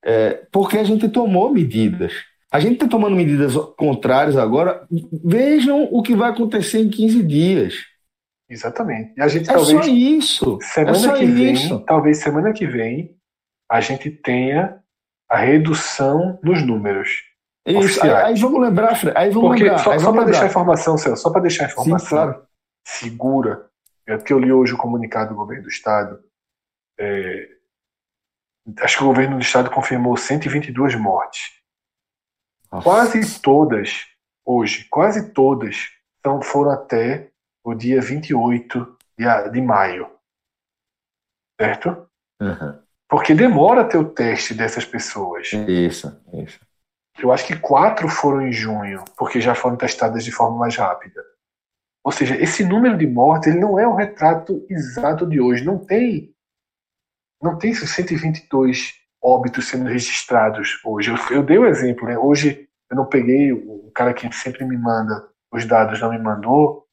[0.05, 2.13] é, porque a gente tomou medidas.
[2.55, 4.87] A gente está tomando medidas contrárias agora.
[5.25, 7.75] Vejam o que vai acontecer em 15 dias.
[8.49, 9.13] exatamente.
[9.17, 10.59] E a gente É talvez só isso.
[10.63, 11.81] É semana só que vem, isso.
[11.81, 13.17] talvez semana que vem,
[13.69, 14.79] a gente tenha
[15.29, 17.25] a redução nos números.
[17.67, 18.03] Isso.
[18.05, 19.17] Aí, aí vamos lembrar, Fred.
[19.19, 19.79] Aí vamos Porque, lembrar.
[19.79, 22.47] só, só para deixar a informação, Celso, só para deixar a Sim, informação claro.
[22.87, 23.67] segura,
[24.07, 26.21] é porque eu li hoje o comunicado do governo do estado.
[27.01, 27.49] é,
[28.81, 31.64] acho que o governo do estado confirmou 122 mortes.
[32.83, 34.07] Quase todas,
[34.45, 35.91] hoje, quase todas
[36.25, 37.31] são, foram até
[37.65, 40.11] o dia 28 de, de maio.
[41.61, 42.09] Certo?
[42.41, 42.83] Uhum.
[43.09, 45.53] Porque demora ter o teste dessas pessoas.
[45.53, 46.61] Isso, isso.
[47.19, 51.23] Eu acho que quatro foram em junho, porque já foram testadas de forma mais rápida.
[52.03, 55.65] Ou seja, esse número de mortes ele não é um retrato exato de hoje.
[55.65, 56.35] Não tem,
[57.41, 61.11] não tem esses 122 óbitos sendo registrados hoje.
[61.11, 62.19] Eu, eu dei o exemplo, né?
[62.19, 66.85] Hoje eu não peguei o cara que sempre me manda os dados, não me mandou.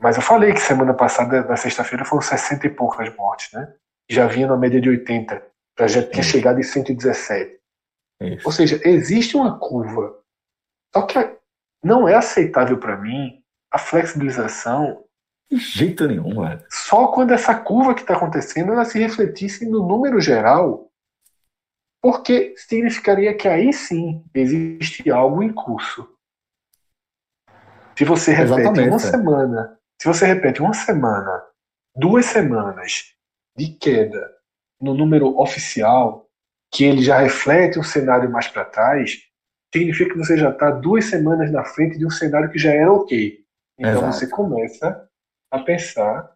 [0.00, 3.74] Mas eu falei que semana passada, na sexta-feira, foram 60 e poucas mortes, né?
[4.08, 5.42] Já vinha na média de 80,
[5.86, 6.30] já tinha Isso.
[6.30, 7.58] chegado em 117.
[8.22, 8.46] Isso.
[8.46, 10.16] Ou seja, existe uma curva.
[10.94, 11.18] Só que
[11.82, 15.04] não é aceitável para mim a flexibilização
[15.50, 16.64] De jeito nenhum, velho.
[16.70, 20.87] só quando essa curva que está acontecendo ela se refletisse no número geral,
[22.00, 26.08] porque significaria que aí sim existe algo em curso.
[27.96, 28.98] Se você repete Exatamente, uma é.
[28.98, 31.44] semana, se você repete uma semana,
[31.96, 33.14] duas semanas
[33.56, 34.36] de queda
[34.80, 36.28] no número oficial,
[36.72, 39.18] que ele já reflete um cenário mais para trás,
[39.74, 42.92] significa que você já está duas semanas na frente de um cenário que já era
[42.92, 43.44] ok.
[43.78, 44.12] Então Exato.
[44.12, 45.08] você começa
[45.50, 46.32] a pensar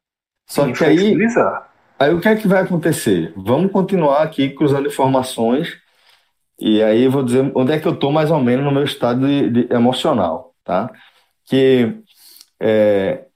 [0.49, 1.63] Só em que flexibilizar.
[1.63, 1.72] aí
[2.11, 3.33] o que é que vai acontecer?
[3.37, 5.79] Vamos continuar aqui cruzando informações
[6.61, 8.85] e aí eu vou dizer onde é que eu estou mais ou menos no meu
[8.85, 10.91] estado de, de- emocional, tá?
[11.47, 11.97] Que
[12.61, 13.27] é,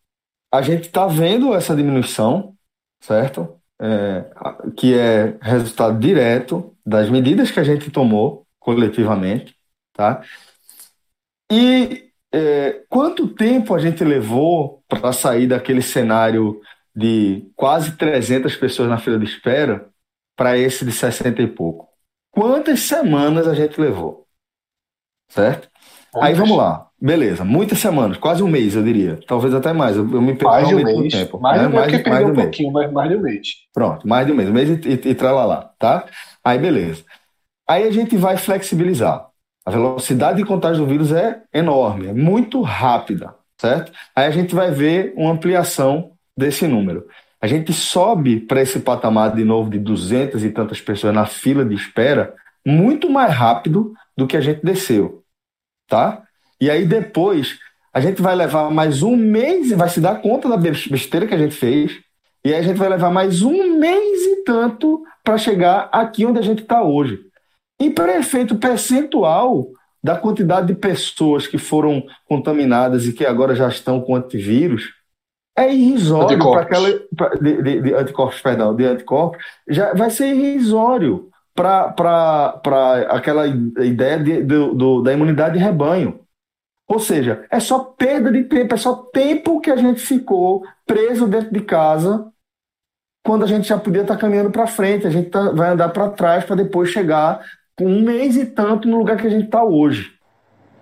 [0.53, 2.55] a gente está vendo essa diminuição,
[3.01, 3.61] certo?
[3.81, 4.27] É,
[4.77, 9.57] que é resultado direto das medidas que a gente tomou coletivamente,
[9.93, 10.23] tá?
[11.51, 16.61] E é, quanto tempo a gente levou para sair daquele cenário
[16.97, 19.89] de quase 300 pessoas na fila de espera
[20.35, 21.89] para esse de 60 e pouco?
[22.31, 24.27] Quantas semanas a gente levou?
[25.29, 25.69] Certo?
[26.15, 26.89] Aí vamos lá.
[26.99, 29.21] Beleza, muitas semanas, quase um mês, eu diria.
[29.27, 29.97] Talvez até mais.
[29.97, 31.13] Eu, eu me perdi Mais de um mês.
[31.13, 31.39] tempo.
[31.39, 31.69] Mais né?
[31.69, 32.43] um mais de perdeu um um mês.
[32.45, 33.49] pouquinho, mas mais de um mês.
[33.75, 36.07] Pronto, mais de um mês, um mês e, e, e tralalá, tá?
[36.43, 37.05] Aí beleza.
[37.69, 39.29] Aí a gente vai flexibilizar.
[39.65, 43.93] A velocidade de contágio do vírus é enorme, é muito rápida, certo?
[44.15, 47.07] Aí a gente vai ver uma ampliação desse número.
[47.41, 51.65] A gente sobe para esse patamar de novo de 200 e tantas pessoas na fila
[51.65, 52.35] de espera
[52.65, 55.23] muito mais rápido do que a gente desceu,
[55.89, 56.23] tá?
[56.61, 57.59] E aí depois
[57.93, 61.39] a gente vai levar mais um mês, vai se dar conta da besteira que a
[61.39, 61.93] gente fez,
[62.45, 66.39] e aí a gente vai levar mais um mês e tanto para chegar aqui onde
[66.39, 67.21] a gente está hoje.
[67.81, 69.69] E para efeito percentual
[70.03, 74.96] da quantidade de pessoas que foram contaminadas e que agora já estão com antivírus,
[75.57, 76.89] é irrisório para aquela.
[77.17, 82.61] pra- de, de- de anticorpos, perdão, de anticorpos, já vai ser irrisório para
[83.09, 86.21] aquela ideia de, do, do, da imunidade de rebanho.
[86.89, 91.27] Ou seja, é só perda de tempo, é só tempo que a gente ficou preso
[91.27, 92.31] dentro de casa
[93.25, 96.11] quando a gente já podia estar caminhando para frente, a gente tá, vai andar para
[96.11, 97.45] trás para depois chegar
[97.77, 100.13] com um mês e tanto no lugar que a gente está hoje.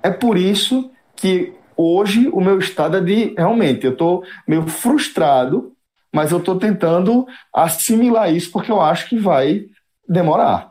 [0.03, 5.73] É por isso que hoje o meu estado é de realmente, eu estou meio frustrado,
[6.13, 9.65] mas eu estou tentando assimilar isso porque eu acho que vai
[10.09, 10.71] demorar.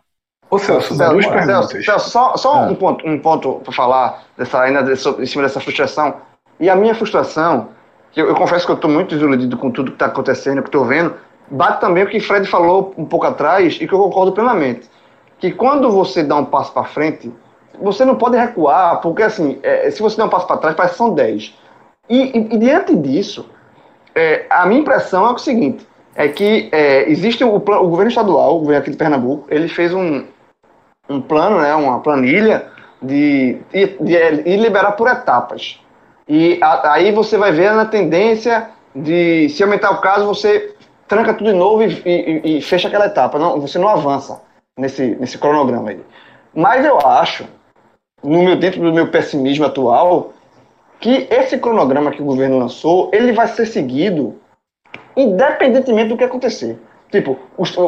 [0.50, 1.84] Ô Celso, duas perguntas.
[1.84, 2.70] Celso, só, só é.
[2.70, 6.16] um ponto, um ponto para falar dessa, ainda desse, em cima dessa frustração.
[6.60, 7.70] E a minha frustração,
[8.12, 10.70] que eu, eu confesso que eu estou muito desiludido com tudo que está acontecendo, que
[10.70, 11.16] estou vendo,
[11.50, 14.90] bate também o que Fred falou um pouco atrás e que eu concordo plenamente.
[15.40, 17.34] Que quando você dá um passo para frente,
[17.84, 20.94] você não pode recuar, porque assim, é, se você der um passo para trás, parece
[20.94, 21.54] que são 10.
[22.10, 23.50] E, e, e, diante disso,
[24.16, 25.86] é, a minha impressão é o seguinte:
[26.16, 29.94] é que é, existe o, o, governo estadual, o governo aqui de Pernambuco, ele fez
[29.94, 30.26] um,
[31.10, 32.68] um plano, né, uma planilha
[33.02, 35.80] de, de, de, liberar por etapas.
[36.28, 40.74] E a, aí você vai ver na tendência de, se aumentar o caso, você
[41.08, 43.38] tranca tudo de novo e, e, e fecha aquela etapa.
[43.38, 44.42] Não, você não avança
[44.78, 46.00] nesse, nesse cronograma aí.
[46.54, 47.46] Mas eu acho,
[48.24, 50.34] no meu, dentro do meu pessimismo atual,
[51.00, 54.36] que esse cronograma que o governo lançou, ele vai ser seguido
[55.16, 56.80] independentemente do que acontecer.
[57.12, 57.38] Tipo,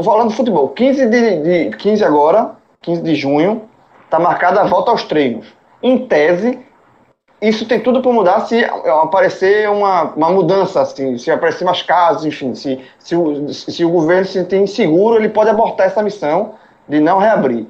[0.04, 2.52] falando do futebol, 15 de, de 15 agora,
[2.82, 3.64] 15 de junho,
[4.04, 5.48] está marcada a volta aos treinos.
[5.82, 6.60] Em tese,
[7.42, 12.26] isso tem tudo para mudar se aparecer uma, uma mudança, assim, se aparecer mais casos,
[12.26, 16.54] enfim, se, se, o, se o governo se sentir inseguro, ele pode abortar essa missão
[16.88, 17.68] de não reabrir.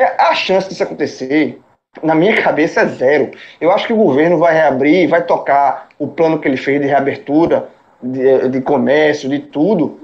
[0.00, 1.60] É, a chance disso acontecer,
[2.02, 3.32] na minha cabeça, é zero.
[3.60, 6.86] Eu acho que o governo vai reabrir, vai tocar o plano que ele fez de
[6.86, 7.68] reabertura,
[8.02, 10.00] de, de comércio, de tudo.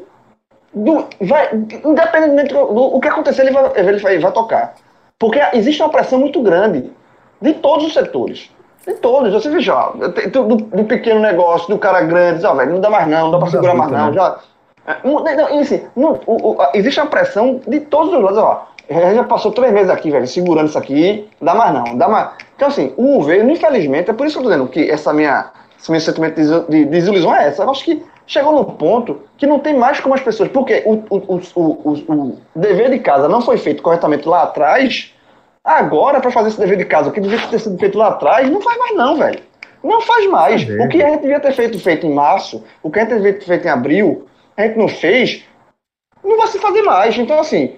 [0.75, 4.75] Do, vai, independentemente do, do, do que acontecer, ele vai, ele vai, vai tocar.
[5.19, 6.91] Porque existe uma pressão muito grande
[7.41, 8.51] de todos os setores.
[8.87, 9.33] De todos.
[9.33, 9.93] Você vê já,
[10.31, 13.39] do, do pequeno negócio, do cara grande, ó, velho, não dá mais não, não dá
[13.39, 14.09] pra segurar mais não.
[14.09, 14.13] Né?
[14.13, 14.39] Já,
[14.87, 18.69] é, não, assim, não, o, o, existe uma pressão de todos os lados, ó.
[18.89, 22.31] Já passou três meses aqui, velho, segurando isso aqui, não dá mais não, dá mais.
[22.55, 25.51] Então, assim, o governo, infelizmente, é por isso que eu tô dizendo que essa minha,
[25.79, 27.65] esse meu sentimento de desilusão é essa.
[27.65, 30.49] Eu acho que chegou num ponto que não tem mais como as pessoas.
[30.51, 35.13] Porque o, o, o, o, dever de casa não foi feito corretamente lá atrás,
[35.67, 38.49] Agora, para fazer esse dever de casa, o que devia ter sido feito lá atrás,
[38.49, 39.41] não faz mais não, velho.
[39.83, 40.63] Não faz mais.
[40.63, 43.33] O que a gente devia ter feito, feito em março, o que a gente devia
[43.33, 45.45] ter feito em abril, a gente não fez,
[46.23, 47.19] não vai se fazer mais.
[47.19, 47.75] Então, assim,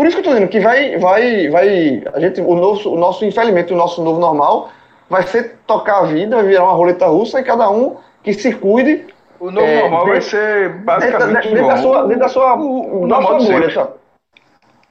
[0.00, 2.96] por isso que eu tô dizendo que vai, vai, vai, a gente, o nosso, o
[2.96, 4.70] nosso, infelizmente, o nosso novo normal
[5.10, 8.50] vai ser tocar a vida, vai virar uma roleta russa e cada um que se
[8.54, 9.04] cuide.
[9.38, 12.56] O novo é, normal dentro, vai ser basicamente dentro, dentro, da sua, dentro da sua,
[12.56, 13.90] o, o da sua bolha, sabe?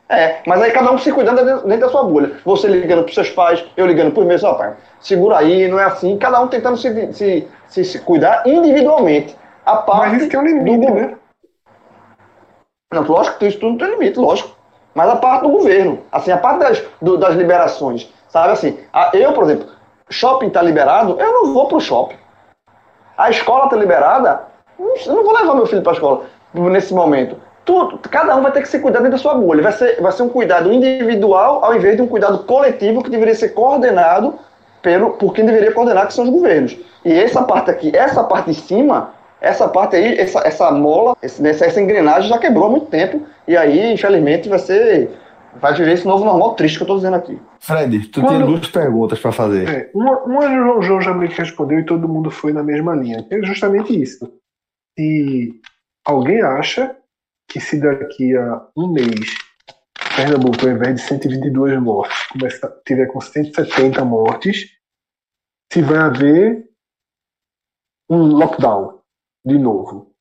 [0.10, 2.34] É, mas aí cada um se cuidando dentro, da sua bolha.
[2.46, 5.80] Você ligando para seus pais, eu ligando para os meus, ó, pai, segura aí, não
[5.80, 6.20] é assim.
[6.20, 9.36] Cada um tentando se, se, se, se cuidar individualmente.
[9.66, 10.94] A parte mas isso tem um limite, do...
[10.94, 11.18] né?
[12.94, 14.59] Não, lógico que isso tudo tem limite, lógico.
[14.94, 19.12] Mas a parte do governo, assim, a parte das, do, das liberações, sabe assim, a,
[19.14, 19.68] eu, por exemplo,
[20.10, 22.18] shopping está liberado, eu não vou pro shopping.
[23.18, 24.44] A escola está liberada,
[24.80, 27.36] eu não vou levar meu filho para a escola nesse momento
[27.70, 29.62] tudo, cada um vai ter que se cuidar dentro da sua bolha.
[29.62, 33.36] Vai ser, vai ser um cuidado individual ao invés de um cuidado coletivo que deveria
[33.36, 34.40] ser coordenado
[34.82, 36.76] pelo, por quem deveria coordenar, que são os governos.
[37.06, 39.12] E essa parte aqui, essa parte de cima,
[39.42, 43.26] essa parte aí, essa, essa mola, essa, essa engrenagem já quebrou há muito tempo.
[43.48, 45.10] E aí, infelizmente, vai ser.
[45.60, 47.40] Vai viver esse novo normal triste que eu estou dizendo aqui.
[47.60, 48.38] Fred, tu Quando...
[48.38, 49.68] tem duas perguntas para fazer.
[49.68, 52.96] É, uma, uma o João já meio que respondeu e todo mundo foi na mesma
[52.96, 53.26] linha.
[53.32, 54.32] É justamente isso.
[54.98, 55.60] Se
[56.06, 56.96] alguém acha
[57.50, 59.34] que se daqui a um mês
[60.16, 64.70] Pernambuco, ao invés de 122 mortes, começar, tiver com 170 mortes,
[65.72, 66.70] se vai haver
[68.10, 68.99] um lockdown
[69.46, 70.12] de novo.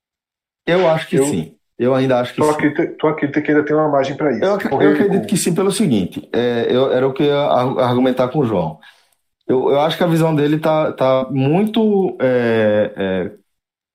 [0.66, 1.54] Eu acho que eu, sim.
[1.78, 2.50] Eu ainda acho que tu sim.
[2.50, 4.44] Acredita, tu acredita que ainda tem uma margem para isso?
[4.44, 8.28] Eu, eu acredito que sim pelo seguinte, é, eu, era o que eu ia argumentar
[8.28, 8.78] com o João.
[9.46, 13.30] Eu, eu acho que a visão dele está tá muito é, é,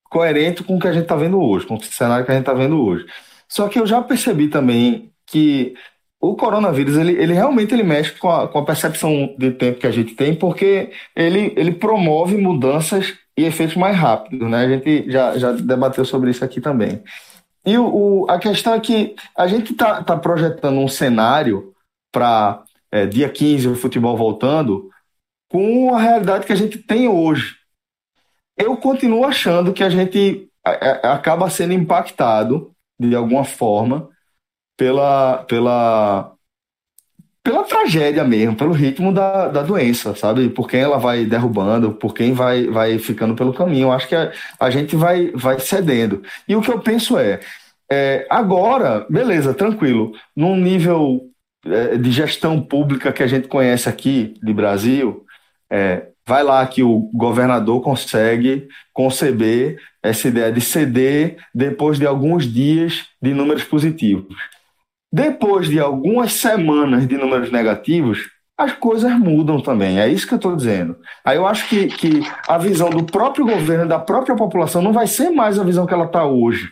[0.10, 2.44] coerente com o que a gente está vendo hoje, com o cenário que a gente
[2.44, 3.06] está vendo hoje.
[3.50, 5.76] Só que eu já percebi também que
[6.20, 9.88] o coronavírus, ele, ele realmente ele mexe com a, com a percepção de tempo que
[9.88, 14.66] a gente tem, porque ele, ele promove mudanças e efeitos mais rápidos, né?
[14.66, 17.04] A gente já, já debateu sobre isso aqui também.
[17.66, 21.74] E o, o a questão é que a gente está tá projetando um cenário
[22.12, 24.90] para é, dia 15 o futebol voltando
[25.50, 27.64] com a realidade que a gente tem hoje
[28.58, 34.10] eu continuo achando que a gente acaba sendo impactado de alguma forma
[34.78, 36.33] pela, pela,
[37.44, 40.50] pela tragédia mesmo, pelo ritmo da, da doença, sabe?
[40.50, 43.88] Por quem ela vai derrubando, por quem vai, vai ficando pelo caminho.
[43.88, 46.24] Eu acho que a, a gente vai, vai cedendo.
[46.48, 47.42] E o que eu penso é,
[47.92, 51.30] é agora, beleza, tranquilo, num nível
[51.66, 55.26] é, de gestão pública que a gente conhece aqui de Brasil,
[55.70, 62.46] é, vai lá que o governador consegue conceber essa ideia de ceder depois de alguns
[62.46, 64.34] dias de números positivos.
[65.14, 70.00] Depois de algumas semanas de números negativos, as coisas mudam também.
[70.00, 70.98] É isso que eu estou dizendo.
[71.24, 75.06] Aí eu acho que, que a visão do próprio governo, da própria população, não vai
[75.06, 76.68] ser mais a visão que ela está hoje.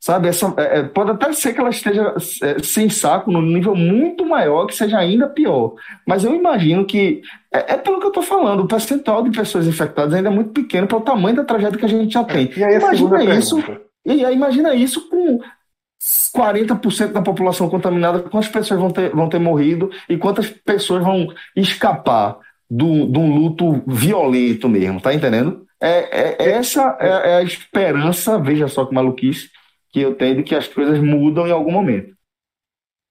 [0.00, 3.76] Sabe, essa, é, é, pode até ser que ela esteja é, sem saco num nível
[3.76, 5.74] muito maior, que seja ainda pior.
[6.04, 7.22] Mas eu imagino que,
[7.52, 10.50] é, é pelo que eu estou falando, o percentual de pessoas infectadas ainda é muito
[10.50, 12.50] pequeno para o tamanho da tragédia que a gente já tem.
[12.56, 13.62] E aí a imagina isso,
[14.04, 15.40] e aí imagina isso com
[16.34, 21.26] 40% da população contaminada, quantas pessoas vão ter, vão ter morrido e quantas pessoas vão
[21.56, 22.38] escapar
[22.70, 25.66] do, de um luto violento mesmo, tá entendendo?
[25.80, 29.50] É, é- essa é, é a esperança, veja só que maluquice,
[29.90, 32.14] que eu tenho de que as coisas mudam em algum momento.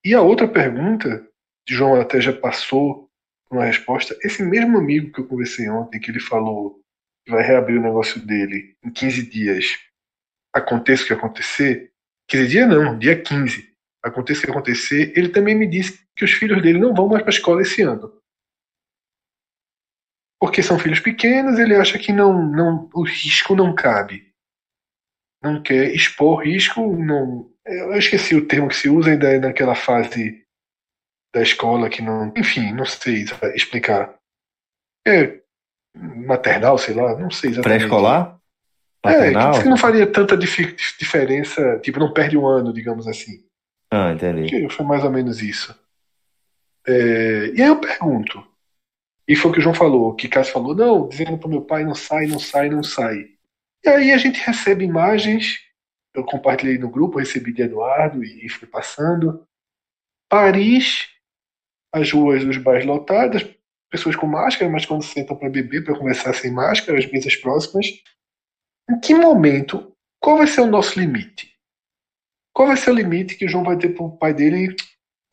[0.04, 1.28] E a outra pergunta,
[1.68, 3.10] João até já passou
[3.52, 4.16] uma resposta.
[4.24, 6.80] Esse mesmo amigo que eu conversei ontem, que ele falou
[7.26, 9.78] que vai reabrir o negócio dele em 15 dias,
[10.54, 11.92] aconteça o que acontecer,
[12.28, 13.74] 15 dias não, dia 15,
[14.04, 17.22] aconteça o que acontecer, ele também me disse que os filhos dele não vão mais
[17.22, 18.20] para a escola esse ano.
[20.40, 24.32] Porque são filhos pequenos, ele acha que não, não, o risco não cabe.
[25.42, 27.52] Não quer expor risco, não.
[27.66, 30.44] Eu esqueci o termo que se usa ainda é naquela fase
[31.34, 32.34] da escola que não.
[32.36, 33.26] Enfim, não sei
[33.56, 34.18] explicar.
[35.08, 35.42] É
[35.96, 37.80] maternal, sei lá, não sei exatamente.
[37.80, 38.40] Pré-escolar?
[39.10, 39.52] É, Paternal?
[39.54, 43.44] que, que não faria tanta difi- diferença, tipo, não perde um ano, digamos assim.
[43.92, 44.48] Ah, entendi.
[44.50, 45.78] Que foi mais ou menos isso.
[46.88, 48.46] É, e aí eu pergunto,
[49.28, 51.84] e foi o que o João falou, que Cássio falou, não, dizendo pro meu pai,
[51.84, 53.26] não sai, não sai, não sai.
[53.84, 55.60] E aí a gente recebe imagens,
[56.14, 59.46] eu compartilhei no grupo, recebi de Eduardo e, e fui passando.
[60.30, 61.08] Paris,
[61.94, 63.46] as ruas dos bairros lotadas,
[63.90, 67.88] pessoas com máscara, mas quando sentam para beber, para conversar sem máscara, as mesas próximas.
[68.90, 71.54] Em que momento, qual vai ser o nosso limite?
[72.54, 74.76] Qual vai ser o limite que o João vai ter pro pai dele?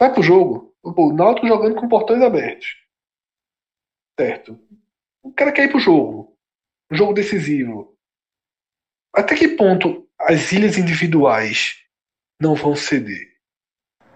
[0.01, 0.75] Vai pro jogo.
[0.83, 2.77] Pô, O Náutico jogando com portões abertos.
[4.19, 4.59] Certo.
[5.23, 6.37] O cara quer ir pro jogo.
[6.91, 7.97] Um jogo decisivo.
[9.15, 11.77] Até que ponto as ilhas individuais
[12.41, 13.31] não vão ceder?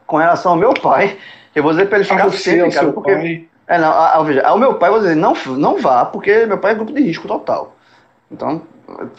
[0.07, 1.19] Com relação ao meu pai,
[1.55, 3.49] eu vou dizer pra ele ficar você, sempre ao seu porque pai.
[3.69, 6.47] É, não, a- a- veja, ao meu pai, eu vou dizer, não, não vá, porque
[6.47, 7.76] meu pai é grupo de risco total.
[8.31, 8.63] Então,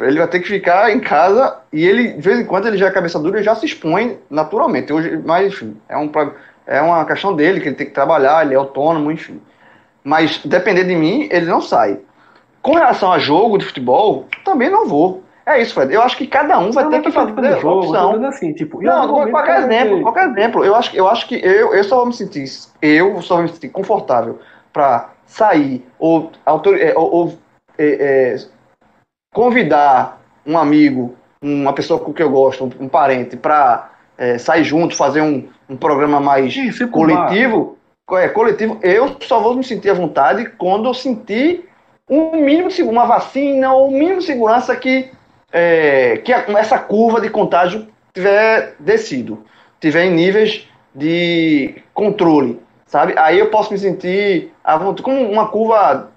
[0.02, 2.88] ele vai ter que ficar em casa e ele, de vez em quando, ele já
[2.88, 4.92] é cabeça dura e já se expõe naturalmente.
[4.92, 6.12] Hoje, mas, enfim, é, um,
[6.66, 9.42] é uma questão dele, que ele tem que trabalhar, ele é autônomo, enfim.
[10.04, 12.00] Mas, depender de mim, ele não sai.
[12.62, 15.24] Com relação a jogo de futebol, também não vou.
[15.46, 15.94] É isso, Fred.
[15.94, 18.26] Eu acho que cada um vai Não, ter não que fazer do jogo, opção.
[18.26, 20.66] assim, tipo, Não, momento qualquer exemplo, ter- qualquer exemplo.
[20.66, 22.44] Eu acho, que- eu acho que eu, eu só vou me sentir,
[22.82, 24.40] eu só vou me sentir confortável
[24.74, 27.38] para sair ou, autor, é, ou, ou,
[27.78, 28.38] é, é,
[29.38, 33.92] convidar um amigo, uma pessoa com que eu gosto, um, parente, para
[34.40, 36.52] sair junto, fazer um, um programa mais
[36.88, 36.92] bar.
[36.92, 37.78] coletivo,
[38.14, 41.70] é, coletivo, eu só vou me sentir à vontade quando eu sentir
[42.10, 45.12] um mínimo de uma vacina ou um mínimo de segurança que,
[45.54, 47.86] é, que a- essa curva de contágio
[48.16, 49.44] tiver descido,
[49.80, 53.14] tiver em níveis de controle, sabe?
[53.18, 56.10] Aí eu posso me sentir à vontade, como uma curva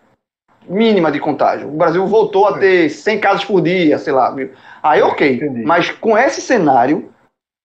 [0.71, 1.69] mínima de contágio.
[1.69, 4.31] O Brasil voltou a ter 100 casos por dia, sei lá.
[4.31, 4.51] viu?
[4.83, 5.65] Aí ok, entendi.
[5.65, 7.11] mas com esse cenário,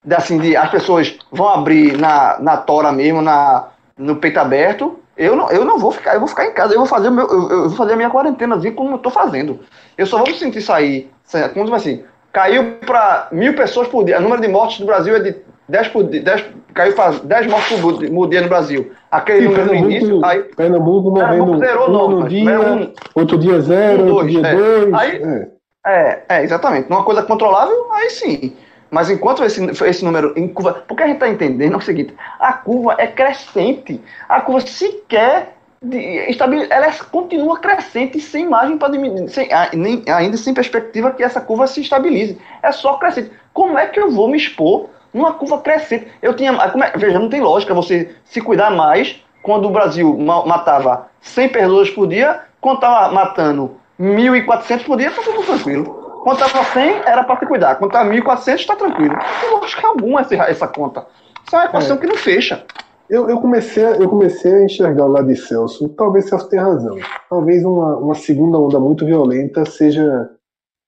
[0.10, 3.68] assim, de as pessoas vão abrir na, na tora mesmo, na,
[3.98, 6.80] no peito aberto, eu não, eu não vou ficar, eu vou ficar em casa, eu
[6.80, 9.60] vou fazer, meu, eu, eu vou fazer a minha quarentena, assim como eu tô fazendo.
[9.98, 12.03] Eu só vou me sentir sair, sa- como assim,
[12.34, 15.36] caiu para mil pessoas por dia, o número de mortes no Brasil é de
[15.67, 18.91] 10 por dia, 10, caiu para 10 mortes por, di- por dia no Brasil.
[19.09, 22.93] Aquele número no início, Pernambuco, aí Pernambuco morrendo Pernambuco zerou um não, no dia, um-
[23.15, 24.55] outro dia zero, um, outro dois, dia é.
[24.55, 24.93] dois.
[24.93, 25.55] Aí- é.
[25.87, 26.89] É, é, exatamente.
[26.89, 28.53] Numa coisa controlável, aí sim.
[28.89, 30.83] Mas enquanto esse, esse número em curva.
[30.87, 34.01] Porque a gente está entendendo é o seguinte: a curva é crescente.
[34.29, 35.53] A curva sequer.
[35.81, 35.97] De,
[36.31, 39.29] estabil- ela é- continua crescente sem margem para diminuir.
[39.29, 42.39] Sem, nem, ainda sem perspectiva que essa curva se estabilize.
[42.63, 43.29] É só crescente.
[43.53, 46.07] Como é que eu vou me expor numa curva crescente?
[46.21, 46.51] Eu tinha.
[46.51, 51.07] ah, é- veja, não tem lógica você se cuidar mais quando o Brasil ma- matava
[51.21, 56.03] 100 pessoas por dia, quando estava matando 1.400 por dia, está tudo tranquilo.
[56.23, 57.75] Quando estava 100, era para se cuidar.
[57.75, 59.13] Quando estava 1.400, está tranquilo.
[59.13, 61.05] Não tem lógica alguma essa, essa conta.
[61.45, 62.65] Isso é uma equação que não fecha.
[63.07, 65.87] Eu, eu, comecei, a- eu comecei a enxergar o lado de Celso.
[65.89, 66.97] Talvez Celso tenha razão.
[67.29, 70.27] Talvez uma, uma segunda onda muito violenta seja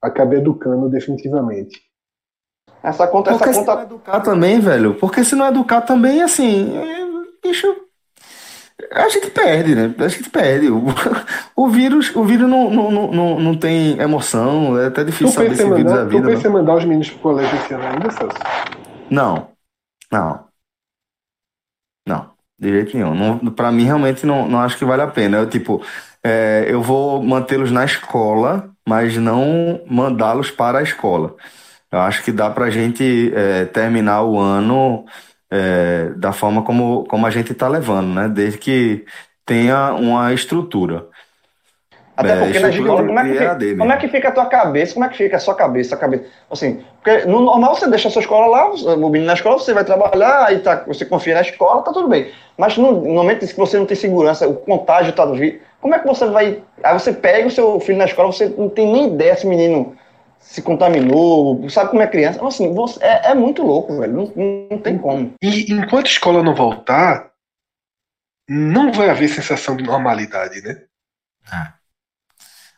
[0.02, 1.80] acabe educando definitivamente.
[2.88, 3.82] Essa conta, Porque essa se não conta.
[3.84, 4.96] educar também, velho.
[4.96, 7.06] Porque se não educar também, assim, é,
[7.48, 7.68] bicho,
[8.92, 9.94] a gente perde, né?
[9.98, 10.70] A gente perde.
[10.70, 10.86] O,
[11.56, 15.50] o vírus, o vírus não, não, não, não, tem emoção, é até Tu difícil saber
[15.50, 16.28] pensa, se vírus é mandar, tu vida.
[16.28, 18.48] pensa em mandar os meninos pro colégio esse ano ainda, Celso?
[19.10, 19.56] Não,
[20.12, 20.48] não,
[22.08, 23.14] não, de jeito nenhum.
[23.16, 25.38] Não, pra mim, realmente, não, não acho que vale a pena.
[25.38, 25.84] Eu, tipo,
[26.24, 31.36] é, eu vou mantê-los na escola, mas não mandá-los para a escola.
[31.92, 35.06] Eu acho que dá pra gente é, terminar o ano
[35.50, 38.28] é, da forma como, como a gente tá levando, né?
[38.28, 39.06] Desde que
[39.46, 41.08] tenha uma estrutura.
[42.18, 44.08] Até É, porque na estrutura escola, como é, que de fica, EAD como é que
[44.08, 44.94] fica a tua cabeça?
[44.96, 45.96] Como é que fica a sua cabeça?
[45.96, 46.26] A cabeça?
[46.52, 49.72] Assim, porque no normal você deixa a sua escola lá, o menino na escola, você
[49.74, 52.32] vai trabalhar, aí tá, você confia na escola, tá tudo bem.
[52.58, 55.94] Mas no, no momento que você não tem segurança, o contágio tá do vírus, como
[55.94, 56.64] é que você vai.
[56.84, 59.50] Aí você pega o seu filho na escola, você não tem nem ideia se o
[59.50, 59.96] menino
[60.40, 62.38] se contaminou, sabe como é criança.
[62.38, 64.14] Então, assim, você, é, é muito louco, velho.
[64.14, 65.34] Não, não tem como.
[65.42, 67.32] E enquanto a escola não voltar,
[68.50, 70.84] não vai haver sensação de normalidade, né?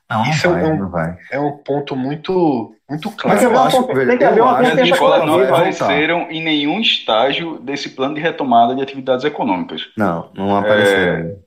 [0.09, 1.15] Não, Isso é um- não vai.
[1.31, 3.41] É um ponto muito, muito Mas claro.
[3.43, 5.47] eu haver uma acho, velho, tem que haver eu uma acho As escolas não vai
[5.47, 9.83] apareceram em nenhum estágio desse plano de retomada de atividades econômicas.
[9.95, 11.37] Não, não apareceram.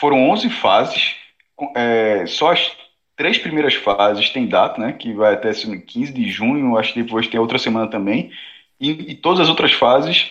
[0.00, 1.14] Foram 11 fases,
[1.76, 2.72] é, só as
[3.20, 4.94] três primeiras fases têm data, né?
[4.94, 8.32] Que vai até assim, 15 de junho, acho que depois tem outra semana também.
[8.80, 10.30] E, e todas as outras fases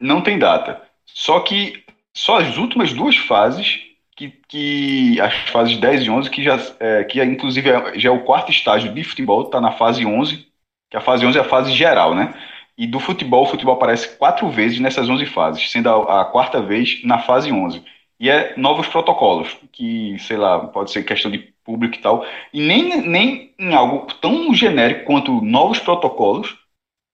[0.00, 0.82] não tem data.
[1.06, 1.84] Só que
[2.14, 3.80] só as últimas duas fases,
[4.16, 8.08] que, que as fases 10 e 11, que já, é, que é, inclusive é- já
[8.08, 10.48] é o quarto estágio de futebol, está na fase 11,
[10.90, 12.34] que a fase 11 é a fase geral, né?
[12.78, 16.62] E do futebol, o futebol aparece quatro vezes nessas 11 fases, sendo a, a quarta
[16.62, 17.84] vez na fase 11.
[18.24, 22.24] E é novos protocolos, que, sei lá, pode ser questão de público e tal.
[22.52, 26.56] E nem, nem em algo tão genérico quanto novos protocolos,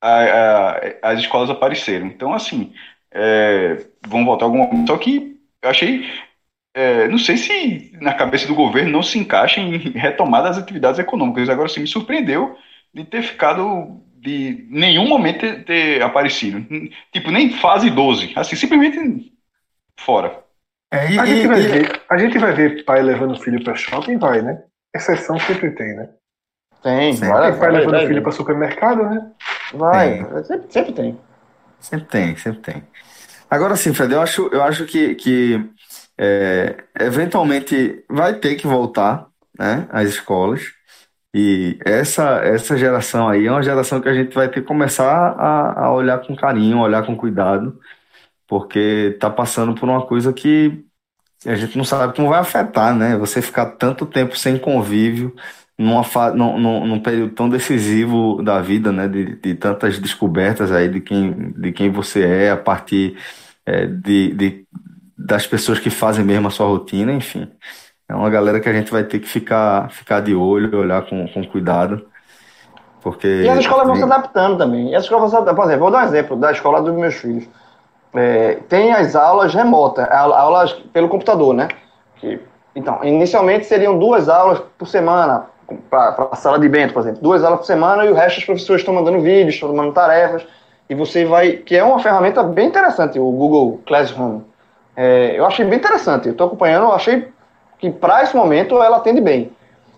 [0.03, 0.73] a-
[1.05, 2.07] a- as escolas apareceram.
[2.09, 2.73] Então, assim,
[3.13, 4.89] é, vão voltar algum momento.
[4.89, 6.05] Só que eu achei.
[6.75, 10.99] é, não sei se na cabeça do governo não se encaixa em retomar das atividades
[11.01, 11.49] econômicas.
[11.49, 12.57] Agora, sim, me surpreendeu
[12.95, 14.01] de ter ficado.
[14.23, 16.67] de nenhum momento ter aparecido.
[17.13, 18.33] Tipo, nem fase 12.
[18.37, 19.33] Assim, simplesmente
[19.99, 20.45] fora.
[20.93, 23.41] É, e- A gente, e- vai e- ver, a gente vai ver pai levando o
[23.41, 24.63] filho para shopping, vai, né?
[24.95, 26.09] Exceção sempre tem, né?
[26.83, 29.33] Tem, Sempre vai, Tem pai vai, levando vai, filho para supermercado, né?
[29.75, 30.19] vai.
[30.19, 30.45] Tem.
[30.45, 31.21] Sempre, sempre tem.
[31.81, 32.83] Sempre tem, sempre tem.
[33.51, 35.71] Agora sim, Fred, eu acho, eu acho que, que
[36.19, 39.27] é, eventualmente vai ter que voltar,
[39.59, 40.63] né, às escolas.
[41.35, 45.07] E essa, essa geração aí é uma geração que a gente vai ter que começar
[45.39, 47.79] a, a olhar com carinho, olhar com cuidado,
[48.51, 50.85] porque está passando por uma coisa que
[51.47, 53.17] a gente não sabe como vai afetar, né?
[53.17, 55.33] Você ficar tanto tempo sem convívio
[55.79, 56.33] numa fa...
[56.33, 59.07] num, num, num período tão decisivo da vida, né?
[59.07, 63.17] De, de tantas descobertas aí de quem, de quem você é a partir
[63.65, 64.67] é, de, de,
[65.17, 67.49] das pessoas que fazem mesmo a sua rotina, enfim.
[68.09, 71.29] É uma galera que a gente vai ter que ficar, ficar de olho, olhar com,
[71.29, 72.05] com cuidado,
[73.01, 73.29] porque...
[73.45, 74.91] E as escolas vão se adaptando também.
[74.91, 75.57] E as escolas vão se adaptando.
[75.57, 77.49] Por exemplo, vou dar um exemplo da escola dos meus filhos.
[78.15, 81.69] É, tem as aulas remotas, aulas pelo computador, né?
[82.17, 82.41] Que-
[82.75, 85.47] então, inicialmente seriam duas aulas por semana,
[85.89, 87.21] para a sala de Bento, por exemplo.
[87.23, 90.45] Duas aulas por semana e o resto os professores estão mandando vídeos, estão mandando tarefas.
[90.89, 91.53] E você vai.
[91.53, 94.41] Que é uma ferramenta bem interessante, o Google Classroom.
[94.97, 96.27] É, eu achei bem interessante.
[96.27, 97.29] Eu estou acompanhando, eu achei
[97.79, 99.53] que para esse momento ela atende bem.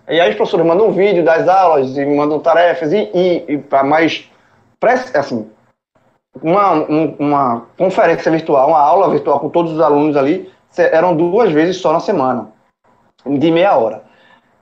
[0.08, 3.58] E aí os professores mandam um vídeo das aulas e mandam tarefas e, e, e
[3.58, 4.28] para mais
[5.14, 5.48] assim
[6.40, 11.52] uma, um- uma conferência virtual, uma aula virtual com todos os alunos ali eram duas
[11.52, 12.48] vezes só na semana
[13.26, 14.02] de meia hora.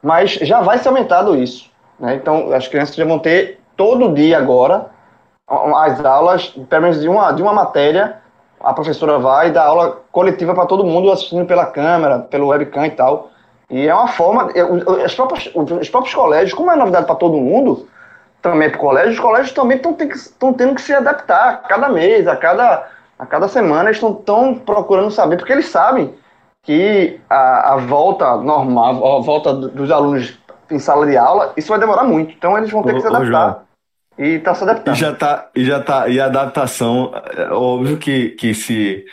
[0.03, 2.15] Mas já vai ser aumentado isso, né?
[2.17, 4.91] Então as crianças já vão ter todo dia agora
[5.47, 8.19] as aulas, pelo menos de uma de uma matéria,
[8.61, 12.91] a professora vai dar aula coletiva para todo mundo assistindo pela câmera, pelo webcam e
[12.91, 13.31] tal.
[13.69, 14.45] E é uma forma.
[14.47, 17.89] o- o- As próprias, os próprios colégios, como é novidade para todo mundo,
[18.43, 22.27] também para o colégio, os colégios também estão tendo que se adaptar a cada mês,
[22.27, 22.89] a cada,
[23.19, 26.15] a cada semana, eles estão procurando saber, porque eles sabem
[26.63, 30.39] que a, a volta normal, a volta do- dos alunos
[30.71, 32.33] em sala de aula, isso vai demorar muito.
[32.33, 33.27] Então eles vão ter Ô- que se ô, adaptar.
[33.27, 33.61] João.
[34.19, 34.95] E tá se E adaptando.
[34.97, 39.05] já tá, e já tá, e a adaptação, é óbvio que, que se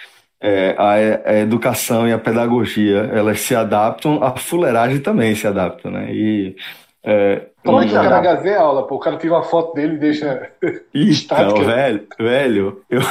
[0.41, 5.47] é, a, e- a educação e a pedagogia elas se adaptam, a fuleiragem também se
[5.47, 6.11] adapta, né?
[6.11, 6.55] E
[7.03, 8.87] É, Como é que o cara gazeia a aula?
[8.87, 10.51] Pô, o cara tira uma foto dele e deixa.
[10.93, 13.01] Então, velho, velho, eu,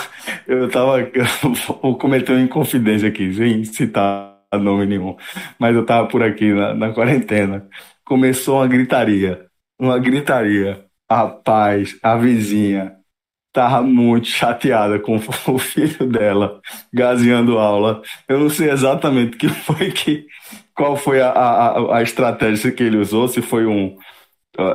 [0.47, 0.99] eu tava.
[1.83, 5.17] Vou cometer uma inconfidência aqui, sem citar nome nenhum.
[5.59, 7.67] Mas eu tava por aqui na, na quarentena.
[8.05, 9.47] Começou uma gritaria.
[9.79, 10.85] Uma gritaria.
[11.11, 12.97] Rapaz, a vizinha
[13.53, 15.17] tava muito chateada com
[15.49, 16.61] o filho dela
[16.93, 18.03] gazeando aula.
[18.29, 20.27] Eu não sei exatamente o que foi que.
[20.77, 23.97] Qual foi a, a, a estratégia que ele usou, se foi um,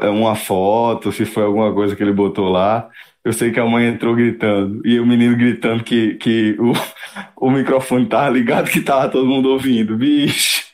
[0.01, 2.89] é uma foto, se foi alguma coisa que ele botou lá.
[3.23, 6.73] Eu sei que a mãe entrou gritando, e o menino gritando que, que o,
[7.47, 9.97] o microfone tava ligado, que tava todo mundo ouvindo.
[9.97, 10.71] Bicho!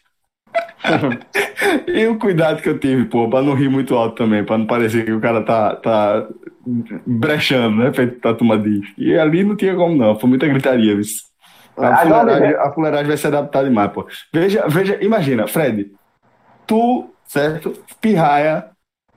[1.88, 4.66] E o cuidado que eu tive, pô, pra não rir muito alto também, pra não
[4.66, 6.28] parecer que o cara tá, tá
[7.06, 7.94] brechando, né?
[7.94, 8.88] Feito turma diz.
[8.98, 11.04] E ali não tinha como não, foi muita gritaria, viu?
[11.78, 14.08] A fuleiragem, a fuleiragem vai se adaptar demais, pô.
[14.34, 15.92] Veja, veja, imagina, Fred,
[16.66, 17.74] tu, certo?
[18.02, 18.66] Pirraia,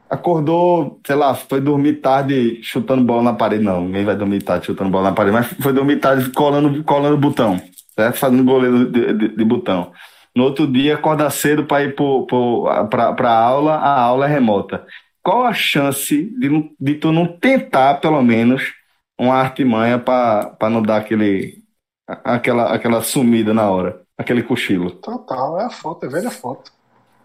[0.09, 3.65] acordou, sei lá, foi dormir tarde chutando bola na parede.
[3.65, 7.17] Não, ninguém vai dormir tarde chutando bola na parede, mas foi dormir tarde colando, colando
[7.17, 7.61] botão,
[7.95, 8.17] certo?
[8.19, 9.93] Fazendo goleiro de, de, de botão.
[10.35, 11.95] No outro dia, acorda cedo para ir
[12.89, 14.85] pra, pra aula, a aula é remota.
[15.23, 18.63] Qual a chance de, de tu não tentar, pelo menos,
[19.19, 21.60] uma artimanha para não dar aquele,
[22.25, 24.91] aquela, aquela sumida na hora, aquele cochilo?
[24.91, 26.73] Total, é a foto, é velha foto.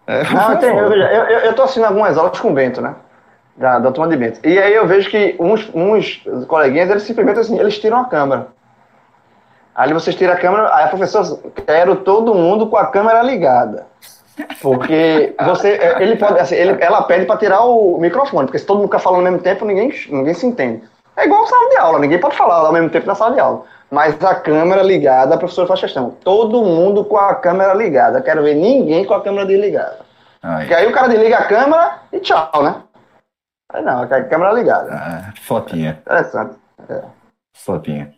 [0.06, 2.94] É, Não, eu, tenho, eu, eu, eu tô assistindo algumas aulas com o Bento, né?
[3.56, 4.40] Da, da turma de Bento.
[4.46, 8.48] E aí eu vejo que uns, uns coleguinhas, eles simplesmente assim, eles tiram a câmera.
[9.74, 13.86] Aí vocês tiram a câmera, aí a professora, quero todo mundo com a câmera ligada.
[14.60, 18.78] Porque você, ele pode, assim, ele, ela pede para tirar o microfone, porque se todo
[18.78, 20.82] mundo ficar falando ao mesmo tempo, ninguém, ninguém se entende.
[21.16, 23.64] É igual sala de aula, ninguém pode falar ao mesmo tempo na sala de aula.
[23.90, 26.10] Mas a câmera ligada, a professora faz questão.
[26.10, 28.20] Todo mundo com a câmera ligada.
[28.20, 29.98] Quero ver ninguém com a câmera desligada.
[30.42, 32.82] Aí, Porque aí o cara desliga a câmera e tchau, né?
[33.72, 34.90] Aí não, a câmera ligada.
[34.92, 35.98] ah, fotinha.
[36.02, 36.56] Interessante.
[37.54, 38.12] Fotinha.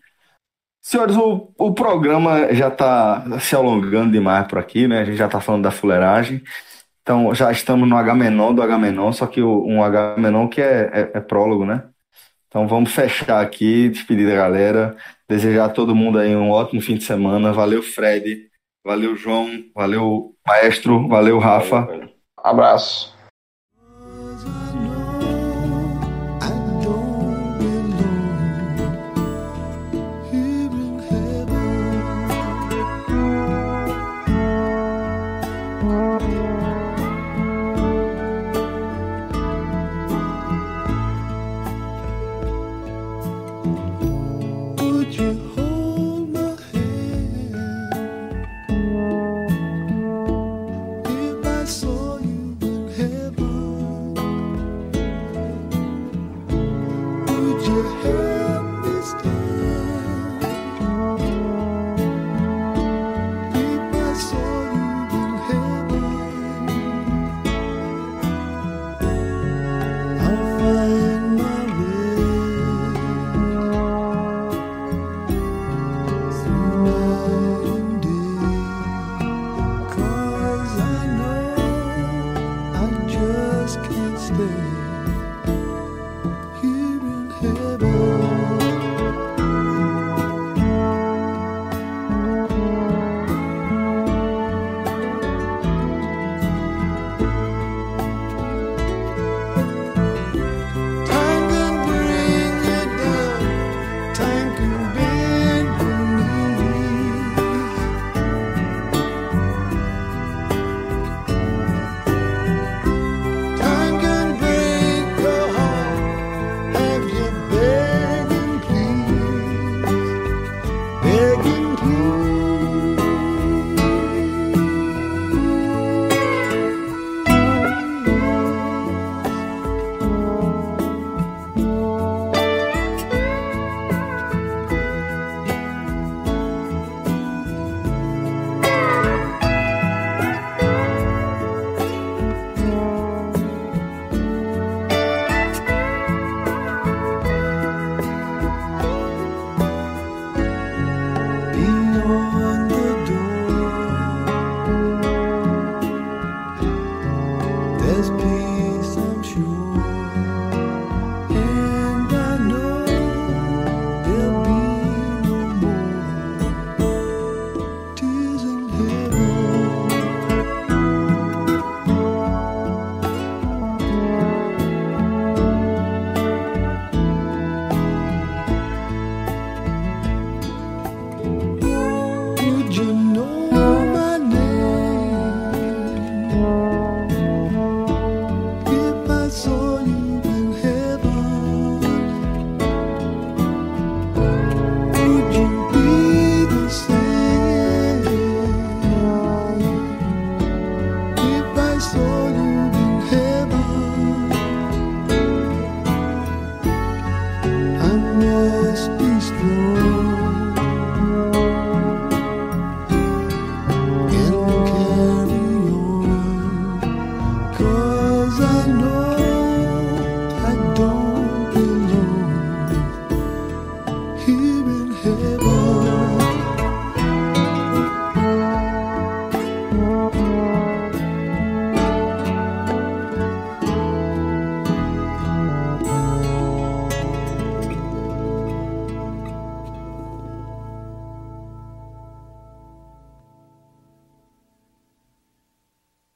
[0.83, 5.01] Senhores, o, o programa já está se alongando demais por aqui, né?
[5.01, 6.43] A gente já está falando da fuleiragem.
[7.03, 10.49] Então, já estamos no H menor do H menor, só que o- um H menor
[10.49, 11.85] que é, é, é prólogo, né?
[12.49, 14.97] Então, vamos fechar aqui, despedir da galera,
[15.29, 17.53] desejar a todo mundo aí um ótimo fim de semana.
[17.53, 18.49] Valeu, Fred.
[18.85, 19.51] Valeu, João.
[19.75, 21.07] Valeu, Maestro.
[21.09, 21.87] Valeu, Rafa.
[22.37, 23.18] Abraço.